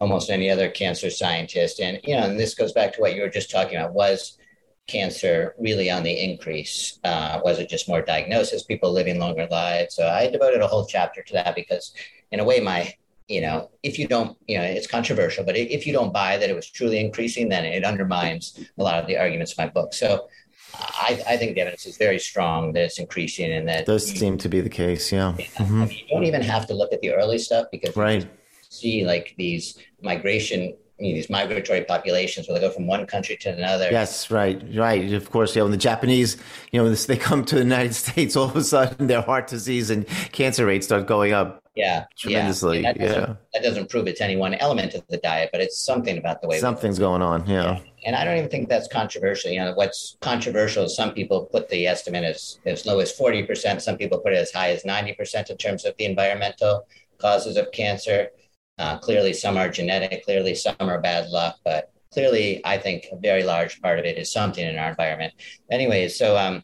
almost 0.00 0.30
any 0.30 0.50
other 0.50 0.68
cancer 0.68 1.10
scientist. 1.10 1.80
And 1.80 2.00
you 2.04 2.14
know, 2.14 2.24
and 2.24 2.38
this 2.38 2.54
goes 2.54 2.72
back 2.72 2.92
to 2.94 3.00
what 3.00 3.14
you 3.14 3.22
were 3.22 3.28
just 3.28 3.50
talking 3.50 3.76
about. 3.76 3.94
Was 3.94 4.38
cancer 4.86 5.54
really 5.58 5.90
on 5.90 6.02
the 6.02 6.12
increase? 6.12 6.98
Uh, 7.04 7.40
was 7.44 7.58
it 7.58 7.68
just 7.68 7.88
more 7.88 8.02
diagnosis, 8.02 8.62
people 8.62 8.92
living 8.92 9.18
longer 9.18 9.46
lives? 9.50 9.94
So 9.94 10.08
I 10.08 10.30
devoted 10.30 10.62
a 10.62 10.66
whole 10.66 10.86
chapter 10.86 11.22
to 11.22 11.32
that 11.34 11.54
because, 11.54 11.92
in 12.32 12.40
a 12.40 12.44
way, 12.44 12.60
my 12.60 12.94
you 13.28 13.42
know, 13.42 13.70
if 13.82 13.98
you 13.98 14.08
don't, 14.08 14.36
you 14.48 14.56
know, 14.56 14.64
it's 14.64 14.86
controversial, 14.86 15.44
but 15.44 15.54
if 15.54 15.86
you 15.86 15.92
don't 15.92 16.14
buy 16.14 16.38
that 16.38 16.48
it 16.48 16.56
was 16.56 16.68
truly 16.68 16.98
increasing, 16.98 17.50
then 17.50 17.64
it 17.66 17.84
undermines 17.84 18.58
a 18.78 18.82
lot 18.82 18.98
of 18.98 19.06
the 19.06 19.18
arguments 19.18 19.52
of 19.52 19.58
my 19.58 19.68
book. 19.68 19.92
So 19.92 20.28
I, 20.74 21.22
I 21.28 21.36
think 21.36 21.54
the 21.54 21.60
evidence 21.60 21.86
is 21.86 21.98
very 21.98 22.18
strong 22.18 22.72
that 22.72 22.84
it's 22.84 22.98
increasing 22.98 23.52
and 23.52 23.68
that 23.68 23.84
does 23.84 24.06
seem 24.06 24.38
to 24.38 24.48
be 24.48 24.60
the 24.60 24.70
case. 24.70 25.12
Yeah. 25.12 25.34
yeah 25.38 25.44
mm-hmm. 25.44 25.82
I 25.82 25.86
mean, 25.86 25.98
you 25.98 26.08
don't 26.10 26.24
even 26.24 26.42
have 26.42 26.66
to 26.68 26.74
look 26.74 26.92
at 26.92 27.02
the 27.02 27.12
early 27.12 27.38
stuff 27.38 27.66
because 27.70 27.94
right. 27.96 28.26
see 28.70 29.04
like 29.04 29.34
these 29.36 29.78
migration 30.02 30.74
you 30.98 31.10
know, 31.12 31.14
these 31.14 31.30
migratory 31.30 31.84
populations 31.84 32.48
where 32.48 32.58
they 32.58 32.66
go 32.66 32.72
from 32.72 32.86
one 32.86 33.06
country 33.06 33.36
to 33.36 33.50
another. 33.50 33.88
Yes, 33.90 34.30
right, 34.30 34.62
right. 34.74 35.12
Of 35.12 35.30
course, 35.30 35.54
yeah. 35.54 35.62
When 35.62 35.70
the 35.70 35.76
Japanese, 35.78 36.36
you 36.72 36.82
know, 36.82 36.92
they 36.94 37.16
come 37.16 37.44
to 37.44 37.54
the 37.54 37.62
United 37.62 37.94
States, 37.94 38.36
all 38.36 38.44
of 38.44 38.56
a 38.56 38.64
sudden 38.64 39.06
their 39.06 39.22
heart 39.22 39.46
disease 39.46 39.90
and 39.90 40.06
cancer 40.32 40.66
rates 40.66 40.86
start 40.86 41.06
going 41.06 41.32
up. 41.32 41.62
Yeah, 41.76 42.06
tremendously. 42.18 42.80
Yeah, 42.80 42.92
that 42.92 43.00
yeah. 43.00 43.34
That 43.54 43.62
doesn't 43.62 43.88
prove 43.88 44.08
it's 44.08 44.20
any 44.20 44.34
one 44.34 44.54
element 44.54 44.94
of 44.94 45.06
the 45.08 45.18
diet, 45.18 45.50
but 45.52 45.60
it's 45.60 45.80
something 45.80 46.18
about 46.18 46.42
the 46.42 46.48
way 46.48 46.58
something's 46.58 46.98
going 46.98 47.22
on. 47.22 47.46
Yeah. 47.46 47.74
yeah. 47.74 47.80
And 48.04 48.16
I 48.16 48.24
don't 48.24 48.36
even 48.36 48.50
think 48.50 48.68
that's 48.68 48.88
controversial. 48.88 49.52
You 49.52 49.60
know, 49.60 49.74
what's 49.74 50.16
controversial 50.20 50.84
is 50.84 50.96
some 50.96 51.12
people 51.12 51.46
put 51.46 51.68
the 51.68 51.86
estimate 51.86 52.24
as 52.24 52.58
as 52.66 52.84
low 52.84 52.98
as 52.98 53.12
forty 53.12 53.44
percent. 53.44 53.80
Some 53.80 53.96
people 53.96 54.18
put 54.18 54.32
it 54.32 54.38
as 54.38 54.50
high 54.50 54.70
as 54.70 54.84
ninety 54.84 55.12
percent 55.12 55.50
in 55.50 55.56
terms 55.56 55.84
of 55.84 55.96
the 55.98 56.04
environmental 56.04 56.84
causes 57.18 57.56
of 57.56 57.70
cancer. 57.70 58.30
Uh, 58.78 58.98
clearly, 58.98 59.32
some 59.32 59.56
are 59.56 59.68
genetic, 59.68 60.24
clearly, 60.24 60.54
some 60.54 60.76
are 60.80 61.00
bad 61.00 61.28
luck, 61.30 61.56
but 61.64 61.92
clearly, 62.12 62.60
I 62.64 62.78
think 62.78 63.06
a 63.12 63.16
very 63.16 63.42
large 63.42 63.80
part 63.82 63.98
of 63.98 64.04
it 64.04 64.18
is 64.18 64.32
something 64.32 64.66
in 64.66 64.78
our 64.78 64.90
environment. 64.90 65.34
Anyways, 65.70 66.16
so 66.16 66.36
um, 66.36 66.62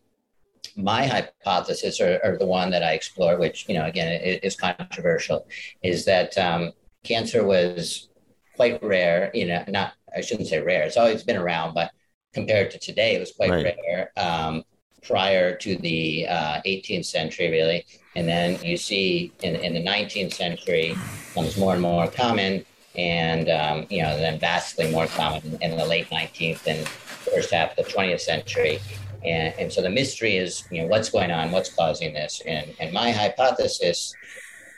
my 0.76 1.06
hypothesis, 1.06 2.00
or, 2.00 2.20
or, 2.24 2.38
the 2.38 2.46
one 2.46 2.70
that 2.70 2.82
I 2.82 2.92
explore, 2.92 3.38
which, 3.38 3.68
you 3.68 3.74
know, 3.74 3.84
again, 3.84 4.20
is 4.22 4.56
controversial, 4.56 5.46
is 5.82 6.04
that 6.04 6.36
um, 6.38 6.72
cancer 7.02 7.44
was 7.44 8.08
quite 8.56 8.82
rare, 8.82 9.30
you 9.34 9.46
know, 9.46 9.64
not, 9.68 9.94
I 10.16 10.20
shouldn't 10.20 10.48
say 10.48 10.60
rare, 10.60 10.84
it's 10.84 10.96
always 10.96 11.22
been 11.22 11.36
around, 11.36 11.74
but 11.74 11.90
compared 12.32 12.70
to 12.72 12.78
today, 12.78 13.14
it 13.14 13.20
was 13.20 13.32
quite 13.32 13.50
right. 13.50 13.76
rare. 13.86 14.10
Um, 14.16 14.64
prior 15.04 15.54
to 15.56 15.76
the 15.76 16.26
uh, 16.28 16.60
18th 16.66 17.04
century, 17.04 17.50
really. 17.50 17.86
And 18.16 18.28
then 18.28 18.62
you 18.62 18.76
see 18.76 19.32
in, 19.42 19.56
in 19.56 19.74
the 19.74 19.82
19th 19.82 20.32
century 20.32 20.96
becomes 21.28 21.56
more 21.56 21.72
and 21.72 21.82
more 21.82 22.08
common, 22.08 22.64
and 22.96 23.48
um, 23.50 23.86
you 23.90 24.02
know 24.02 24.16
then 24.16 24.38
vastly 24.38 24.90
more 24.90 25.06
common 25.06 25.58
in 25.60 25.76
the 25.76 25.84
late 25.84 26.08
19th 26.10 26.66
and 26.66 26.86
first 26.88 27.52
half 27.52 27.76
of 27.76 27.84
the 27.84 27.90
20th 27.90 28.20
century. 28.20 28.78
And, 29.24 29.54
and 29.58 29.72
so 29.72 29.80
the 29.80 29.90
mystery 29.90 30.36
is, 30.36 30.64
you 30.70 30.82
know, 30.82 30.88
what's 30.88 31.08
going 31.08 31.30
on, 31.30 31.50
what's 31.50 31.72
causing 31.74 32.12
this, 32.14 32.42
and 32.46 32.74
and 32.78 32.92
my 32.92 33.10
hypothesis 33.10 34.14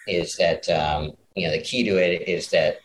is 0.06 0.36
that 0.36 0.68
um, 0.70 1.12
you 1.34 1.46
know 1.46 1.52
the 1.52 1.62
key 1.62 1.84
to 1.84 1.96
it 1.96 2.28
is 2.28 2.48
that 2.50 2.80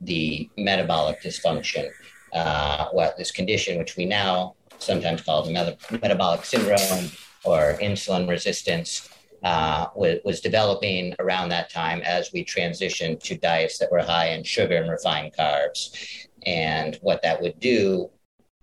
the 0.00 0.48
metabolic 0.58 1.22
dysfunction, 1.22 1.88
uh, 2.32 2.88
what 2.90 3.16
this 3.16 3.30
condition 3.30 3.78
which 3.78 3.96
we 3.96 4.06
now 4.06 4.54
sometimes 4.78 5.22
called 5.22 5.50
metabolic 5.50 6.44
syndrome 6.44 7.10
or 7.44 7.76
insulin 7.80 8.28
resistance, 8.28 9.08
uh, 9.42 9.88
was, 9.94 10.18
was, 10.24 10.40
developing 10.40 11.14
around 11.18 11.50
that 11.50 11.70
time 11.70 12.00
as 12.00 12.32
we 12.32 12.42
transitioned 12.42 13.22
to 13.22 13.36
diets 13.36 13.76
that 13.78 13.92
were 13.92 14.02
high 14.02 14.28
in 14.28 14.42
sugar 14.42 14.76
and 14.76 14.90
refined 14.90 15.34
carbs. 15.38 16.26
And 16.46 16.98
what 17.02 17.22
that 17.22 17.42
would 17.42 17.60
do, 17.60 18.10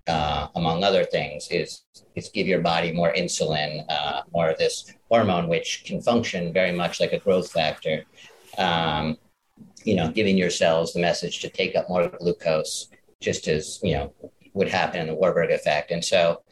uh, 0.07 0.47
among 0.55 0.84
other 0.84 1.03
things, 1.03 1.47
is, 1.51 1.84
is 2.16 2.30
give 2.30 2.47
your 2.47 2.62
body 2.62 2.91
more 2.91 3.14
insulin, 3.14 3.86
uh, 3.89 4.22
more 4.34 4.49
of 4.49 4.57
this 4.57 4.91
hormone, 5.07 5.47
which 5.47 5.84
can 5.86 6.01
function 6.01 6.51
very 6.51 6.72
much 6.72 6.99
like 6.99 7.14
a 7.14 7.20
growth 7.20 7.51
factor. 7.51 8.03
Um, 8.57 9.18
you 9.84 9.95
know, 9.95 10.09
giving 10.09 10.38
your 10.38 10.49
cells 10.49 10.93
the 10.93 10.99
message 10.99 11.39
to 11.41 11.49
take 11.49 11.76
up 11.76 11.89
more 11.89 12.07
glucose, 12.07 12.89
just 13.20 13.47
as 13.47 13.80
you 13.84 13.93
know 13.93 14.14
would 14.53 14.67
happen 14.67 15.01
in 15.01 15.07
the 15.07 15.15
Warburg 15.15 15.51
effect. 15.51 15.91
And 15.91 16.03
so 16.03 16.43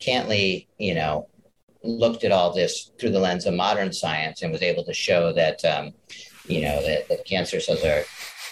Cantley, 0.00 0.66
you 0.78 0.94
know, 0.94 1.28
looked 1.82 2.24
at 2.24 2.32
all 2.32 2.52
this 2.52 2.90
through 2.98 3.10
the 3.10 3.20
lens 3.20 3.46
of 3.46 3.54
modern 3.54 3.92
science 3.92 4.42
and 4.42 4.52
was 4.52 4.62
able 4.62 4.84
to 4.84 4.92
show 4.92 5.32
that, 5.32 5.64
um, 5.64 5.92
you 6.46 6.60
know, 6.60 6.82
that, 6.82 7.08
that, 7.08 7.24
cancer 7.24 7.60
cells 7.60 7.84
are 7.84 8.02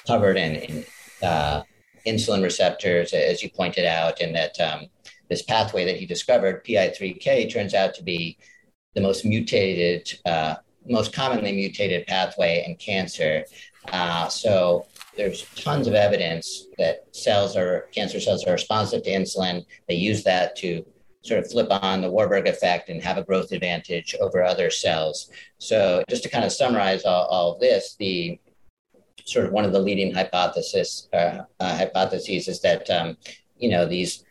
covered 0.06 0.36
in, 0.36 0.56
in 0.56 0.84
uh, 1.22 1.62
insulin 2.06 2.42
receptors, 2.42 3.12
as 3.12 3.42
you 3.42 3.50
pointed 3.50 3.84
out, 3.84 4.20
and 4.20 4.34
that 4.34 4.58
um, 4.60 4.86
this 5.28 5.42
pathway 5.42 5.84
that 5.84 5.96
he 5.96 6.06
discovered, 6.06 6.64
PI3K, 6.64 7.52
turns 7.52 7.74
out 7.74 7.94
to 7.94 8.02
be 8.02 8.38
the 8.94 9.00
most 9.00 9.24
mutated, 9.24 10.18
uh, 10.24 10.56
most 10.86 11.12
commonly 11.12 11.52
mutated 11.52 12.06
pathway 12.06 12.64
in 12.66 12.76
cancer. 12.76 13.44
Uh, 13.90 14.28
so 14.28 14.86
there's 15.16 15.42
tons 15.54 15.86
of 15.86 15.94
evidence 15.94 16.66
that 16.78 17.04
cells 17.14 17.56
are 17.56 17.88
cancer 17.94 18.20
cells 18.20 18.44
are 18.46 18.52
responsive 18.52 19.02
to 19.04 19.10
insulin. 19.10 19.64
They 19.88 19.94
use 19.94 20.24
that 20.24 20.56
to 20.56 20.84
sort 21.22 21.40
of 21.40 21.50
flip 21.50 21.68
on 21.70 22.02
the 22.02 22.10
Warburg 22.10 22.46
effect 22.46 22.90
and 22.90 23.02
have 23.02 23.16
a 23.16 23.24
growth 23.24 23.52
advantage 23.52 24.14
over 24.20 24.42
other 24.42 24.70
cells. 24.70 25.30
So 25.58 26.04
just 26.08 26.22
to 26.24 26.28
kind 26.28 26.44
of 26.44 26.52
summarize 26.52 27.04
all, 27.04 27.24
all 27.26 27.54
of 27.54 27.60
this, 27.60 27.96
the 27.98 28.38
sort 29.24 29.46
of 29.46 29.52
one 29.52 29.64
of 29.64 29.72
the 29.72 29.78
leading 29.78 30.12
hypothesis 30.12 31.08
uh, 31.14 31.42
uh, 31.60 31.76
hypotheses 31.76 32.46
is 32.46 32.60
that 32.60 32.88
um, 32.90 33.16
you 33.56 33.70
know 33.70 33.86
these 33.86 34.24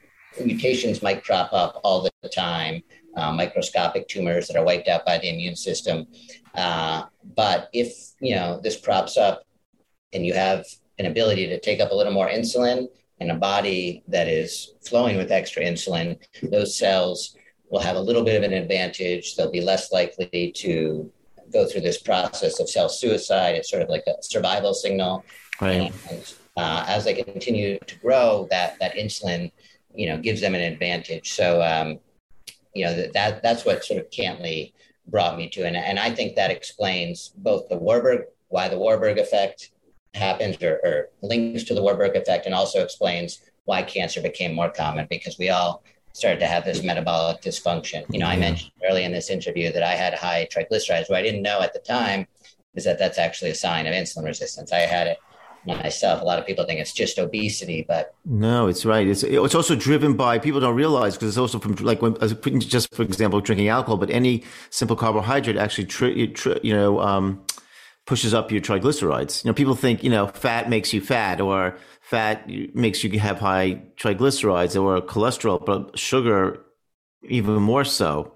mutations 0.43 1.01
might 1.01 1.23
crop 1.23 1.51
up 1.53 1.79
all 1.83 2.07
the 2.21 2.29
time, 2.29 2.81
uh, 3.15 3.31
microscopic 3.31 4.07
tumors 4.07 4.47
that 4.47 4.57
are 4.57 4.65
wiped 4.65 4.87
out 4.87 5.05
by 5.05 5.17
the 5.17 5.29
immune 5.29 5.55
system. 5.55 6.07
Uh, 6.55 7.03
but 7.35 7.69
if 7.73 8.13
you 8.19 8.35
know 8.35 8.59
this 8.61 8.79
crops 8.79 9.17
up, 9.17 9.43
and 10.13 10.25
you 10.25 10.33
have 10.33 10.65
an 10.99 11.05
ability 11.05 11.47
to 11.47 11.59
take 11.59 11.79
up 11.79 11.91
a 11.91 11.95
little 11.95 12.13
more 12.13 12.29
insulin 12.29 12.87
and 13.19 13.31
a 13.31 13.35
body 13.35 14.03
that 14.07 14.27
is 14.27 14.73
flowing 14.85 15.17
with 15.17 15.31
extra 15.31 15.63
insulin, 15.63 16.19
those 16.43 16.77
cells 16.77 17.35
will 17.69 17.79
have 17.79 17.95
a 17.95 18.01
little 18.01 18.23
bit 18.23 18.35
of 18.35 18.43
an 18.43 18.53
advantage. 18.53 19.35
They'll 19.35 19.51
be 19.51 19.61
less 19.61 19.91
likely 19.91 20.51
to 20.57 21.11
go 21.51 21.65
through 21.65 21.81
this 21.81 21.99
process 22.01 22.59
of 22.59 22.69
self 22.69 22.91
suicide. 22.91 23.55
It's 23.55 23.69
sort 23.69 23.81
of 23.81 23.89
like 23.89 24.03
a 24.07 24.21
survival 24.21 24.73
signal. 24.73 25.23
Right. 25.61 25.93
And 26.09 26.33
uh, 26.57 26.85
as 26.87 27.05
they 27.05 27.13
continue 27.13 27.79
to 27.79 27.99
grow, 27.99 28.47
that 28.51 28.77
that 28.79 28.95
insulin, 28.95 29.51
you 29.95 30.07
know, 30.07 30.17
gives 30.17 30.41
them 30.41 30.55
an 30.55 30.61
advantage. 30.61 31.33
So, 31.33 31.61
um, 31.61 31.99
you 32.73 32.85
know, 32.85 32.95
that, 32.95 33.13
that 33.13 33.43
that's 33.43 33.65
what 33.65 33.83
sort 33.85 33.99
of 33.99 34.09
Cantley 34.09 34.73
brought 35.07 35.37
me 35.37 35.49
to, 35.49 35.65
and 35.65 35.75
and 35.75 35.99
I 35.99 36.11
think 36.11 36.35
that 36.35 36.51
explains 36.51 37.29
both 37.37 37.69
the 37.69 37.77
Warburg 37.77 38.25
why 38.49 38.67
the 38.67 38.77
Warburg 38.77 39.17
effect 39.17 39.71
happens 40.13 40.61
or, 40.61 40.79
or 40.83 41.09
links 41.21 41.63
to 41.63 41.73
the 41.73 41.81
Warburg 41.81 42.15
effect, 42.15 42.45
and 42.45 42.55
also 42.55 42.83
explains 42.83 43.39
why 43.65 43.81
cancer 43.81 44.21
became 44.21 44.53
more 44.53 44.69
common 44.69 45.07
because 45.09 45.37
we 45.37 45.49
all 45.49 45.83
started 46.13 46.39
to 46.39 46.47
have 46.47 46.63
this 46.63 46.83
metabolic 46.83 47.41
dysfunction. 47.41 48.05
You 48.09 48.19
know, 48.19 48.27
I 48.27 48.37
mentioned 48.37 48.71
early 48.87 49.03
in 49.03 49.11
this 49.11 49.29
interview 49.29 49.71
that 49.71 49.83
I 49.83 49.93
had 49.93 50.13
high 50.13 50.47
triglycerides. 50.51 51.09
What 51.09 51.17
I 51.17 51.23
didn't 51.23 51.41
know 51.41 51.61
at 51.61 51.73
the 51.73 51.79
time 51.79 52.27
is 52.75 52.83
that 52.85 52.99
that's 52.99 53.17
actually 53.17 53.51
a 53.51 53.55
sign 53.55 53.87
of 53.87 53.93
insulin 53.93 54.25
resistance. 54.25 54.71
I 54.71 54.79
had 54.79 55.07
it 55.07 55.17
myself. 55.65 56.21
A 56.21 56.25
lot 56.25 56.39
of 56.39 56.45
people 56.45 56.65
think 56.65 56.79
it's 56.79 56.93
just 56.93 57.17
obesity, 57.17 57.85
but 57.87 58.13
no, 58.25 58.67
it's 58.67 58.85
right. 58.85 59.07
It's 59.07 59.23
it's 59.23 59.55
also 59.55 59.75
driven 59.75 60.15
by 60.15 60.39
people 60.39 60.59
don't 60.59 60.75
realize 60.75 61.15
because 61.15 61.29
it's 61.29 61.37
also 61.37 61.59
from 61.59 61.75
like 61.75 62.01
when 62.01 62.15
just 62.59 62.93
for 62.93 63.03
example 63.03 63.39
drinking 63.39 63.69
alcohol, 63.69 63.97
but 63.97 64.09
any 64.09 64.43
simple 64.69 64.95
carbohydrate 64.95 65.57
actually 65.57 65.85
tri- 65.85 66.25
tri- 66.27 66.59
you 66.63 66.73
know 66.73 66.99
um, 66.99 67.42
pushes 68.05 68.33
up 68.33 68.51
your 68.51 68.61
triglycerides. 68.61 69.43
You 69.43 69.49
know, 69.49 69.53
people 69.53 69.75
think 69.75 70.03
you 70.03 70.09
know 70.09 70.27
fat 70.27 70.69
makes 70.69 70.93
you 70.93 71.01
fat 71.01 71.39
or 71.39 71.77
fat 72.01 72.47
makes 72.73 73.03
you 73.03 73.19
have 73.19 73.39
high 73.39 73.81
triglycerides 73.97 74.81
or 74.81 75.01
cholesterol, 75.01 75.63
but 75.65 75.97
sugar 75.97 76.59
even 77.23 77.55
more 77.55 77.85
so. 77.85 78.33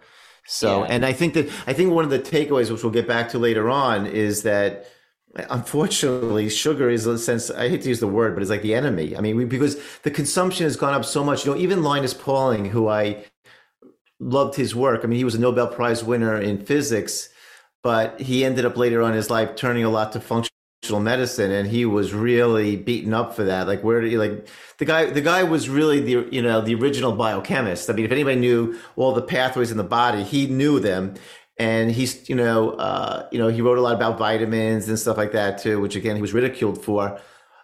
So, 0.50 0.84
yeah. 0.84 0.92
and 0.92 1.06
I 1.06 1.12
think 1.12 1.34
that 1.34 1.50
I 1.68 1.74
think 1.74 1.92
one 1.92 2.06
of 2.06 2.10
the 2.10 2.20
takeaways, 2.20 2.72
which 2.72 2.82
we'll 2.84 2.94
get 2.94 3.08
back 3.08 3.30
to 3.30 3.40
later 3.40 3.70
on, 3.70 4.06
is 4.06 4.44
that 4.44 4.88
unfortunately 5.50 6.50
sugar 6.50 6.90
is 6.90 7.06
a 7.06 7.18
sense 7.18 7.52
i 7.52 7.70
hate 7.70 7.84
to 7.84 7.90
use 7.90 8.00
the 8.00 8.08
word 8.08 8.34
but 8.34 8.42
it's 8.42 8.50
like 8.50 8.62
the 8.62 8.74
enemy 8.74 9.16
i 9.16 9.22
mean 9.22 9.36
we, 9.36 9.46
because 9.46 9.78
the 10.02 10.10
consumption 10.10 10.64
has 10.64 10.76
gone 10.76 10.94
up 10.94 11.06
so 11.06 11.24
much 11.24 11.46
you 11.46 11.52
know 11.52 11.58
even 11.58 11.84
linus 11.84 12.14
pauling 12.14 12.66
who 12.66 12.88
i 12.88 13.24
loved 14.20 14.56
his 14.56 14.76
work 14.76 15.02
i 15.04 15.08
mean 15.08 15.18
he 15.18 15.24
was 15.24 15.36
a 15.36 15.40
nobel 15.40 15.68
prize 15.68 16.04
winner 16.04 16.42
in 16.42 16.58
physics 16.66 17.30
but 17.88 18.20
he 18.20 18.44
ended 18.44 18.66
up 18.66 18.76
later 18.76 19.02
on 19.02 19.12
in 19.12 19.16
his 19.16 19.30
life 19.30 19.56
turning 19.56 19.86
a 19.86 19.90
lot 19.90 20.12
to 20.12 20.20
functional 20.20 21.00
medicine 21.00 21.52
and 21.52 21.70
he 21.70 21.86
was 21.86 22.14
really 22.14 22.76
beaten 22.76 23.14
up 23.14 23.34
for 23.34 23.46
that. 23.46 23.66
Like 23.66 23.82
where 23.82 24.02
did 24.02 24.12
he 24.12 24.18
like 24.18 24.46
the 24.78 24.84
guy 24.84 25.06
the 25.06 25.22
guy 25.22 25.44
was 25.44 25.70
really 25.70 26.02
the 26.02 26.28
you 26.30 26.42
know 26.42 26.60
the 26.60 26.76
original 26.76 27.14
biochemist. 27.14 27.90
I 27.90 27.94
mean 27.94 28.04
if 28.04 28.12
anybody 28.12 28.36
knew 28.42 28.78
all 28.98 29.14
the 29.14 29.22
pathways 29.22 29.72
in 29.72 29.78
the 29.78 29.86
body 29.86 30.26
he 30.26 30.48
knew 30.48 30.82
them. 30.82 31.14
And 31.58 31.90
he's 31.90 32.28
you 32.28 32.36
know 32.36 32.72
uh, 32.72 33.30
you 33.32 33.40
know 33.40 33.48
he 33.48 33.62
wrote 33.62 33.78
a 33.78 33.82
lot 33.82 33.96
about 33.96 34.18
vitamins 34.18 34.90
and 34.90 35.00
stuff 35.00 35.16
like 35.16 35.32
that 35.32 35.58
too 35.58 35.80
which 35.80 35.96
again 35.96 36.18
he 36.18 36.22
was 36.22 36.34
ridiculed 36.34 36.84
for. 36.84 37.18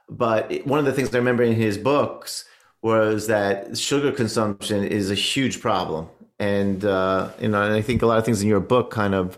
But 0.08 0.66
one 0.66 0.80
of 0.80 0.86
the 0.86 0.94
things 0.94 1.14
i 1.14 1.18
remember 1.18 1.44
in 1.44 1.54
his 1.54 1.78
books 1.78 2.46
was 2.82 3.28
that 3.28 3.78
sugar 3.78 4.14
consumption 4.14 4.86
is 4.86 5.12
a 5.12 5.16
huge 5.16 5.60
problem. 5.60 6.08
And 6.40 6.86
uh, 6.86 7.32
you 7.42 7.50
know 7.50 7.62
and 7.62 7.74
i 7.74 7.82
think 7.82 8.02
a 8.02 8.06
lot 8.06 8.20
of 8.20 8.24
things 8.24 8.42
in 8.42 8.48
your 8.48 8.62
book 8.62 8.90
kind 8.90 9.14
of 9.14 9.38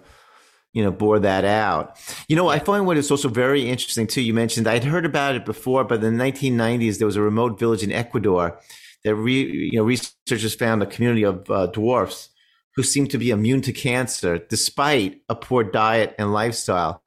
you 0.75 0.83
know 0.83 0.91
bore 0.91 1.17
that 1.17 1.43
out 1.43 1.97
you 2.27 2.35
know 2.35 2.47
i 2.49 2.59
find 2.59 2.85
what 2.85 2.97
is 2.97 3.09
also 3.09 3.29
very 3.29 3.67
interesting 3.67 4.05
too 4.05 4.21
you 4.21 4.33
mentioned 4.33 4.67
i'd 4.67 4.83
heard 4.83 5.05
about 5.05 5.33
it 5.33 5.45
before 5.45 5.83
but 5.83 6.03
in 6.03 6.17
the 6.17 6.23
1990s 6.23 6.99
there 6.99 7.07
was 7.07 7.15
a 7.15 7.21
remote 7.21 7.57
village 7.57 7.81
in 7.81 7.91
ecuador 7.91 8.59
that 9.03 9.15
re, 9.15 9.33
you 9.71 9.79
know 9.79 9.85
researchers 9.85 10.53
found 10.53 10.83
a 10.83 10.85
community 10.85 11.23
of 11.23 11.49
uh, 11.49 11.67
dwarfs 11.67 12.29
who 12.75 12.83
seemed 12.83 13.09
to 13.11 13.17
be 13.17 13.29
immune 13.29 13.61
to 13.61 13.71
cancer 13.71 14.37
despite 14.37 15.21
a 15.29 15.35
poor 15.35 15.63
diet 15.63 16.13
and 16.19 16.33
lifestyle. 16.33 17.01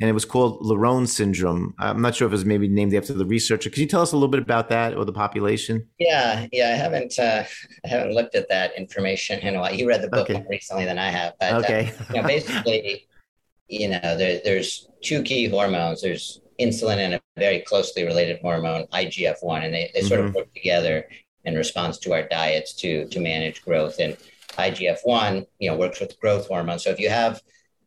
And 0.00 0.10
it 0.10 0.12
was 0.12 0.24
called 0.24 0.60
Laron 0.60 1.06
syndrome. 1.06 1.72
I'm 1.78 2.02
not 2.02 2.16
sure 2.16 2.26
if 2.26 2.32
it 2.32 2.34
was 2.34 2.44
maybe 2.44 2.66
named 2.66 2.92
after 2.94 3.12
the 3.12 3.24
researcher. 3.24 3.70
Could 3.70 3.78
you 3.78 3.86
tell 3.86 4.02
us 4.02 4.10
a 4.10 4.16
little 4.16 4.28
bit 4.28 4.42
about 4.42 4.68
that 4.70 4.96
or 4.96 5.04
the 5.04 5.12
population? 5.12 5.86
Yeah, 5.98 6.48
yeah, 6.50 6.70
I 6.70 6.72
haven't, 6.72 7.16
uh, 7.16 7.44
I 7.84 7.88
haven't 7.88 8.12
looked 8.12 8.34
at 8.34 8.48
that 8.48 8.76
information 8.76 9.38
in 9.38 9.54
a 9.54 9.60
while. 9.60 9.72
You 9.72 9.88
read 9.88 10.02
the 10.02 10.08
book 10.08 10.28
okay. 10.28 10.34
more 10.34 10.46
recently 10.50 10.84
than 10.84 10.98
I 10.98 11.10
have, 11.10 11.34
but 11.38 11.64
okay. 11.64 11.92
Uh, 12.00 12.04
you 12.12 12.22
know, 12.22 12.26
basically, 12.26 13.06
you 13.68 13.88
know, 13.88 14.16
there, 14.16 14.40
there's 14.44 14.88
two 15.02 15.22
key 15.22 15.48
hormones. 15.48 16.02
There's 16.02 16.40
insulin 16.60 16.98
and 16.98 17.14
a 17.14 17.20
very 17.36 17.60
closely 17.60 18.04
related 18.04 18.40
hormone, 18.40 18.86
IGF-1, 18.92 19.64
and 19.64 19.74
they, 19.74 19.90
they 19.94 20.02
sort 20.02 20.20
mm-hmm. 20.20 20.28
of 20.28 20.34
work 20.34 20.54
together 20.54 21.08
in 21.44 21.54
response 21.54 21.98
to 21.98 22.12
our 22.12 22.22
diets 22.22 22.72
to 22.74 23.06
to 23.08 23.20
manage 23.20 23.62
growth. 23.62 23.98
And 23.98 24.16
IGF-1, 24.52 25.46
you 25.58 25.70
know, 25.70 25.76
works 25.76 26.00
with 26.00 26.18
growth 26.20 26.46
hormone. 26.46 26.78
So 26.78 26.90
if 26.90 27.00
you 27.00 27.10
have 27.10 27.42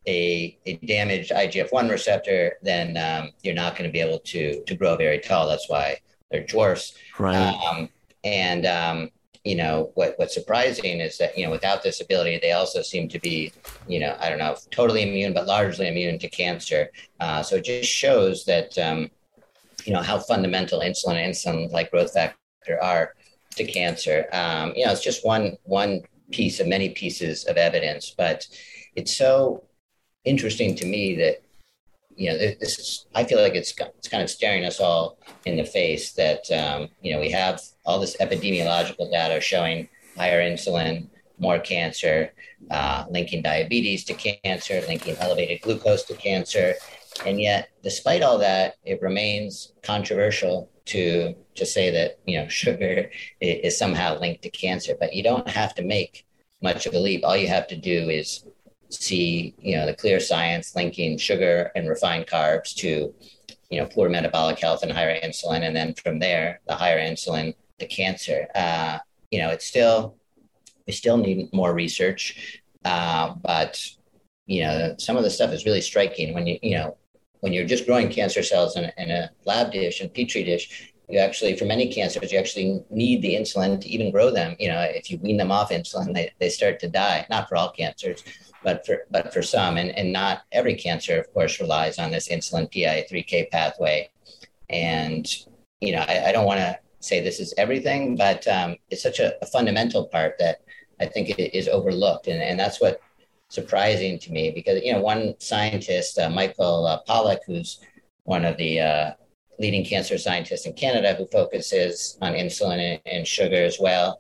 a, 0.06 0.58
a 0.66 0.76
damaged 0.78 1.32
IGF-1 1.32 1.90
receptor, 1.90 2.54
then 2.62 2.98
um, 2.98 3.32
you're 3.44 3.56
not 3.56 3.76
going 3.76 3.90
to 3.90 3.94
be 3.94 4.02
able 4.02 4.20
to 4.20 4.64
to 4.64 4.76
grow 4.76 4.96
very 4.96 5.20
tall. 5.20 5.48
That's 5.48 5.70
why 5.70 6.00
they're 6.32 6.46
dwarfs. 6.46 6.94
Right. 7.18 7.36
Um, 7.36 7.90
and 8.24 8.66
um, 8.66 9.10
you 9.48 9.56
know 9.56 9.92
what 9.96 10.14
what's 10.18 10.34
surprising 10.34 11.00
is 11.00 11.18
that 11.18 11.38
you 11.38 11.46
know 11.46 11.52
without 11.52 11.82
this 11.84 12.02
ability, 12.02 12.40
they 12.42 12.52
also 12.52 12.82
seem 12.82 13.08
to 13.10 13.20
be 13.20 13.52
you 13.88 14.00
know 14.00 14.16
I 14.20 14.30
don't 14.30 14.40
know 14.40 14.56
totally 14.72 15.04
immune, 15.04 15.34
but 15.34 15.48
largely 15.48 15.88
immune 15.88 16.20
to 16.20 16.30
cancer. 16.30 16.90
Uh, 17.20 17.42
so 17.42 17.56
it 17.56 17.66
just 17.66 17.90
shows 17.90 18.46
that 18.46 18.78
um, 18.78 19.10
you 19.86 19.94
know 19.94 20.02
how 20.02 20.20
fundamental 20.20 20.82
insulin 20.82 21.16
and 21.16 21.34
insulin 21.34 21.72
like 21.72 21.92
growth 21.92 22.14
factor 22.14 22.82
are 22.82 23.14
to 23.56 23.64
cancer. 23.66 24.28
Um, 24.34 24.74
you 24.76 24.86
know, 24.86 24.92
it's 24.92 25.04
just 25.04 25.26
one 25.26 25.58
one 25.64 26.02
piece 26.32 26.60
of 26.60 26.68
many 26.68 26.90
pieces 26.90 27.46
of 27.46 27.56
evidence, 27.58 28.14
but 28.18 28.46
it's 28.96 29.16
so 29.16 29.64
interesting 30.26 30.76
to 30.76 30.86
me 30.86 31.16
that 31.16 31.42
you 32.18 32.30
know 32.30 32.38
this 32.38 32.80
is 32.80 33.06
i 33.16 33.24
feel 33.24 33.42
like 33.42 33.56
it's 33.56 33.74
it's 33.98 34.08
kind 34.08 34.24
of 34.24 34.30
staring 34.30 34.66
us 34.66 34.80
all 34.80 35.18
in 35.46 35.56
the 35.56 35.64
face 35.64 36.14
that 36.14 36.50
um, 36.52 36.90
you 37.02 37.14
know 37.14 37.20
we 37.20 37.30
have 37.30 37.62
all 37.86 38.00
this 38.00 38.18
epidemiological 38.18 39.10
data 39.12 39.40
showing 39.40 39.88
higher 40.18 40.42
insulin 40.42 41.08
more 41.40 41.60
cancer 41.60 42.32
uh, 42.72 43.06
linking 43.10 43.42
diabetes 43.42 44.04
to 44.04 44.14
cancer 44.14 44.82
linking 44.88 45.16
elevated 45.18 45.62
glucose 45.62 46.04
to 46.04 46.16
cancer 46.16 46.74
and 47.26 47.40
yet 47.40 47.70
despite 47.84 48.24
all 48.24 48.38
that 48.38 48.76
it 48.84 49.02
remains 49.02 49.74
controversial 49.84 50.70
to 50.88 51.36
to 51.56 51.66
say 51.66 51.90
that 51.92 52.20
you 52.26 52.40
know 52.40 52.48
sugar 52.64 53.12
is 53.42 53.78
somehow 53.78 54.20
linked 54.20 54.42
to 54.44 54.50
cancer, 54.50 54.96
but 55.00 55.14
you 55.14 55.22
don't 55.22 55.48
have 55.48 55.76
to 55.76 55.84
make 55.84 56.26
much 56.64 56.88
of 56.88 56.94
a 56.96 57.00
leap. 57.00 57.22
All 57.24 57.38
you 57.38 57.48
have 57.48 57.68
to 57.68 57.78
do 57.78 58.10
is 58.10 58.46
see 58.90 59.56
you 59.60 59.76
know 59.76 59.86
the 59.86 59.94
clear 59.94 60.20
science 60.20 60.76
linking 60.76 61.18
sugar 61.18 61.72
and 61.76 61.90
refined 61.90 62.28
carbs 62.28 62.74
to 62.76 63.14
you 63.70 63.80
know 63.80 63.88
poor 63.88 64.10
metabolic 64.10 64.60
health 64.60 64.84
and 64.84 64.92
higher 64.92 65.20
insulin, 65.22 65.62
and 65.62 65.76
then 65.76 65.94
from 65.94 66.20
there 66.20 66.62
the 66.68 66.76
higher 66.76 67.00
insulin 67.00 67.54
to 67.80 67.88
cancer. 67.88 68.48
Uh, 68.56 68.98
you 69.32 69.40
know, 69.40 69.50
it's 69.50 69.66
still 69.66 70.16
we 70.86 70.94
still 70.94 71.18
need 71.18 71.52
more 71.54 71.74
research, 71.74 72.62
uh, 72.86 73.34
but 73.42 73.86
you 74.46 74.62
know 74.62 74.96
some 74.98 75.18
of 75.18 75.24
the 75.24 75.30
stuff 75.30 75.52
is 75.52 75.66
really 75.66 75.82
striking 75.82 76.34
when 76.34 76.48
you 76.48 76.58
you 76.62 76.76
know 76.76 76.98
when 77.42 77.54
you're 77.54 77.66
just 77.66 77.86
growing 77.86 78.10
cancer 78.10 78.42
cells 78.42 78.78
in, 78.78 78.92
in 78.98 79.12
a 79.12 79.30
lab 79.46 79.72
dish 79.72 80.02
and 80.02 80.14
petri 80.14 80.44
dish, 80.44 80.92
you 81.10 81.20
actually, 81.20 81.56
for 81.56 81.66
many 81.66 81.92
cancers, 81.92 82.32
you 82.32 82.40
actually 82.40 82.84
need 82.90 83.22
the 83.22 83.36
insulin 83.36 83.80
to 83.80 83.88
even 83.88 84.12
grow 84.12 84.30
them. 84.30 84.56
You 84.60 84.70
know, 84.70 84.82
if 84.82 85.10
you 85.10 85.18
wean 85.20 85.38
them 85.38 85.52
off 85.52 85.70
insulin, 85.70 86.14
they, 86.14 86.32
they 86.40 86.50
start 86.50 86.80
to 86.82 86.90
die. 86.90 87.26
Not 87.30 87.48
for 87.48 87.56
all 87.56 87.72
cancers, 87.72 88.24
but 88.68 88.86
for 88.86 89.06
but 89.10 89.34
for 89.34 89.42
some, 89.42 89.78
and, 89.78 89.92
and 89.98 90.12
not 90.12 90.42
every 90.52 90.76
cancer, 90.76 91.18
of 91.18 91.34
course, 91.34 91.62
relies 91.62 92.00
on 92.00 92.12
this 92.12 92.28
insulin 92.28 92.70
PI3K 92.74 93.50
pathway. 93.50 94.10
And 94.70 95.26
you 95.80 95.94
know, 95.94 96.04
I, 96.06 96.26
I 96.28 96.32
don't 96.34 96.46
want 96.46 96.60
to 96.60 96.78
say 97.00 97.22
this 97.22 97.40
is 97.40 97.54
everything, 97.58 98.18
but 98.18 98.46
um, 98.50 98.76
it's 98.90 99.04
such 99.04 99.20
a, 99.20 99.42
a, 99.42 99.46
fundamental 99.46 100.08
part 100.08 100.34
that 100.40 100.58
I 101.00 101.06
think 101.06 101.30
it 101.30 101.58
is 101.58 101.70
overlooked, 101.70 102.28
and, 102.28 102.42
and 102.42 102.60
that's 102.60 102.82
what 102.82 103.00
surprising 103.48 104.20
to 104.20 104.34
me 104.34 104.52
because 104.52 104.84
you 104.84 104.92
know 104.92 105.02
one 105.02 105.36
scientist, 105.40 106.20
uh, 106.20 106.30
Michael 106.30 106.86
uh, 106.88 107.00
Pollak, 107.08 107.40
who's 107.48 107.80
one 108.26 108.44
of 108.44 108.58
the 108.58 108.82
uh, 108.82 109.12
leading 109.60 109.86
cancer 109.86 110.18
scientists 110.18 110.66
in 110.66 110.74
Canada, 110.74 111.14
who 111.14 111.26
focuses 111.28 112.18
on 112.22 112.34
insulin 112.34 112.80
and, 112.80 113.02
and, 113.06 113.26
sugar 113.26 113.64
as 113.64 113.78
well. 113.80 114.20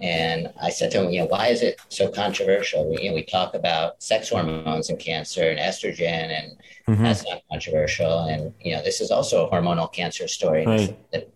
And 0.00 0.52
I 0.60 0.70
said 0.70 0.90
to 0.92 1.02
him, 1.02 1.10
you 1.10 1.20
know, 1.20 1.26
why 1.26 1.48
is 1.48 1.62
it 1.62 1.78
so 1.88 2.08
controversial? 2.08 2.88
We, 2.88 3.02
you 3.02 3.10
know, 3.10 3.14
we 3.14 3.22
talk 3.22 3.54
about 3.54 4.02
sex 4.02 4.30
hormones 4.30 4.88
and 4.88 4.98
cancer 4.98 5.50
and 5.50 5.58
estrogen, 5.58 6.30
and 6.30 6.56
mm-hmm. 6.88 7.02
that's 7.02 7.24
not 7.28 7.42
controversial. 7.50 8.20
And 8.20 8.54
you 8.60 8.74
know, 8.74 8.82
this 8.82 9.00
is 9.02 9.10
also 9.10 9.46
a 9.46 9.50
hormonal 9.50 9.92
cancer 9.92 10.26
story. 10.26 10.66
Right. 10.66 11.12
That, 11.12 11.30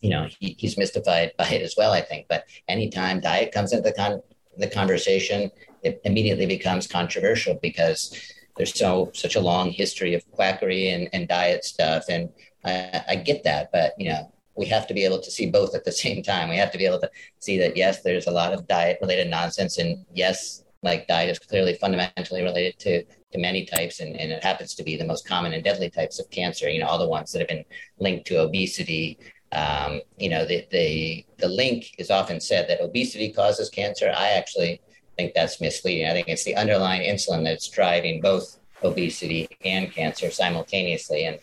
you 0.00 0.10
know, 0.10 0.28
he, 0.38 0.54
he's 0.58 0.78
mystified 0.78 1.32
by 1.38 1.48
it 1.48 1.62
as 1.62 1.74
well, 1.76 1.92
I 1.92 2.00
think. 2.00 2.26
But 2.28 2.44
anytime 2.68 3.20
diet 3.20 3.52
comes 3.52 3.72
into 3.72 3.82
the, 3.82 3.92
con- 3.92 4.22
the 4.56 4.68
conversation, 4.68 5.50
it 5.82 6.00
immediately 6.04 6.46
becomes 6.46 6.86
controversial 6.86 7.58
because 7.60 8.14
there's 8.56 8.78
so 8.78 9.10
such 9.14 9.34
a 9.34 9.40
long 9.40 9.70
history 9.70 10.14
of 10.14 10.30
quackery 10.30 10.90
and, 10.90 11.08
and 11.12 11.26
diet 11.26 11.64
stuff. 11.64 12.04
And 12.08 12.30
I, 12.64 13.02
I 13.08 13.16
get 13.16 13.42
that, 13.44 13.72
but 13.72 13.94
you 13.98 14.10
know, 14.10 14.32
we 14.60 14.66
have 14.66 14.86
to 14.86 14.94
be 14.94 15.06
able 15.06 15.20
to 15.20 15.30
see 15.30 15.50
both 15.50 15.74
at 15.74 15.84
the 15.84 15.92
same 16.04 16.22
time. 16.22 16.50
We 16.50 16.58
have 16.58 16.70
to 16.72 16.78
be 16.78 16.86
able 16.86 17.00
to 17.00 17.10
see 17.38 17.58
that 17.58 17.76
yes, 17.76 18.02
there's 18.02 18.26
a 18.26 18.38
lot 18.42 18.52
of 18.52 18.68
diet 18.68 18.98
related 19.00 19.28
nonsense, 19.28 19.78
and 19.78 20.04
yes, 20.14 20.64
like 20.82 21.08
diet 21.08 21.30
is 21.30 21.38
clearly 21.38 21.74
fundamentally 21.74 22.42
related 22.42 22.78
to 22.80 23.02
to 23.32 23.38
many 23.38 23.64
types, 23.64 24.00
and, 24.00 24.16
and 24.16 24.30
it 24.30 24.44
happens 24.44 24.74
to 24.74 24.82
be 24.82 24.96
the 24.96 25.04
most 25.12 25.26
common 25.26 25.52
and 25.54 25.64
deadly 25.64 25.88
types 25.88 26.18
of 26.18 26.30
cancer. 26.30 26.68
You 26.68 26.80
know, 26.80 26.86
all 26.86 26.98
the 26.98 27.08
ones 27.08 27.32
that 27.32 27.40
have 27.40 27.48
been 27.48 27.64
linked 27.98 28.26
to 28.28 28.42
obesity. 28.42 29.18
Um, 29.52 30.00
you 30.16 30.30
know, 30.30 30.44
the, 30.44 30.64
the 30.70 31.26
the 31.38 31.48
link 31.48 31.94
is 31.98 32.10
often 32.10 32.38
said 32.40 32.68
that 32.68 32.80
obesity 32.80 33.32
causes 33.32 33.68
cancer. 33.68 34.12
I 34.16 34.28
actually 34.30 34.80
think 35.16 35.32
that's 35.34 35.60
misleading. 35.60 36.06
I 36.06 36.12
think 36.12 36.28
it's 36.28 36.44
the 36.44 36.54
underlying 36.54 37.02
insulin 37.02 37.42
that's 37.42 37.68
driving 37.68 38.20
both 38.20 38.58
obesity 38.84 39.48
and 39.64 39.92
cancer 39.92 40.30
simultaneously, 40.30 41.24
and 41.24 41.38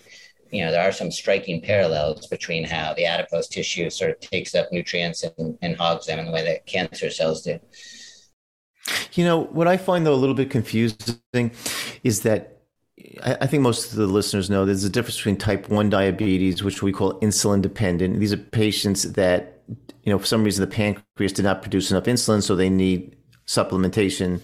you 0.51 0.63
know, 0.63 0.71
there 0.71 0.87
are 0.87 0.91
some 0.91 1.11
striking 1.11 1.61
parallels 1.61 2.27
between 2.27 2.63
how 2.63 2.93
the 2.93 3.05
adipose 3.05 3.47
tissue 3.47 3.89
sort 3.89 4.11
of 4.11 4.19
takes 4.19 4.55
up 4.55 4.71
nutrients 4.71 5.23
and, 5.37 5.57
and 5.61 5.75
hogs 5.77 6.05
them 6.05 6.19
in 6.19 6.25
the 6.25 6.31
way 6.31 6.43
that 6.43 6.65
cancer 6.65 7.09
cells 7.09 7.41
do. 7.41 7.59
You 9.13 9.25
know, 9.25 9.43
what 9.43 9.67
I 9.67 9.77
find 9.77 10.05
though 10.05 10.13
a 10.13 10.15
little 10.15 10.35
bit 10.35 10.49
confusing 10.49 11.51
is 12.03 12.21
that 12.21 12.61
I, 13.23 13.37
I 13.41 13.47
think 13.47 13.63
most 13.63 13.91
of 13.91 13.97
the 13.97 14.07
listeners 14.07 14.49
know 14.49 14.65
there's 14.65 14.83
a 14.83 14.89
difference 14.89 15.17
between 15.17 15.37
type 15.37 15.69
1 15.69 15.89
diabetes, 15.89 16.63
which 16.63 16.81
we 16.81 16.91
call 16.91 17.19
insulin 17.19 17.61
dependent. 17.61 18.19
These 18.19 18.33
are 18.33 18.37
patients 18.37 19.03
that, 19.13 19.61
you 20.03 20.11
know, 20.11 20.19
for 20.19 20.25
some 20.25 20.43
reason 20.43 20.67
the 20.67 20.73
pancreas 20.73 21.33
did 21.33 21.43
not 21.43 21.61
produce 21.61 21.91
enough 21.91 22.05
insulin, 22.05 22.41
so 22.41 22.55
they 22.55 22.69
need 22.69 23.15
supplementation 23.45 24.43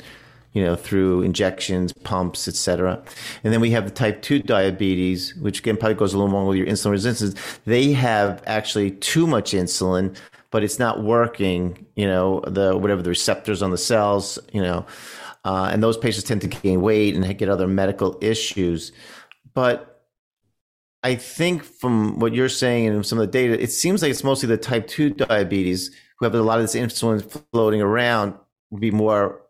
you 0.53 0.63
know, 0.63 0.75
through 0.75 1.21
injections, 1.21 1.91
pumps, 1.93 2.47
etc. 2.47 3.03
And 3.43 3.51
then 3.51 3.59
we 3.59 3.71
have 3.71 3.85
the 3.85 3.91
type 3.91 4.21
2 4.21 4.39
diabetes, 4.39 5.35
which 5.35 5.59
again 5.59 5.77
probably 5.77 5.95
goes 5.95 6.13
a 6.13 6.17
little 6.17 6.31
more 6.31 6.45
with 6.45 6.57
your 6.57 6.67
insulin 6.67 6.91
resistance. 6.91 7.35
They 7.65 7.91
have 7.93 8.43
actually 8.45 8.91
too 8.91 9.27
much 9.27 9.51
insulin, 9.51 10.15
but 10.51 10.63
it's 10.63 10.79
not 10.79 11.03
working, 11.03 11.85
you 11.95 12.05
know, 12.05 12.41
the 12.47 12.77
whatever 12.77 13.01
the 13.01 13.09
receptors 13.09 13.61
on 13.61 13.71
the 13.71 13.77
cells, 13.77 14.39
you 14.51 14.61
know. 14.61 14.85
Uh, 15.45 15.69
and 15.73 15.83
those 15.83 15.97
patients 15.97 16.23
tend 16.23 16.41
to 16.41 16.47
gain 16.47 16.81
weight 16.81 17.15
and 17.15 17.37
get 17.37 17.49
other 17.49 17.67
medical 17.67 18.17
issues. 18.21 18.93
But 19.53 19.93
I 21.03 21.15
think 21.15 21.63
from 21.63 22.19
what 22.19 22.33
you're 22.33 22.47
saying 22.47 22.87
and 22.87 23.05
some 23.05 23.19
of 23.19 23.25
the 23.25 23.31
data, 23.31 23.61
it 23.61 23.71
seems 23.71 24.01
like 24.01 24.11
it's 24.11 24.23
mostly 24.23 24.47
the 24.47 24.57
type 24.57 24.87
2 24.87 25.09
diabetes 25.09 25.91
who 26.17 26.25
have 26.25 26.33
a 26.33 26.41
lot 26.41 26.59
of 26.59 26.63
this 26.63 26.75
insulin 26.75 27.21
floating 27.51 27.81
around 27.81 28.35
would 28.69 28.79
be 28.79 28.91
more 28.91 29.42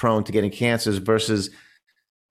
prone 0.00 0.24
to 0.24 0.32
getting 0.32 0.50
cancers 0.50 0.96
versus 0.96 1.50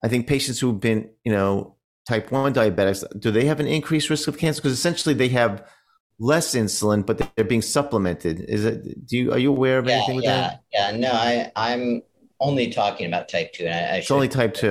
I 0.03 0.07
think 0.07 0.25
patients 0.25 0.59
who've 0.59 0.79
been, 0.79 1.07
you 1.23 1.31
know, 1.31 1.75
type 2.07 2.31
1 2.31 2.53
diabetics, 2.55 3.03
do 3.19 3.29
they 3.29 3.45
have 3.45 3.59
an 3.59 3.67
increased 3.67 4.09
risk 4.09 4.27
of 4.27 4.39
cancer? 4.39 4.59
Because 4.59 4.73
essentially 4.73 5.13
they 5.13 5.29
have 5.29 5.69
less 6.17 6.55
insulin, 6.55 7.05
but 7.05 7.19
they're 7.19 7.45
being 7.45 7.61
supplemented. 7.61 8.39
Is 8.39 8.65
it, 8.65 9.05
do 9.05 9.17
you, 9.17 9.31
are 9.31 9.37
you 9.37 9.51
aware 9.51 9.77
of 9.77 9.85
yeah, 9.85 9.97
anything 9.97 10.15
with 10.15 10.25
yeah, 10.25 10.41
that? 10.41 10.63
Yeah, 10.73 10.97
no, 10.97 11.11
I, 11.11 11.51
I'm 11.55 12.01
only 12.39 12.71
talking 12.71 13.05
about 13.05 13.29
type 13.29 13.53
2. 13.53 13.65
And 13.65 13.73
I, 13.75 13.77
I 13.77 13.97
it's 13.97 14.09
only 14.09 14.29
type 14.29 14.55
2. 14.55 14.67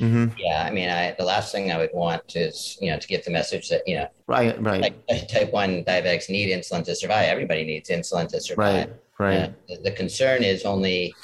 Mm-hmm. 0.00 0.28
Yeah, 0.38 0.64
I 0.66 0.70
mean, 0.70 0.88
I, 0.88 1.14
the 1.18 1.24
last 1.24 1.52
thing 1.52 1.70
I 1.70 1.76
would 1.76 1.90
want 1.92 2.34
is, 2.34 2.78
you 2.80 2.90
know, 2.90 2.98
to 2.98 3.08
get 3.08 3.26
the 3.26 3.30
message 3.30 3.68
that, 3.68 3.82
you 3.86 3.96
know, 3.96 4.08
right, 4.26 4.58
right. 4.62 4.80
Like, 4.80 5.28
type 5.28 5.52
1 5.52 5.84
diabetics 5.84 6.30
need 6.30 6.48
insulin 6.48 6.82
to 6.86 6.94
survive. 6.94 7.28
Everybody 7.28 7.64
needs 7.66 7.90
insulin 7.90 8.28
to 8.28 8.40
survive. 8.40 8.88
Right, 9.18 9.38
right. 9.38 9.38
Uh, 9.40 9.52
the, 9.68 9.90
the 9.90 9.90
concern 9.90 10.42
is 10.42 10.64
only 10.64 11.14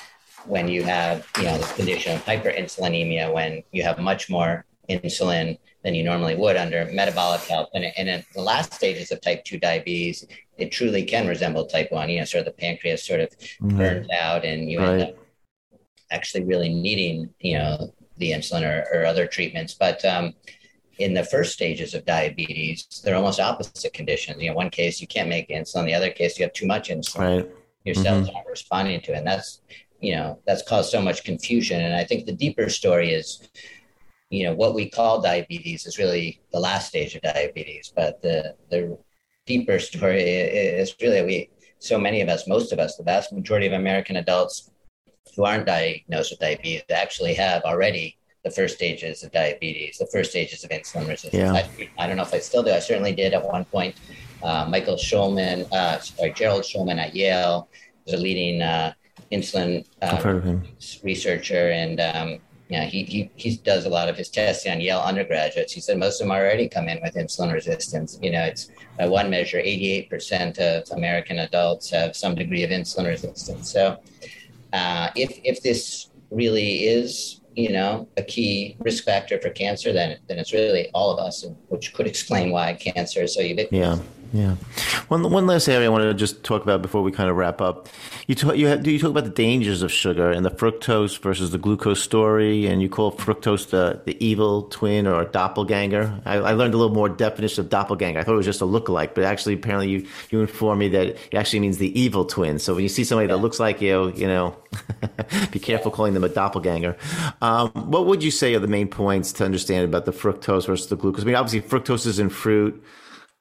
when 0.48 0.68
you 0.68 0.82
have, 0.82 1.26
you 1.36 1.44
know, 1.44 1.58
the 1.58 1.74
condition 1.74 2.16
of 2.16 2.24
hyperinsulinemia, 2.24 3.32
when 3.32 3.62
you 3.72 3.82
have 3.82 3.98
much 3.98 4.30
more 4.30 4.64
insulin 4.88 5.58
than 5.84 5.94
you 5.94 6.02
normally 6.02 6.34
would 6.34 6.56
under 6.56 6.86
metabolic 6.92 7.40
health. 7.42 7.68
And, 7.74 7.84
and 7.96 8.08
in 8.08 8.24
the 8.34 8.42
last 8.42 8.72
stages 8.72 9.12
of 9.12 9.20
type 9.20 9.44
2 9.44 9.58
diabetes, 9.58 10.26
it 10.56 10.72
truly 10.72 11.04
can 11.04 11.28
resemble 11.28 11.66
type 11.66 11.92
1. 11.92 12.08
You 12.08 12.18
know, 12.18 12.24
sort 12.24 12.40
of 12.40 12.46
the 12.46 12.60
pancreas 12.60 13.06
sort 13.06 13.20
of 13.20 13.30
mm-hmm. 13.38 13.76
burns 13.76 14.08
out 14.10 14.44
and 14.44 14.70
you 14.70 14.80
right. 14.80 14.88
end 14.88 15.02
up 15.02 15.14
actually 16.10 16.44
really 16.44 16.68
needing, 16.70 17.30
you 17.40 17.58
know, 17.58 17.92
the 18.16 18.32
insulin 18.32 18.62
or, 18.62 18.86
or 18.92 19.06
other 19.06 19.26
treatments. 19.26 19.74
But 19.74 20.04
um, 20.04 20.34
in 20.98 21.14
the 21.14 21.24
first 21.24 21.52
stages 21.52 21.94
of 21.94 22.04
diabetes, 22.04 22.86
they're 23.04 23.16
almost 23.16 23.38
opposite 23.38 23.92
conditions. 23.92 24.42
You 24.42 24.50
know, 24.50 24.56
one 24.56 24.70
case 24.70 25.00
you 25.00 25.06
can't 25.06 25.28
make 25.28 25.48
insulin, 25.48 25.86
the 25.86 25.94
other 25.94 26.10
case 26.10 26.38
you 26.38 26.44
have 26.44 26.52
too 26.52 26.66
much 26.66 26.88
insulin. 26.88 27.44
Right. 27.44 27.50
Your 27.84 27.94
cells 27.94 28.26
mm-hmm. 28.26 28.36
aren't 28.36 28.48
responding 28.48 29.00
to 29.02 29.12
it. 29.12 29.18
And 29.18 29.26
that's 29.26 29.60
you 30.00 30.14
know 30.14 30.38
that's 30.46 30.62
caused 30.62 30.90
so 30.90 31.02
much 31.02 31.24
confusion. 31.24 31.80
And 31.80 31.94
i 31.94 32.04
think 32.04 32.26
the 32.26 32.32
deeper 32.32 32.68
story 32.68 33.12
is 33.12 33.48
you 34.30 34.44
know 34.44 34.54
what 34.54 34.74
we 34.74 34.88
call 34.88 35.20
diabetes 35.20 35.86
is 35.86 35.98
really 35.98 36.40
the 36.52 36.60
last 36.60 36.88
stage 36.88 37.14
of 37.14 37.22
diabetes 37.22 37.92
but 37.94 38.20
the 38.22 38.54
the 38.70 38.98
deeper 39.46 39.78
story 39.78 40.22
is 40.22 40.94
really 41.00 41.22
we 41.22 41.50
so 41.78 41.98
many 41.98 42.20
of 42.20 42.28
us 42.28 42.46
most 42.46 42.72
of 42.72 42.78
us 42.78 42.96
the 42.96 43.02
vast 43.02 43.32
majority 43.32 43.66
of 43.66 43.72
american 43.72 44.16
adults 44.16 44.70
who 45.34 45.44
aren't 45.44 45.66
diagnosed 45.66 46.30
with 46.30 46.40
diabetes 46.40 46.82
actually 46.90 47.34
have 47.34 47.62
already 47.62 48.18
the 48.44 48.50
first 48.50 48.76
stages 48.76 49.22
of 49.24 49.32
diabetes 49.32 49.98
the 49.98 50.06
first 50.06 50.30
stages 50.30 50.64
of 50.64 50.70
insulin 50.70 51.08
resistance. 51.08 51.34
Yeah. 51.34 51.52
I, 51.52 51.88
I, 51.98 52.06
don't 52.06 52.16
know 52.16 52.22
if 52.22 52.34
i 52.34 52.38
still 52.38 52.62
do. 52.62 52.70
I 52.70 52.78
certainly 52.78 53.14
did 53.14 53.34
at 53.34 53.44
one 53.44 53.64
point. 53.64 53.96
Uh, 54.42 54.66
michael 54.68 54.94
shulman 54.94 55.70
uh, 55.72 55.98
sorry 55.98 56.32
gerald 56.32 56.62
shulman 56.62 56.98
at 56.98 57.14
yale 57.14 57.68
is 58.06 58.14
a 58.14 58.16
leading 58.16 58.62
uh, 58.62 58.92
insulin 59.32 59.84
um, 60.02 60.62
researcher, 61.02 61.70
and 61.70 62.00
um, 62.00 62.38
yeah, 62.68 62.84
he, 62.84 63.02
he 63.04 63.30
he 63.36 63.56
does 63.56 63.86
a 63.86 63.88
lot 63.88 64.08
of 64.08 64.16
his 64.16 64.28
testing 64.28 64.72
on 64.72 64.80
Yale 64.80 65.00
undergraduates. 65.00 65.72
He 65.72 65.80
said 65.80 65.98
most 65.98 66.20
of 66.20 66.26
them 66.26 66.36
already 66.36 66.68
come 66.68 66.88
in 66.88 67.00
with 67.02 67.14
insulin 67.14 67.52
resistance. 67.52 68.18
You 68.22 68.32
know, 68.32 68.42
it's 68.42 68.70
by 68.98 69.06
one 69.06 69.30
measure, 69.30 69.58
88% 69.58 70.58
of 70.58 70.90
American 70.96 71.38
adults 71.40 71.90
have 71.90 72.14
some 72.14 72.34
degree 72.34 72.64
of 72.64 72.70
insulin 72.70 73.06
resistance. 73.06 73.72
So, 73.72 73.98
uh, 74.72 75.08
if 75.16 75.40
if 75.44 75.62
this 75.62 76.10
really 76.30 76.84
is 76.86 77.40
you 77.56 77.72
know 77.72 78.06
a 78.16 78.22
key 78.22 78.76
risk 78.80 79.04
factor 79.04 79.40
for 79.40 79.50
cancer, 79.50 79.92
then 79.92 80.18
then 80.28 80.38
it's 80.38 80.52
really 80.52 80.90
all 80.92 81.10
of 81.10 81.18
us, 81.18 81.46
which 81.68 81.94
could 81.94 82.06
explain 82.06 82.50
why 82.50 82.74
cancer 82.74 83.22
is 83.22 83.34
so 83.34 83.40
ubiquitous. 83.40 83.98
Yeah. 83.98 83.98
Yeah. 84.32 84.56
One 85.08 85.30
one 85.30 85.46
last 85.46 85.68
area 85.68 85.86
I 85.86 85.88
wanted 85.88 86.06
to 86.06 86.14
just 86.14 86.44
talk 86.44 86.62
about 86.62 86.82
before 86.82 87.02
we 87.02 87.10
kind 87.10 87.30
of 87.30 87.36
wrap 87.36 87.62
up. 87.62 87.88
You 88.26 88.34
talk 88.34 88.56
you 88.56 88.66
have, 88.66 88.82
do 88.82 88.90
you 88.90 88.98
talk 88.98 89.10
about 89.10 89.24
the 89.24 89.30
dangers 89.30 89.80
of 89.80 89.90
sugar 89.90 90.30
and 90.30 90.44
the 90.44 90.50
fructose 90.50 91.18
versus 91.18 91.50
the 91.50 91.56
glucose 91.56 92.02
story, 92.02 92.66
and 92.66 92.82
you 92.82 92.90
call 92.90 93.12
fructose 93.12 93.70
the, 93.70 94.02
the 94.04 94.22
evil 94.24 94.64
twin 94.64 95.06
or 95.06 95.24
doppelganger. 95.24 96.20
I, 96.26 96.36
I 96.36 96.52
learned 96.52 96.74
a 96.74 96.76
little 96.76 96.94
more 96.94 97.08
definition 97.08 97.64
of 97.64 97.70
doppelganger. 97.70 98.20
I 98.20 98.24
thought 98.24 98.34
it 98.34 98.36
was 98.36 98.46
just 98.46 98.60
a 98.60 98.66
lookalike, 98.66 99.14
but 99.14 99.24
actually, 99.24 99.54
apparently, 99.54 99.88
you 99.88 100.06
you 100.28 100.42
informed 100.42 100.80
me 100.80 100.88
that 100.90 101.06
it 101.06 101.34
actually 101.34 101.60
means 101.60 101.78
the 101.78 101.98
evil 101.98 102.26
twin. 102.26 102.58
So 102.58 102.74
when 102.74 102.82
you 102.82 102.90
see 102.90 103.04
somebody 103.04 103.28
that 103.28 103.38
looks 103.38 103.58
like 103.58 103.80
you, 103.80 104.12
you 104.14 104.26
know, 104.26 104.54
be 105.52 105.58
careful 105.58 105.90
calling 105.90 106.12
them 106.12 106.24
a 106.24 106.28
doppelganger. 106.28 106.98
Um, 107.40 107.70
what 107.70 108.04
would 108.04 108.22
you 108.22 108.30
say 108.30 108.54
are 108.54 108.58
the 108.58 108.68
main 108.68 108.88
points 108.88 109.32
to 109.34 109.44
understand 109.46 109.86
about 109.86 110.04
the 110.04 110.12
fructose 110.12 110.66
versus 110.66 110.88
the 110.88 110.96
glucose? 110.96 111.22
I 111.22 111.26
mean, 111.26 111.34
obviously, 111.34 111.66
fructose 111.66 112.06
is 112.06 112.18
in 112.18 112.28
fruit 112.28 112.84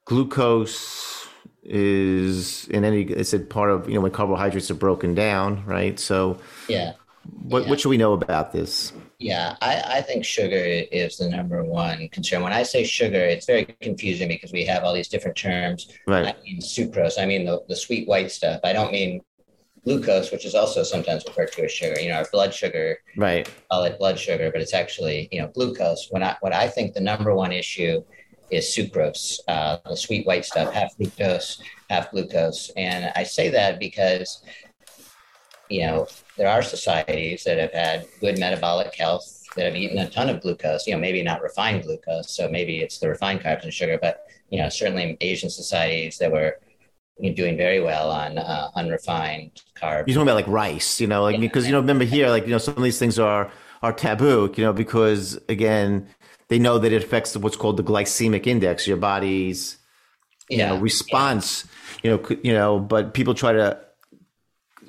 glucose 0.08 1.28
is 1.62 2.66
in 2.68 2.82
any 2.82 3.02
it's 3.02 3.34
a 3.34 3.38
part 3.38 3.70
of 3.70 3.86
you 3.88 3.94
know 3.94 4.00
when 4.00 4.10
carbohydrates 4.10 4.70
are 4.70 4.74
broken 4.74 5.14
down 5.14 5.62
right? 5.66 6.00
So 6.00 6.38
yeah. 6.66 6.94
what, 7.24 7.64
yeah. 7.64 7.68
what 7.68 7.80
should 7.80 7.90
we 7.90 7.98
know 7.98 8.14
about 8.14 8.50
this? 8.50 8.94
Yeah 9.18 9.56
I, 9.60 9.98
I 9.98 10.00
think 10.00 10.24
sugar 10.24 10.56
is 10.56 11.18
the 11.18 11.28
number 11.28 11.62
one 11.62 12.08
concern. 12.08 12.42
When 12.42 12.54
i 12.54 12.62
say 12.62 12.84
sugar 12.84 13.20
it's 13.20 13.44
very 13.44 13.66
confusing 13.82 14.28
because 14.28 14.50
we 14.50 14.64
have 14.64 14.82
all 14.82 14.94
these 14.94 15.08
different 15.08 15.36
terms. 15.36 15.92
Right. 16.06 16.34
I 16.34 16.42
mean 16.42 16.60
sucrose 16.60 17.20
i 17.20 17.26
mean 17.26 17.44
the, 17.44 17.62
the 17.68 17.76
sweet 17.76 18.08
white 18.08 18.30
stuff. 18.30 18.60
I 18.64 18.72
don't 18.72 18.92
mean 18.92 19.20
glucose 19.84 20.32
which 20.32 20.46
is 20.46 20.54
also 20.54 20.82
sometimes 20.84 21.22
referred 21.28 21.52
to 21.52 21.64
as 21.64 21.72
sugar. 21.72 22.00
You 22.00 22.08
know 22.08 22.16
our 22.16 22.26
blood 22.32 22.54
sugar 22.54 22.96
right. 23.18 23.46
call 23.70 23.84
it 23.84 23.98
blood 23.98 24.18
sugar 24.18 24.50
but 24.50 24.62
it's 24.62 24.72
actually 24.72 25.28
you 25.30 25.42
know 25.42 25.48
glucose. 25.48 26.08
When 26.08 26.22
i 26.22 26.34
what 26.40 26.54
i 26.54 26.66
think 26.66 26.94
the 26.94 27.00
number 27.00 27.34
one 27.34 27.52
issue 27.52 28.02
is 28.50 28.66
sucrose, 28.66 29.40
uh, 29.48 29.78
the 29.88 29.96
sweet 29.96 30.26
white 30.26 30.44
stuff, 30.44 30.72
half 30.72 30.96
fructose, 30.96 31.60
half 31.90 32.10
glucose. 32.10 32.70
And 32.76 33.12
I 33.16 33.22
say 33.22 33.50
that 33.50 33.78
because, 33.78 34.42
you 35.68 35.86
know, 35.86 36.06
there 36.36 36.48
are 36.48 36.62
societies 36.62 37.44
that 37.44 37.58
have 37.58 37.72
had 37.72 38.06
good 38.20 38.38
metabolic 38.38 38.94
health 38.94 39.44
that 39.56 39.64
have 39.64 39.76
eaten 39.76 39.98
a 39.98 40.08
ton 40.08 40.28
of 40.28 40.40
glucose, 40.40 40.86
you 40.86 40.94
know, 40.94 41.00
maybe 41.00 41.22
not 41.22 41.42
refined 41.42 41.82
glucose. 41.82 42.30
So 42.30 42.48
maybe 42.48 42.78
it's 42.78 42.98
the 42.98 43.08
refined 43.08 43.40
carbs 43.40 43.64
and 43.64 43.72
sugar, 43.72 43.98
but, 44.00 44.24
you 44.50 44.60
know, 44.60 44.68
certainly 44.68 45.02
in 45.02 45.16
Asian 45.20 45.50
societies 45.50 46.18
that 46.18 46.30
were 46.30 46.58
doing 47.34 47.56
very 47.56 47.80
well 47.80 48.10
on 48.10 48.38
uh, 48.38 48.70
unrefined 48.76 49.62
carbs. 49.74 50.04
You're 50.06 50.14
talking 50.14 50.22
about 50.22 50.36
like 50.36 50.46
rice, 50.46 51.00
you 51.00 51.06
know, 51.06 51.22
like 51.22 51.40
because 51.40 51.66
you 51.66 51.72
know, 51.72 51.80
remember 51.80 52.04
here, 52.04 52.28
like 52.28 52.44
you 52.44 52.50
know, 52.50 52.58
some 52.58 52.76
of 52.76 52.82
these 52.82 52.98
things 52.98 53.18
are 53.18 53.50
are 53.82 53.92
taboo, 53.92 54.52
you 54.56 54.64
know, 54.64 54.72
because 54.72 55.38
again, 55.48 56.08
they 56.48 56.58
know 56.58 56.78
that 56.78 56.92
it 56.92 57.02
affects 57.02 57.36
what's 57.36 57.56
called 57.56 57.76
the 57.76 57.82
glycemic 57.82 58.46
index, 58.46 58.86
your 58.86 58.96
body's 58.96 59.76
you 60.48 60.58
yeah. 60.58 60.68
know 60.70 60.78
response, 60.78 61.66
yeah. 62.02 62.10
you 62.10 62.16
know, 62.16 62.36
you 62.42 62.52
know, 62.52 62.78
but 62.78 63.14
people 63.14 63.34
try 63.34 63.52
to 63.52 63.78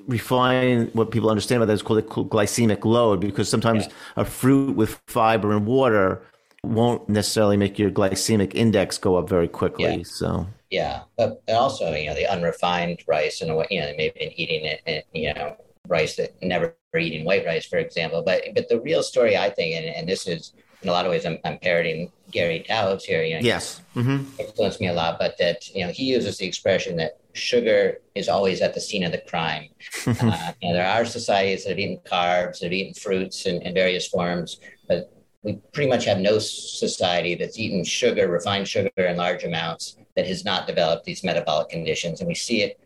refine 0.08 0.88
what 0.94 1.12
people 1.12 1.30
understand 1.30 1.62
about 1.62 1.68
that 1.68 1.74
is 1.74 1.82
called 1.82 2.00
a 2.00 2.04
glycemic 2.04 2.84
load 2.84 3.20
because 3.20 3.48
sometimes 3.48 3.86
yeah. 3.86 3.94
a 4.18 4.26
fruit 4.26 4.76
with 4.76 5.00
fiber 5.08 5.52
and 5.52 5.68
water 5.68 6.24
won't 6.64 7.08
necessarily 7.08 7.58
make 7.58 7.78
your 7.78 7.92
glycemic 7.92 8.56
index 8.56 8.98
go 8.98 9.16
up 9.18 9.30
very 9.30 9.48
quickly. 9.48 9.98
Yeah. 9.98 10.04
So 10.04 10.48
yeah, 10.70 11.02
but 11.18 11.42
also 11.50 11.94
you 11.94 12.08
know 12.08 12.16
the 12.16 12.32
unrefined 12.32 13.04
rice 13.08 13.42
and 13.42 13.56
what 13.56 13.72
you 13.72 13.80
know 13.80 13.88
they 13.88 13.98
may 13.98 14.06
have 14.06 14.16
been 14.16 14.32
eating 14.40 14.66
it, 14.66 14.82
and, 14.86 15.04
you 15.14 15.34
know 15.34 15.56
rice 15.88 16.16
that 16.18 16.42
never 16.42 16.76
eating 16.98 17.26
white 17.26 17.46
rice, 17.46 17.66
for 17.66 17.78
example. 17.78 18.22
But 18.22 18.44
but 18.56 18.70
the 18.70 18.80
real 18.82 19.04
story, 19.04 19.38
I 19.38 19.50
think, 19.50 19.76
and, 19.76 19.86
and 19.86 20.08
this 20.08 20.28
is 20.28 20.54
in 20.82 20.90
a 20.90 20.92
lot 20.92 21.06
of 21.06 21.12
ways, 21.12 21.26
I'm, 21.26 21.38
I'm 21.44 21.58
parroting 21.60 22.12
Gary 22.32 22.66
Taubes 22.68 23.04
here. 23.04 23.24
You 23.24 23.36
know, 23.36 23.42
yes, 23.42 23.82
mm-hmm. 23.96 24.24
influenced 24.40 24.80
me 24.80 24.88
a 24.88 24.94
lot. 24.94 25.18
But 25.20 25.38
that 25.40 25.74
you 25.76 25.86
know 25.86 25.92
he 25.92 26.06
uses 26.06 26.38
the 26.38 26.48
expression 26.48 26.96
that 26.98 27.20
sugar 27.34 28.00
is 28.16 28.30
always 28.30 28.62
at 28.62 28.74
the 28.74 28.82
scene 28.82 29.04
of 29.04 29.12
the 29.12 29.22
crime. 29.28 29.70
uh, 30.08 30.52
you 30.62 30.70
know, 30.70 30.74
there 30.74 30.88
are 30.88 31.06
societies 31.06 31.64
that 31.64 31.72
have 31.72 31.80
eaten 31.80 32.00
carbs, 32.06 32.60
that 32.60 32.66
have 32.66 32.74
eaten 32.74 32.94
fruits 32.94 33.46
in, 33.46 33.62
in 33.62 33.74
various 33.74 34.08
forms, 34.08 34.60
but 34.88 35.12
we 35.44 35.54
pretty 35.74 35.90
much 35.90 36.06
have 36.06 36.20
no 36.20 36.38
society 36.40 37.36
that's 37.36 37.58
eaten 37.58 37.84
sugar, 37.84 38.28
refined 38.28 38.68
sugar 38.68 38.90
in 38.98 39.16
large 39.16 39.44
amounts 39.44 39.98
that 40.16 40.28
has 40.28 40.44
not 40.44 40.68
developed 40.68 41.06
these 41.06 41.24
metabolic 41.24 41.70
conditions. 41.70 42.20
And 42.20 42.28
we 42.28 42.36
see 42.36 42.62
it 42.62 42.80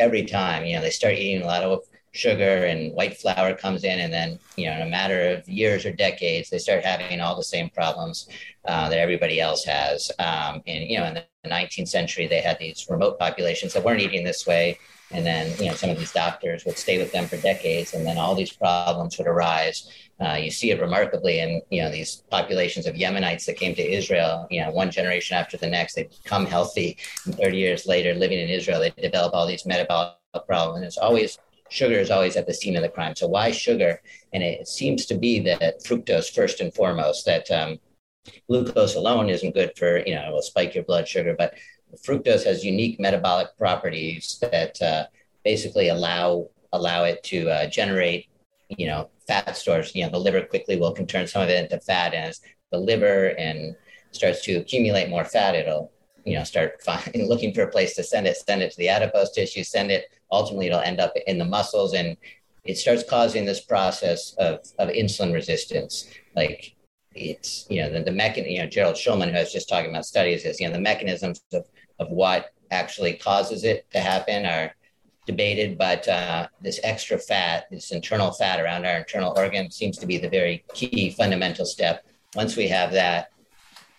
every 0.00 0.24
time. 0.24 0.64
You 0.64 0.76
know, 0.76 0.82
they 0.82 0.90
start 0.90 1.14
eating 1.14 1.42
a 1.42 1.46
lot 1.46 1.62
of 1.62 1.82
sugar 2.12 2.64
and 2.66 2.92
white 2.94 3.16
flour 3.16 3.54
comes 3.54 3.84
in, 3.84 4.00
and 4.00 4.12
then 4.12 4.38
you 4.56 4.66
know, 4.66 4.76
in 4.76 4.82
a 4.82 4.90
matter 4.90 5.30
of 5.30 5.48
years 5.48 5.84
or 5.84 5.92
decades, 5.92 6.50
they 6.50 6.58
start 6.58 6.84
having 6.84 7.20
all 7.20 7.36
the 7.36 7.42
same 7.42 7.70
problems 7.70 8.28
uh, 8.64 8.88
that 8.88 8.98
everybody 8.98 9.40
else 9.40 9.64
has. 9.64 10.10
Um, 10.18 10.62
and 10.66 10.88
you 10.88 10.98
know, 10.98 11.04
in 11.06 11.14
the 11.14 11.24
19th 11.46 11.88
century, 11.88 12.26
they 12.26 12.40
had 12.40 12.58
these 12.58 12.86
remote 12.88 13.18
populations 13.18 13.72
that 13.72 13.84
weren't 13.84 14.00
eating 14.00 14.24
this 14.24 14.46
way, 14.46 14.78
and 15.10 15.24
then 15.24 15.54
you 15.58 15.66
know, 15.66 15.74
some 15.74 15.90
of 15.90 15.98
these 15.98 16.12
doctors 16.12 16.64
would 16.64 16.78
stay 16.78 16.98
with 16.98 17.12
them 17.12 17.26
for 17.26 17.36
decades, 17.38 17.94
and 17.94 18.06
then 18.06 18.18
all 18.18 18.34
these 18.34 18.52
problems 18.52 19.18
would 19.18 19.26
arise. 19.26 19.90
Uh, 20.20 20.34
you 20.34 20.50
see 20.50 20.72
it 20.72 20.80
remarkably 20.80 21.38
in 21.38 21.62
you 21.70 21.82
know 21.82 21.90
these 21.90 22.24
populations 22.30 22.86
of 22.86 22.94
Yemenites 22.94 23.44
that 23.46 23.56
came 23.56 23.74
to 23.74 23.92
Israel. 23.92 24.46
You 24.50 24.64
know, 24.64 24.70
one 24.70 24.90
generation 24.90 25.36
after 25.36 25.56
the 25.56 25.68
next, 25.68 25.94
they 25.94 26.04
become 26.22 26.46
healthy, 26.46 26.96
and 27.24 27.36
30 27.36 27.56
years 27.56 27.86
later, 27.86 28.14
living 28.14 28.38
in 28.38 28.48
Israel, 28.48 28.80
they 28.80 28.90
develop 28.90 29.34
all 29.34 29.46
these 29.46 29.64
metabolic 29.64 30.14
problems. 30.46 30.76
And 30.76 30.84
it's 30.84 30.98
always 30.98 31.38
sugar 31.70 31.98
is 31.98 32.10
always 32.10 32.36
at 32.36 32.46
the 32.46 32.54
scene 32.54 32.76
of 32.76 32.82
the 32.82 32.88
crime. 32.88 33.14
So 33.16 33.28
why 33.28 33.50
sugar? 33.50 34.00
And 34.32 34.42
it 34.42 34.68
seems 34.68 35.06
to 35.06 35.14
be 35.16 35.40
that 35.40 35.82
fructose 35.84 36.32
first 36.32 36.60
and 36.60 36.72
foremost. 36.74 37.24
That 37.26 37.50
um, 37.50 37.78
glucose 38.48 38.94
alone 38.94 39.28
isn't 39.28 39.54
good 39.54 39.72
for 39.76 39.98
you 40.06 40.14
know 40.14 40.28
it 40.28 40.32
will 40.32 40.42
spike 40.42 40.74
your 40.74 40.84
blood 40.84 41.06
sugar, 41.08 41.34
but 41.36 41.54
fructose 42.06 42.44
has 42.44 42.64
unique 42.64 43.00
metabolic 43.00 43.48
properties 43.56 44.38
that 44.40 44.80
uh, 44.82 45.06
basically 45.44 45.88
allow 45.88 46.48
allow 46.72 47.04
it 47.04 47.22
to 47.24 47.48
uh, 47.50 47.66
generate 47.68 48.28
you 48.68 48.86
know 48.86 49.10
fat 49.26 49.56
stores. 49.56 49.94
You 49.94 50.04
know 50.04 50.10
the 50.10 50.18
liver 50.18 50.42
quickly 50.42 50.76
will 50.76 50.92
can 50.92 51.06
turn 51.06 51.26
some 51.26 51.42
of 51.42 51.48
it 51.48 51.62
into 51.62 51.80
fat, 51.80 52.14
and 52.14 52.26
as 52.26 52.40
the 52.70 52.78
liver 52.78 53.28
and 53.38 53.74
starts 54.12 54.42
to 54.44 54.54
accumulate 54.54 55.08
more 55.08 55.24
fat, 55.24 55.54
it'll 55.54 55.92
you 56.24 56.36
know 56.36 56.44
start 56.44 56.82
finding, 56.82 57.28
looking 57.28 57.52
for 57.54 57.62
a 57.62 57.70
place 57.70 57.94
to 57.96 58.02
send 58.02 58.26
it. 58.26 58.36
Send 58.36 58.62
it 58.62 58.70
to 58.72 58.78
the 58.78 58.88
adipose 58.88 59.32
tissue. 59.32 59.64
Send 59.64 59.90
it 59.90 60.10
ultimately 60.30 60.66
it'll 60.66 60.80
end 60.80 61.00
up 61.00 61.12
in 61.26 61.38
the 61.38 61.44
muscles 61.44 61.94
and 61.94 62.16
it 62.64 62.76
starts 62.76 63.02
causing 63.02 63.44
this 63.44 63.60
process 63.60 64.34
of, 64.34 64.60
of 64.78 64.88
insulin 64.90 65.32
resistance. 65.32 66.06
Like 66.36 66.76
it's, 67.14 67.66
you 67.70 67.82
know, 67.82 67.90
the, 67.90 68.02
the 68.02 68.12
mechanism, 68.12 68.52
you 68.52 68.58
know, 68.58 68.68
Gerald 68.68 68.96
Shulman, 68.96 69.30
who 69.30 69.36
I 69.36 69.40
was 69.40 69.52
just 69.52 69.68
talking 69.68 69.90
about 69.90 70.04
studies, 70.04 70.44
is, 70.44 70.60
you 70.60 70.66
know, 70.66 70.74
the 70.74 70.80
mechanisms 70.80 71.40
of, 71.52 71.64
of 71.98 72.10
what 72.10 72.52
actually 72.70 73.14
causes 73.14 73.64
it 73.64 73.90
to 73.92 74.00
happen 74.00 74.44
are 74.44 74.74
debated, 75.24 75.78
but 75.78 76.06
uh, 76.08 76.48
this 76.60 76.80
extra 76.84 77.18
fat, 77.18 77.66
this 77.70 77.90
internal 77.90 78.32
fat 78.32 78.60
around 78.60 78.84
our 78.84 78.98
internal 78.98 79.32
organ 79.36 79.70
seems 79.70 79.96
to 79.98 80.06
be 80.06 80.18
the 80.18 80.28
very 80.28 80.64
key 80.74 81.10
fundamental 81.10 81.64
step. 81.64 82.04
Once 82.34 82.56
we 82.56 82.68
have 82.68 82.92
that, 82.92 83.30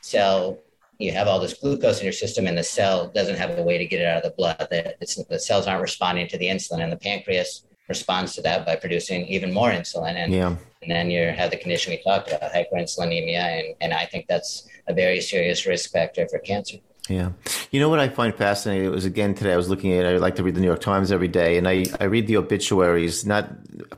cell 0.01 0.59
you 0.99 1.13
have 1.13 1.27
all 1.27 1.39
this 1.39 1.53
glucose 1.53 1.99
in 1.99 2.03
your 2.03 2.13
system 2.13 2.45
and 2.45 2.57
the 2.57 2.63
cell 2.63 3.07
doesn't 3.07 3.37
have 3.37 3.57
a 3.57 3.63
way 3.63 3.77
to 3.77 3.85
get 3.85 4.01
it 4.01 4.05
out 4.05 4.17
of 4.17 4.23
the 4.23 4.35
blood. 4.35 4.67
The, 4.69 4.95
the 5.29 5.39
cells 5.39 5.65
aren't 5.65 5.81
responding 5.81 6.27
to 6.27 6.37
the 6.37 6.47
insulin, 6.47 6.83
and 6.83 6.91
the 6.91 6.97
pancreas 6.97 7.65
responds 7.87 8.35
to 8.35 8.41
that 8.41 8.65
by 8.65 8.75
producing 8.75 9.25
even 9.27 9.51
more 9.53 9.71
insulin. 9.71 10.15
And, 10.15 10.33
yeah. 10.33 10.55
and 10.81 10.91
then 10.91 11.09
you 11.09 11.29
have 11.29 11.51
the 11.51 11.57
condition 11.57 11.91
we 11.91 12.03
talked 12.03 12.27
about, 12.31 12.51
hyperinsulinemia. 12.51 13.39
And, 13.39 13.75
and 13.79 13.93
I 13.93 14.05
think 14.05 14.25
that's 14.27 14.67
a 14.87 14.93
very 14.93 15.21
serious 15.21 15.65
risk 15.65 15.91
factor 15.91 16.27
for 16.27 16.37
cancer. 16.39 16.77
Yeah. 17.09 17.31
You 17.71 17.79
know 17.79 17.89
what 17.89 17.99
I 17.99 18.07
find 18.07 18.33
fascinating? 18.35 18.85
It 18.85 18.91
was 18.91 19.03
again 19.03 19.33
today, 19.33 19.53
I 19.53 19.57
was 19.57 19.67
looking 19.67 19.93
at, 19.93 20.05
I 20.05 20.17
like 20.17 20.35
to 20.35 20.43
read 20.43 20.55
the 20.55 20.61
New 20.61 20.67
York 20.67 20.79
Times 20.79 21.11
every 21.11 21.27
day, 21.27 21.57
and 21.57 21.67
I, 21.67 21.85
I 21.99 22.05
read 22.05 22.27
the 22.27 22.37
obituaries, 22.37 23.25
not 23.25 23.49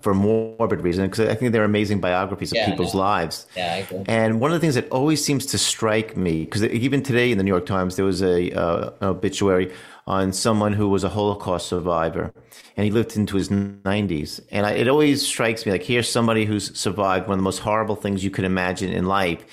for 0.01 0.13
morbid 0.13 0.81
reason, 0.81 1.05
because 1.05 1.27
I 1.27 1.35
think 1.35 1.51
they're 1.51 1.65
amazing 1.65 1.99
biographies 1.99 2.51
of 2.51 2.57
yeah, 2.57 2.69
people's 2.69 2.95
lives. 2.95 3.45
Yeah, 3.55 3.73
I 3.73 3.77
agree. 3.77 4.03
And 4.07 4.39
one 4.39 4.51
of 4.51 4.55
the 4.55 4.61
things 4.61 4.75
that 4.75 4.89
always 4.89 5.23
seems 5.23 5.45
to 5.47 5.57
strike 5.57 6.15
me, 6.15 6.45
because 6.45 6.63
even 6.63 7.03
today 7.03 7.31
in 7.31 7.37
the 7.37 7.43
New 7.43 7.51
York 7.51 7.65
Times, 7.65 7.97
there 7.97 8.05
was 8.05 8.23
a, 8.23 8.51
uh, 8.51 8.91
an 9.01 9.07
obituary 9.09 9.71
on 10.07 10.31
someone 10.33 10.73
who 10.73 10.87
was 10.87 11.03
a 11.03 11.09
Holocaust 11.09 11.67
survivor, 11.67 12.33
and 12.77 12.85
he 12.85 12.91
lived 12.91 13.17
into 13.17 13.35
his 13.35 13.49
90s. 13.49 14.39
And 14.51 14.65
I, 14.65 14.71
it 14.71 14.87
always 14.87 15.25
strikes 15.25 15.65
me 15.65 15.73
like 15.73 15.83
here's 15.83 16.09
somebody 16.09 16.45
who's 16.45 16.77
survived 16.77 17.27
one 17.27 17.33
of 17.33 17.39
the 17.39 17.43
most 17.43 17.59
horrible 17.59 17.95
things 17.95 18.23
you 18.23 18.31
could 18.31 18.45
imagine 18.45 18.91
in 18.91 19.05
life 19.05 19.45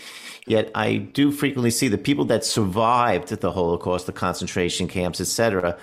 Yet 0.48 0.70
I 0.74 0.96
do 0.96 1.30
frequently 1.30 1.70
see 1.70 1.88
the 1.88 1.98
people 1.98 2.24
that 2.26 2.44
survived 2.44 3.28
the 3.28 3.52
Holocaust, 3.52 4.06
the 4.06 4.12
concentration 4.12 4.88
camps, 4.88 5.20
etc. 5.20 5.78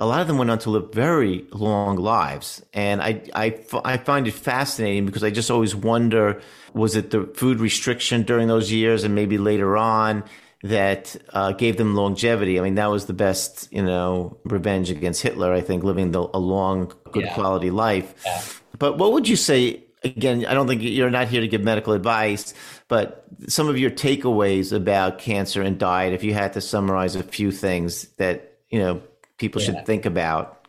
A 0.00 0.06
lot 0.06 0.20
of 0.20 0.26
them 0.26 0.38
went 0.38 0.50
on 0.50 0.58
to 0.60 0.70
live 0.70 0.92
very 0.92 1.46
long 1.52 1.96
lives, 1.96 2.64
and 2.72 3.00
I, 3.00 3.22
I, 3.34 3.60
I 3.84 3.96
find 3.98 4.26
it 4.26 4.34
fascinating 4.34 5.06
because 5.06 5.22
I 5.22 5.30
just 5.30 5.50
always 5.50 5.76
wonder: 5.76 6.42
was 6.72 6.96
it 6.96 7.10
the 7.10 7.26
food 7.34 7.60
restriction 7.60 8.24
during 8.24 8.48
those 8.48 8.72
years, 8.72 9.04
and 9.04 9.14
maybe 9.14 9.38
later 9.38 9.76
on, 9.76 10.24
that 10.64 11.14
uh, 11.32 11.52
gave 11.52 11.76
them 11.76 11.94
longevity. 11.94 12.58
I 12.58 12.62
mean, 12.62 12.74
that 12.74 12.90
was 12.90 13.04
the 13.04 13.12
best, 13.12 13.68
you 13.70 13.82
know, 13.82 14.38
revenge 14.44 14.90
against 14.90 15.22
Hitler. 15.22 15.52
I 15.52 15.60
think 15.60 15.84
living 15.84 16.10
the, 16.10 16.20
a 16.20 16.38
long, 16.38 16.92
good 17.12 17.24
yeah. 17.24 17.34
quality 17.34 17.70
life. 17.70 18.14
Yeah. 18.24 18.42
But 18.78 18.98
what 18.98 19.12
would 19.12 19.28
you 19.28 19.36
say 19.36 19.84
again, 20.04 20.44
I 20.46 20.54
don't 20.54 20.68
think 20.68 20.82
you're 20.82 21.10
not 21.10 21.28
here 21.28 21.40
to 21.40 21.48
give 21.48 21.62
medical 21.62 21.92
advice, 21.92 22.54
but 22.94 23.24
some 23.48 23.68
of 23.68 23.76
your 23.76 23.90
takeaways 23.90 24.72
about 24.72 25.18
cancer 25.18 25.62
and 25.62 25.80
diet, 25.80 26.12
if 26.12 26.22
you 26.22 26.32
had 26.32 26.52
to 26.52 26.60
summarize 26.60 27.16
a 27.16 27.24
few 27.24 27.50
things 27.50 28.04
that, 28.18 28.58
you 28.68 28.78
know, 28.78 29.02
people 29.36 29.60
yeah. 29.60 29.66
should 29.66 29.84
think 29.84 30.06
about. 30.06 30.68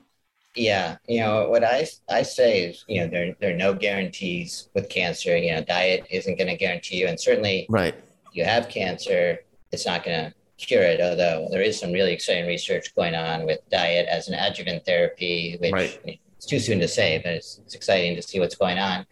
Yeah, 0.55 0.97
you 1.07 1.19
know 1.19 1.49
what 1.49 1.63
I 1.63 1.85
I 2.09 2.23
say 2.23 2.63
is 2.63 2.83
you 2.87 3.01
know 3.01 3.07
there 3.07 3.35
there 3.39 3.53
are 3.53 3.57
no 3.57 3.75
guarantees 3.75 4.69
with 4.73 4.89
cancer. 4.89 5.37
You 5.37 5.51
know, 5.53 5.61
diet 5.61 6.07
isn't 6.09 6.35
going 6.39 6.47
to 6.47 6.55
guarantee 6.55 6.97
you, 6.97 7.07
and 7.07 7.19
certainly 7.19 7.67
right. 7.69 7.93
you 8.31 8.43
have 8.43 8.69
cancer, 8.69 9.37
it's 9.71 9.85
not 9.85 10.03
going 10.03 10.17
to 10.17 10.33
cure 10.65 10.81
it. 10.81 10.99
Although 11.01 11.47
there 11.51 11.61
is 11.61 11.79
some 11.79 11.91
really 11.91 12.13
exciting 12.13 12.47
research 12.47 12.95
going 12.95 13.13
on 13.13 13.45
with 13.45 13.59
diet 13.69 14.07
as 14.07 14.29
an 14.29 14.33
adjuvant 14.33 14.83
therapy, 14.83 15.57
which 15.59 15.73
right 15.73 16.19
it's 16.37 16.47
too 16.47 16.59
soon 16.59 16.79
to 16.79 16.87
say, 16.87 17.19
but 17.23 17.33
it's, 17.33 17.59
it's 17.65 17.75
exciting 17.75 18.15
to 18.15 18.21
see 18.23 18.39
what's 18.39 18.55
going 18.55 18.79
on. 18.79 19.05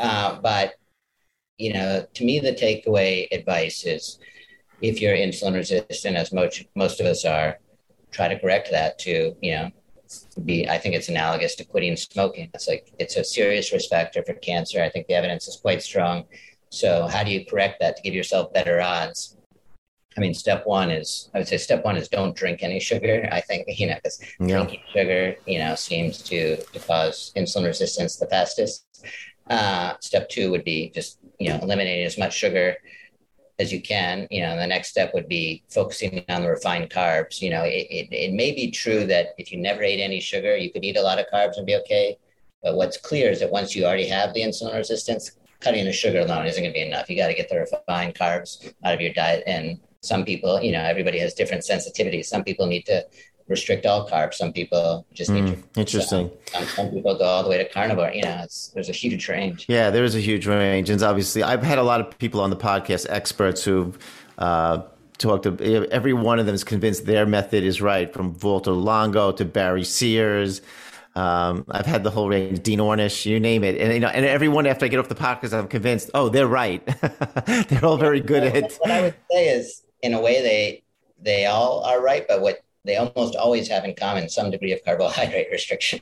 Uh, 0.00 0.40
but 0.40 0.74
you 1.58 1.72
know, 1.72 2.06
to 2.14 2.24
me, 2.24 2.38
the 2.38 2.52
takeaway 2.52 3.28
advice 3.32 3.84
is 3.84 4.18
if 4.82 5.00
you're 5.00 5.16
insulin 5.16 5.54
resistant, 5.54 6.16
as 6.16 6.32
most 6.32 6.64
most 6.74 7.00
of 7.00 7.06
us 7.06 7.24
are, 7.24 7.58
try 8.10 8.28
to 8.28 8.38
correct 8.38 8.70
that 8.70 8.98
to 9.00 9.34
you 9.40 9.52
know 9.52 9.70
be. 10.44 10.68
I 10.68 10.78
think 10.78 10.94
it's 10.94 11.08
analogous 11.08 11.54
to 11.56 11.64
quitting 11.64 11.96
smoking. 11.96 12.50
It's 12.54 12.68
like 12.68 12.92
it's 12.98 13.16
a 13.16 13.24
serious 13.24 13.72
risk 13.72 13.90
factor 13.90 14.22
for 14.22 14.34
cancer. 14.34 14.82
I 14.82 14.90
think 14.90 15.06
the 15.06 15.14
evidence 15.14 15.48
is 15.48 15.56
quite 15.56 15.82
strong. 15.82 16.24
So 16.70 17.06
how 17.06 17.24
do 17.24 17.30
you 17.30 17.46
correct 17.46 17.80
that 17.80 17.96
to 17.96 18.02
give 18.02 18.14
yourself 18.14 18.52
better 18.52 18.80
odds? 18.80 19.36
I 20.16 20.20
mean, 20.20 20.34
step 20.34 20.66
one 20.66 20.90
is 20.90 21.30
I 21.34 21.38
would 21.38 21.48
say 21.48 21.58
step 21.58 21.84
one 21.84 21.96
is 21.96 22.08
don't 22.08 22.36
drink 22.36 22.62
any 22.62 22.80
sugar. 22.80 23.28
I 23.32 23.40
think 23.40 23.66
you 23.78 23.86
know 23.86 23.96
because 23.96 24.20
yeah. 24.40 24.46
drinking 24.46 24.82
sugar 24.92 25.36
you 25.46 25.58
know 25.58 25.74
seems 25.74 26.22
to 26.24 26.56
to 26.56 26.78
cause 26.80 27.32
insulin 27.36 27.64
resistance 27.64 28.16
the 28.16 28.26
fastest. 28.26 28.84
Uh, 29.48 29.94
step 30.00 30.28
two 30.28 30.50
would 30.50 30.64
be 30.64 30.90
just 30.90 31.20
you 31.38 31.48
know 31.48 31.58
eliminating 31.62 32.04
as 32.04 32.18
much 32.18 32.34
sugar 32.34 32.76
as 33.58 33.72
you 33.72 33.80
can. 33.80 34.26
You 34.30 34.42
know, 34.42 34.56
the 34.56 34.66
next 34.66 34.88
step 34.88 35.12
would 35.14 35.28
be 35.28 35.64
focusing 35.68 36.24
on 36.28 36.42
the 36.42 36.50
refined 36.50 36.90
carbs. 36.90 37.40
You 37.40 37.50
know, 37.50 37.64
it, 37.64 37.86
it, 37.90 38.08
it 38.12 38.32
may 38.34 38.52
be 38.52 38.70
true 38.70 39.06
that 39.06 39.28
if 39.38 39.50
you 39.50 39.58
never 39.58 39.82
ate 39.82 40.00
any 40.00 40.20
sugar, 40.20 40.56
you 40.56 40.70
could 40.70 40.84
eat 40.84 40.96
a 40.96 41.02
lot 41.02 41.18
of 41.18 41.26
carbs 41.32 41.56
and 41.56 41.66
be 41.66 41.76
okay. 41.76 42.18
But 42.62 42.76
what's 42.76 42.96
clear 42.96 43.30
is 43.30 43.40
that 43.40 43.50
once 43.50 43.74
you 43.74 43.84
already 43.84 44.08
have 44.08 44.34
the 44.34 44.42
insulin 44.42 44.74
resistance, 44.74 45.32
cutting 45.60 45.84
the 45.84 45.92
sugar 45.92 46.20
alone 46.20 46.46
isn't 46.46 46.62
going 46.62 46.72
to 46.72 46.78
be 46.78 46.86
enough. 46.86 47.08
You 47.08 47.16
got 47.16 47.28
to 47.28 47.34
get 47.34 47.48
the 47.48 47.60
refined 47.60 48.14
carbs 48.14 48.72
out 48.84 48.94
of 48.94 49.00
your 49.00 49.12
diet 49.12 49.44
and 49.46 49.80
some 50.02 50.24
people, 50.24 50.62
you 50.62 50.72
know, 50.72 50.82
everybody 50.82 51.18
has 51.18 51.34
different 51.34 51.64
sensitivities. 51.64 52.26
Some 52.26 52.44
people 52.44 52.66
need 52.66 52.86
to 52.86 53.04
restrict 53.48 53.86
all 53.86 54.08
carbs. 54.08 54.34
Some 54.34 54.52
people 54.52 55.06
just 55.12 55.30
need 55.30 55.44
Mm, 55.44 55.72
to. 55.72 55.80
interesting. 55.80 56.30
Some, 56.52 56.64
some 56.64 56.90
people 56.90 57.16
go 57.16 57.24
all 57.24 57.42
the 57.42 57.48
way 57.48 57.58
to 57.58 57.68
carnivore. 57.68 58.10
You 58.12 58.22
know, 58.22 58.40
it's, 58.42 58.68
there's 58.68 58.88
a 58.88 58.92
huge 58.92 59.28
range. 59.28 59.66
Yeah, 59.68 59.90
there 59.90 60.04
is 60.04 60.14
a 60.14 60.20
huge 60.20 60.46
range, 60.46 60.90
and 60.90 61.02
obviously, 61.02 61.42
I've 61.42 61.62
had 61.62 61.78
a 61.78 61.82
lot 61.82 62.00
of 62.00 62.18
people 62.18 62.40
on 62.40 62.50
the 62.50 62.56
podcast, 62.56 63.06
experts 63.08 63.62
who've 63.64 63.96
uh, 64.38 64.82
talked 65.18 65.44
to. 65.44 65.86
Every 65.92 66.12
one 66.12 66.38
of 66.38 66.46
them 66.46 66.54
is 66.54 66.64
convinced 66.64 67.06
their 67.06 67.26
method 67.26 67.62
is 67.64 67.80
right, 67.80 68.12
from 68.12 68.36
Walter 68.42 68.72
Longo 68.72 69.32
to 69.32 69.44
Barry 69.44 69.84
Sears. 69.84 70.60
Um, 71.14 71.64
I've 71.70 71.86
had 71.86 72.04
the 72.04 72.10
whole 72.10 72.28
range, 72.28 72.62
Dean 72.62 72.78
Ornish, 72.78 73.24
you 73.24 73.40
name 73.40 73.64
it, 73.64 73.80
and 73.80 73.90
you 73.94 74.00
know, 74.00 74.08
and 74.08 74.26
everyone 74.26 74.66
after 74.66 74.84
I 74.84 74.88
get 74.88 74.98
off 74.98 75.08
the 75.08 75.14
podcast, 75.14 75.56
I'm 75.58 75.66
convinced, 75.66 76.10
oh, 76.12 76.28
they're 76.28 76.46
right. 76.46 76.84
they're 77.46 77.84
all 77.84 77.96
very 77.96 78.20
good 78.20 78.42
at 78.42 78.54
it. 78.54 78.76
What 78.80 78.90
I 78.90 79.00
would 79.00 79.14
say 79.30 79.48
is, 79.48 79.82
in 80.02 80.12
a 80.12 80.20
way, 80.20 80.42
they 80.42 80.82
they 81.22 81.46
all 81.46 81.84
are 81.84 82.02
right, 82.02 82.26
but 82.28 82.42
what 82.42 82.60
they 82.86 82.96
almost 82.96 83.36
always 83.36 83.68
have 83.68 83.84
in 83.84 83.94
common 83.94 84.28
some 84.28 84.50
degree 84.50 84.72
of 84.72 84.82
carbohydrate 84.84 85.48
restriction. 85.52 86.00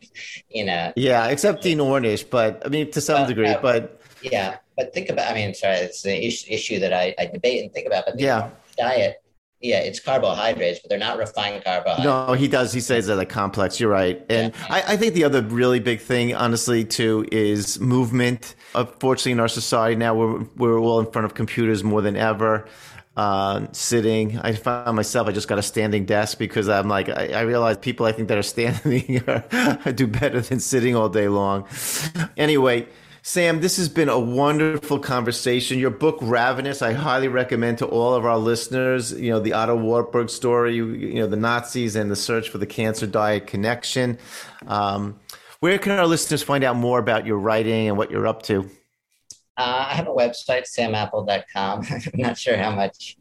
You 0.48 0.64
know. 0.66 0.92
Yeah, 0.96 1.28
except 1.28 1.66
in 1.66 1.78
Ornish, 1.78 2.28
but 2.28 2.62
I 2.64 2.68
mean, 2.68 2.90
to 2.92 3.00
some 3.00 3.22
Uh, 3.22 3.26
degree, 3.26 3.48
uh, 3.48 3.60
but 3.60 4.00
Yeah, 4.22 4.56
but 4.76 4.92
think 4.94 5.08
about. 5.10 5.30
I 5.30 5.34
mean, 5.34 5.54
sorry, 5.54 5.76
it's 5.76 6.02
the 6.02 6.14
is- 6.28 6.46
issue 6.48 6.78
that 6.80 6.92
I, 6.92 7.14
I 7.18 7.26
debate 7.26 7.62
and 7.62 7.72
think 7.72 7.86
about. 7.86 8.04
But 8.06 8.16
the 8.18 8.22
Yeah. 8.24 8.50
diet, 8.78 9.16
yeah, 9.60 9.78
it's 9.80 10.00
carbohydrates, 10.00 10.80
but 10.80 10.88
they're 10.90 10.98
not 10.98 11.16
refined 11.18 11.62
carbohydrates. 11.64 12.04
No, 12.04 12.32
he 12.34 12.48
does. 12.48 12.72
He 12.72 12.80
says 12.80 13.06
that 13.06 13.16
like 13.16 13.28
complex. 13.30 13.78
You're 13.80 13.90
right, 13.90 14.24
and 14.28 14.52
Yeah. 14.54 14.66
I, 14.76 14.92
I 14.92 14.96
think 14.96 15.14
the 15.14 15.24
other 15.24 15.42
really 15.42 15.80
big 15.80 16.00
thing, 16.00 16.34
honestly, 16.34 16.84
too, 16.84 17.26
is 17.32 17.80
movement. 17.80 18.54
Unfortunately, 18.74 19.32
in 19.32 19.40
our 19.40 19.48
society 19.48 19.96
now, 19.96 20.14
we're 20.14 20.44
we're 20.56 20.78
all 20.78 21.00
in 21.00 21.10
front 21.10 21.24
of 21.26 21.34
computers 21.34 21.82
more 21.84 22.02
than 22.02 22.16
ever. 22.16 22.66
Uh, 23.16 23.68
sitting, 23.70 24.38
I 24.40 24.54
found 24.54 24.96
myself. 24.96 25.28
I 25.28 25.32
just 25.32 25.46
got 25.46 25.58
a 25.58 25.62
standing 25.62 26.04
desk 26.04 26.36
because 26.36 26.68
I'm 26.68 26.88
like, 26.88 27.08
I, 27.08 27.28
I 27.28 27.40
realize 27.42 27.78
people 27.78 28.06
I 28.06 28.12
think 28.12 28.28
that 28.28 28.38
are 28.38 28.42
standing 28.54 29.22
are, 29.28 29.92
do 29.92 30.06
better 30.06 30.40
than 30.40 30.60
sitting 30.60 30.96
all 30.96 31.08
day 31.08 31.28
long. 31.28 31.66
Anyway. 32.36 32.88
Sam, 33.26 33.62
this 33.62 33.78
has 33.78 33.88
been 33.88 34.10
a 34.10 34.18
wonderful 34.18 34.98
conversation. 34.98 35.78
Your 35.78 35.88
book, 35.88 36.18
Ravenous, 36.20 36.82
I 36.82 36.92
highly 36.92 37.28
recommend 37.28 37.78
to 37.78 37.86
all 37.86 38.12
of 38.12 38.26
our 38.26 38.36
listeners. 38.36 39.12
You 39.12 39.30
know, 39.30 39.40
the 39.40 39.54
Otto 39.54 39.76
Warburg 39.76 40.28
story, 40.28 40.74
you, 40.74 40.88
you 40.88 41.14
know, 41.14 41.26
the 41.26 41.38
Nazis 41.38 41.96
and 41.96 42.10
the 42.10 42.16
search 42.16 42.50
for 42.50 42.58
the 42.58 42.66
cancer 42.66 43.06
diet 43.06 43.46
connection. 43.46 44.18
Um, 44.66 45.18
where 45.60 45.78
can 45.78 45.92
our 45.92 46.06
listeners 46.06 46.42
find 46.42 46.64
out 46.64 46.76
more 46.76 46.98
about 46.98 47.24
your 47.24 47.38
writing 47.38 47.88
and 47.88 47.96
what 47.96 48.10
you're 48.10 48.26
up 48.26 48.42
to? 48.42 48.68
Uh, 49.56 49.86
I 49.90 49.94
have 49.94 50.08
a 50.08 50.10
website, 50.10 50.64
samapple.com. 50.68 51.86
I'm 51.90 52.20
not 52.20 52.36
sure 52.38 52.56
how 52.56 52.70
much 52.74 53.16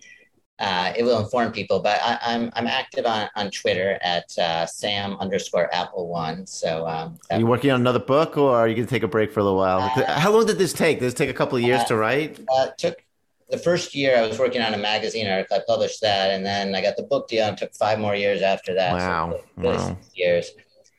uh, 0.59 0.93
it 0.95 1.03
will 1.03 1.19
inform 1.19 1.51
people, 1.51 1.79
but 1.79 1.99
I, 2.01 2.17
I'm 2.21 2.49
I'm 2.53 2.67
active 2.67 3.05
on, 3.05 3.27
on 3.36 3.51
Twitter 3.51 3.99
at 4.01 4.38
uh, 4.38 4.65
sam 4.65 5.17
underscore 5.19 5.73
apple 5.73 6.07
one. 6.07 6.45
So 6.47 6.88
um, 6.88 7.19
Are 7.31 7.39
you 7.39 7.47
working 7.47 7.71
on 7.71 7.81
another 7.81 7.99
book 7.99 8.38
or 8.38 8.55
are 8.55 8.67
you 8.67 8.75
going 8.75 8.88
to 8.88 8.89
take 8.89 9.03
a 9.03 9.07
break 9.07 9.31
for 9.31 9.39
a 9.39 9.43
little 9.43 9.57
while? 9.57 9.79
Uh, 9.81 10.19
How 10.19 10.31
long 10.31 10.45
did 10.45 10.57
this 10.57 10.73
take? 10.73 10.99
Did 10.99 11.05
this 11.05 11.13
take 11.13 11.29
a 11.29 11.34
couple 11.34 11.57
of 11.57 11.63
years 11.63 11.84
to 11.86 11.95
write? 11.95 12.39
uh, 12.55 12.67
took 12.77 13.03
the 13.49 13.57
first 13.57 13.93
year 13.93 14.17
I 14.17 14.25
was 14.25 14.39
working 14.39 14.61
on 14.61 14.73
a 14.73 14.77
magazine 14.77 15.27
article. 15.27 15.57
I 15.57 15.61
published 15.67 16.01
that, 16.01 16.31
and 16.31 16.45
then 16.45 16.73
I 16.73 16.81
got 16.81 16.97
the 16.97 17.03
book 17.03 17.27
deal, 17.27 17.45
and 17.45 17.57
took 17.57 17.73
five 17.75 17.99
more 17.99 18.15
years 18.15 18.41
after 18.41 18.73
that. 18.75 18.93
Wow. 18.93 19.31
So 19.31 19.43
really 19.57 19.77
Wow. 19.77 19.97
years. 20.15 20.51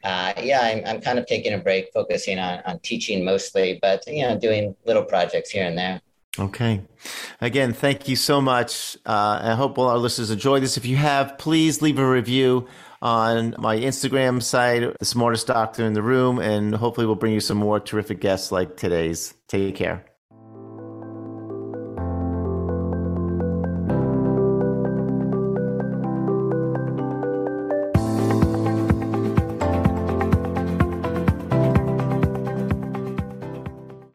Uh, 0.05 0.35
yeah, 0.41 0.61
I'm, 0.61 0.83
I'm 0.85 1.01
kind 1.01 1.19
of 1.19 1.27
taking 1.27 1.55
a 1.55 1.59
break, 1.59 1.91
focusing 1.93 2.39
on, 2.39 2.61
on 2.67 2.79
teaching 2.81 3.25
mostly, 3.25 3.79
but 3.81 4.07
you 4.07 4.23
know, 4.23 4.39
doing 4.39 4.77
little 4.85 5.03
projects 5.03 5.51
here 5.51 5.65
and 5.65 5.77
there. 5.77 6.01
Okay. 6.39 6.83
Again, 7.41 7.73
thank 7.73 8.09
you 8.09 8.17
so 8.17 8.41
much. 8.41 8.97
Uh, 9.07 9.41
I 9.43 9.55
hope 9.55 9.79
all 9.79 9.89
our 9.89 9.99
listeners 9.99 10.31
enjoy 10.31 10.61
this. 10.61 10.77
If 10.77 10.85
you 10.85 10.97
have, 10.97 11.39
please 11.39 11.81
leave 11.81 11.99
a 11.99 12.09
review 12.09 12.67
on 13.01 13.55
my 13.59 13.77
Instagram 13.77 14.43
site, 14.43 14.99
The 14.99 15.05
Smartest 15.05 15.47
Doctor 15.47 15.85
in 15.85 15.93
the 15.93 16.03
Room, 16.03 16.39
and 16.39 16.75
hopefully 16.75 17.07
we'll 17.07 17.17
bring 17.17 17.35
you 17.35 17.41
some 17.41 17.59
more 17.59 17.79
terrific 17.79 18.21
guests 18.21 18.51
like 18.51 18.77
today's. 18.77 19.35
Take 19.47 19.77
care. 19.77 20.05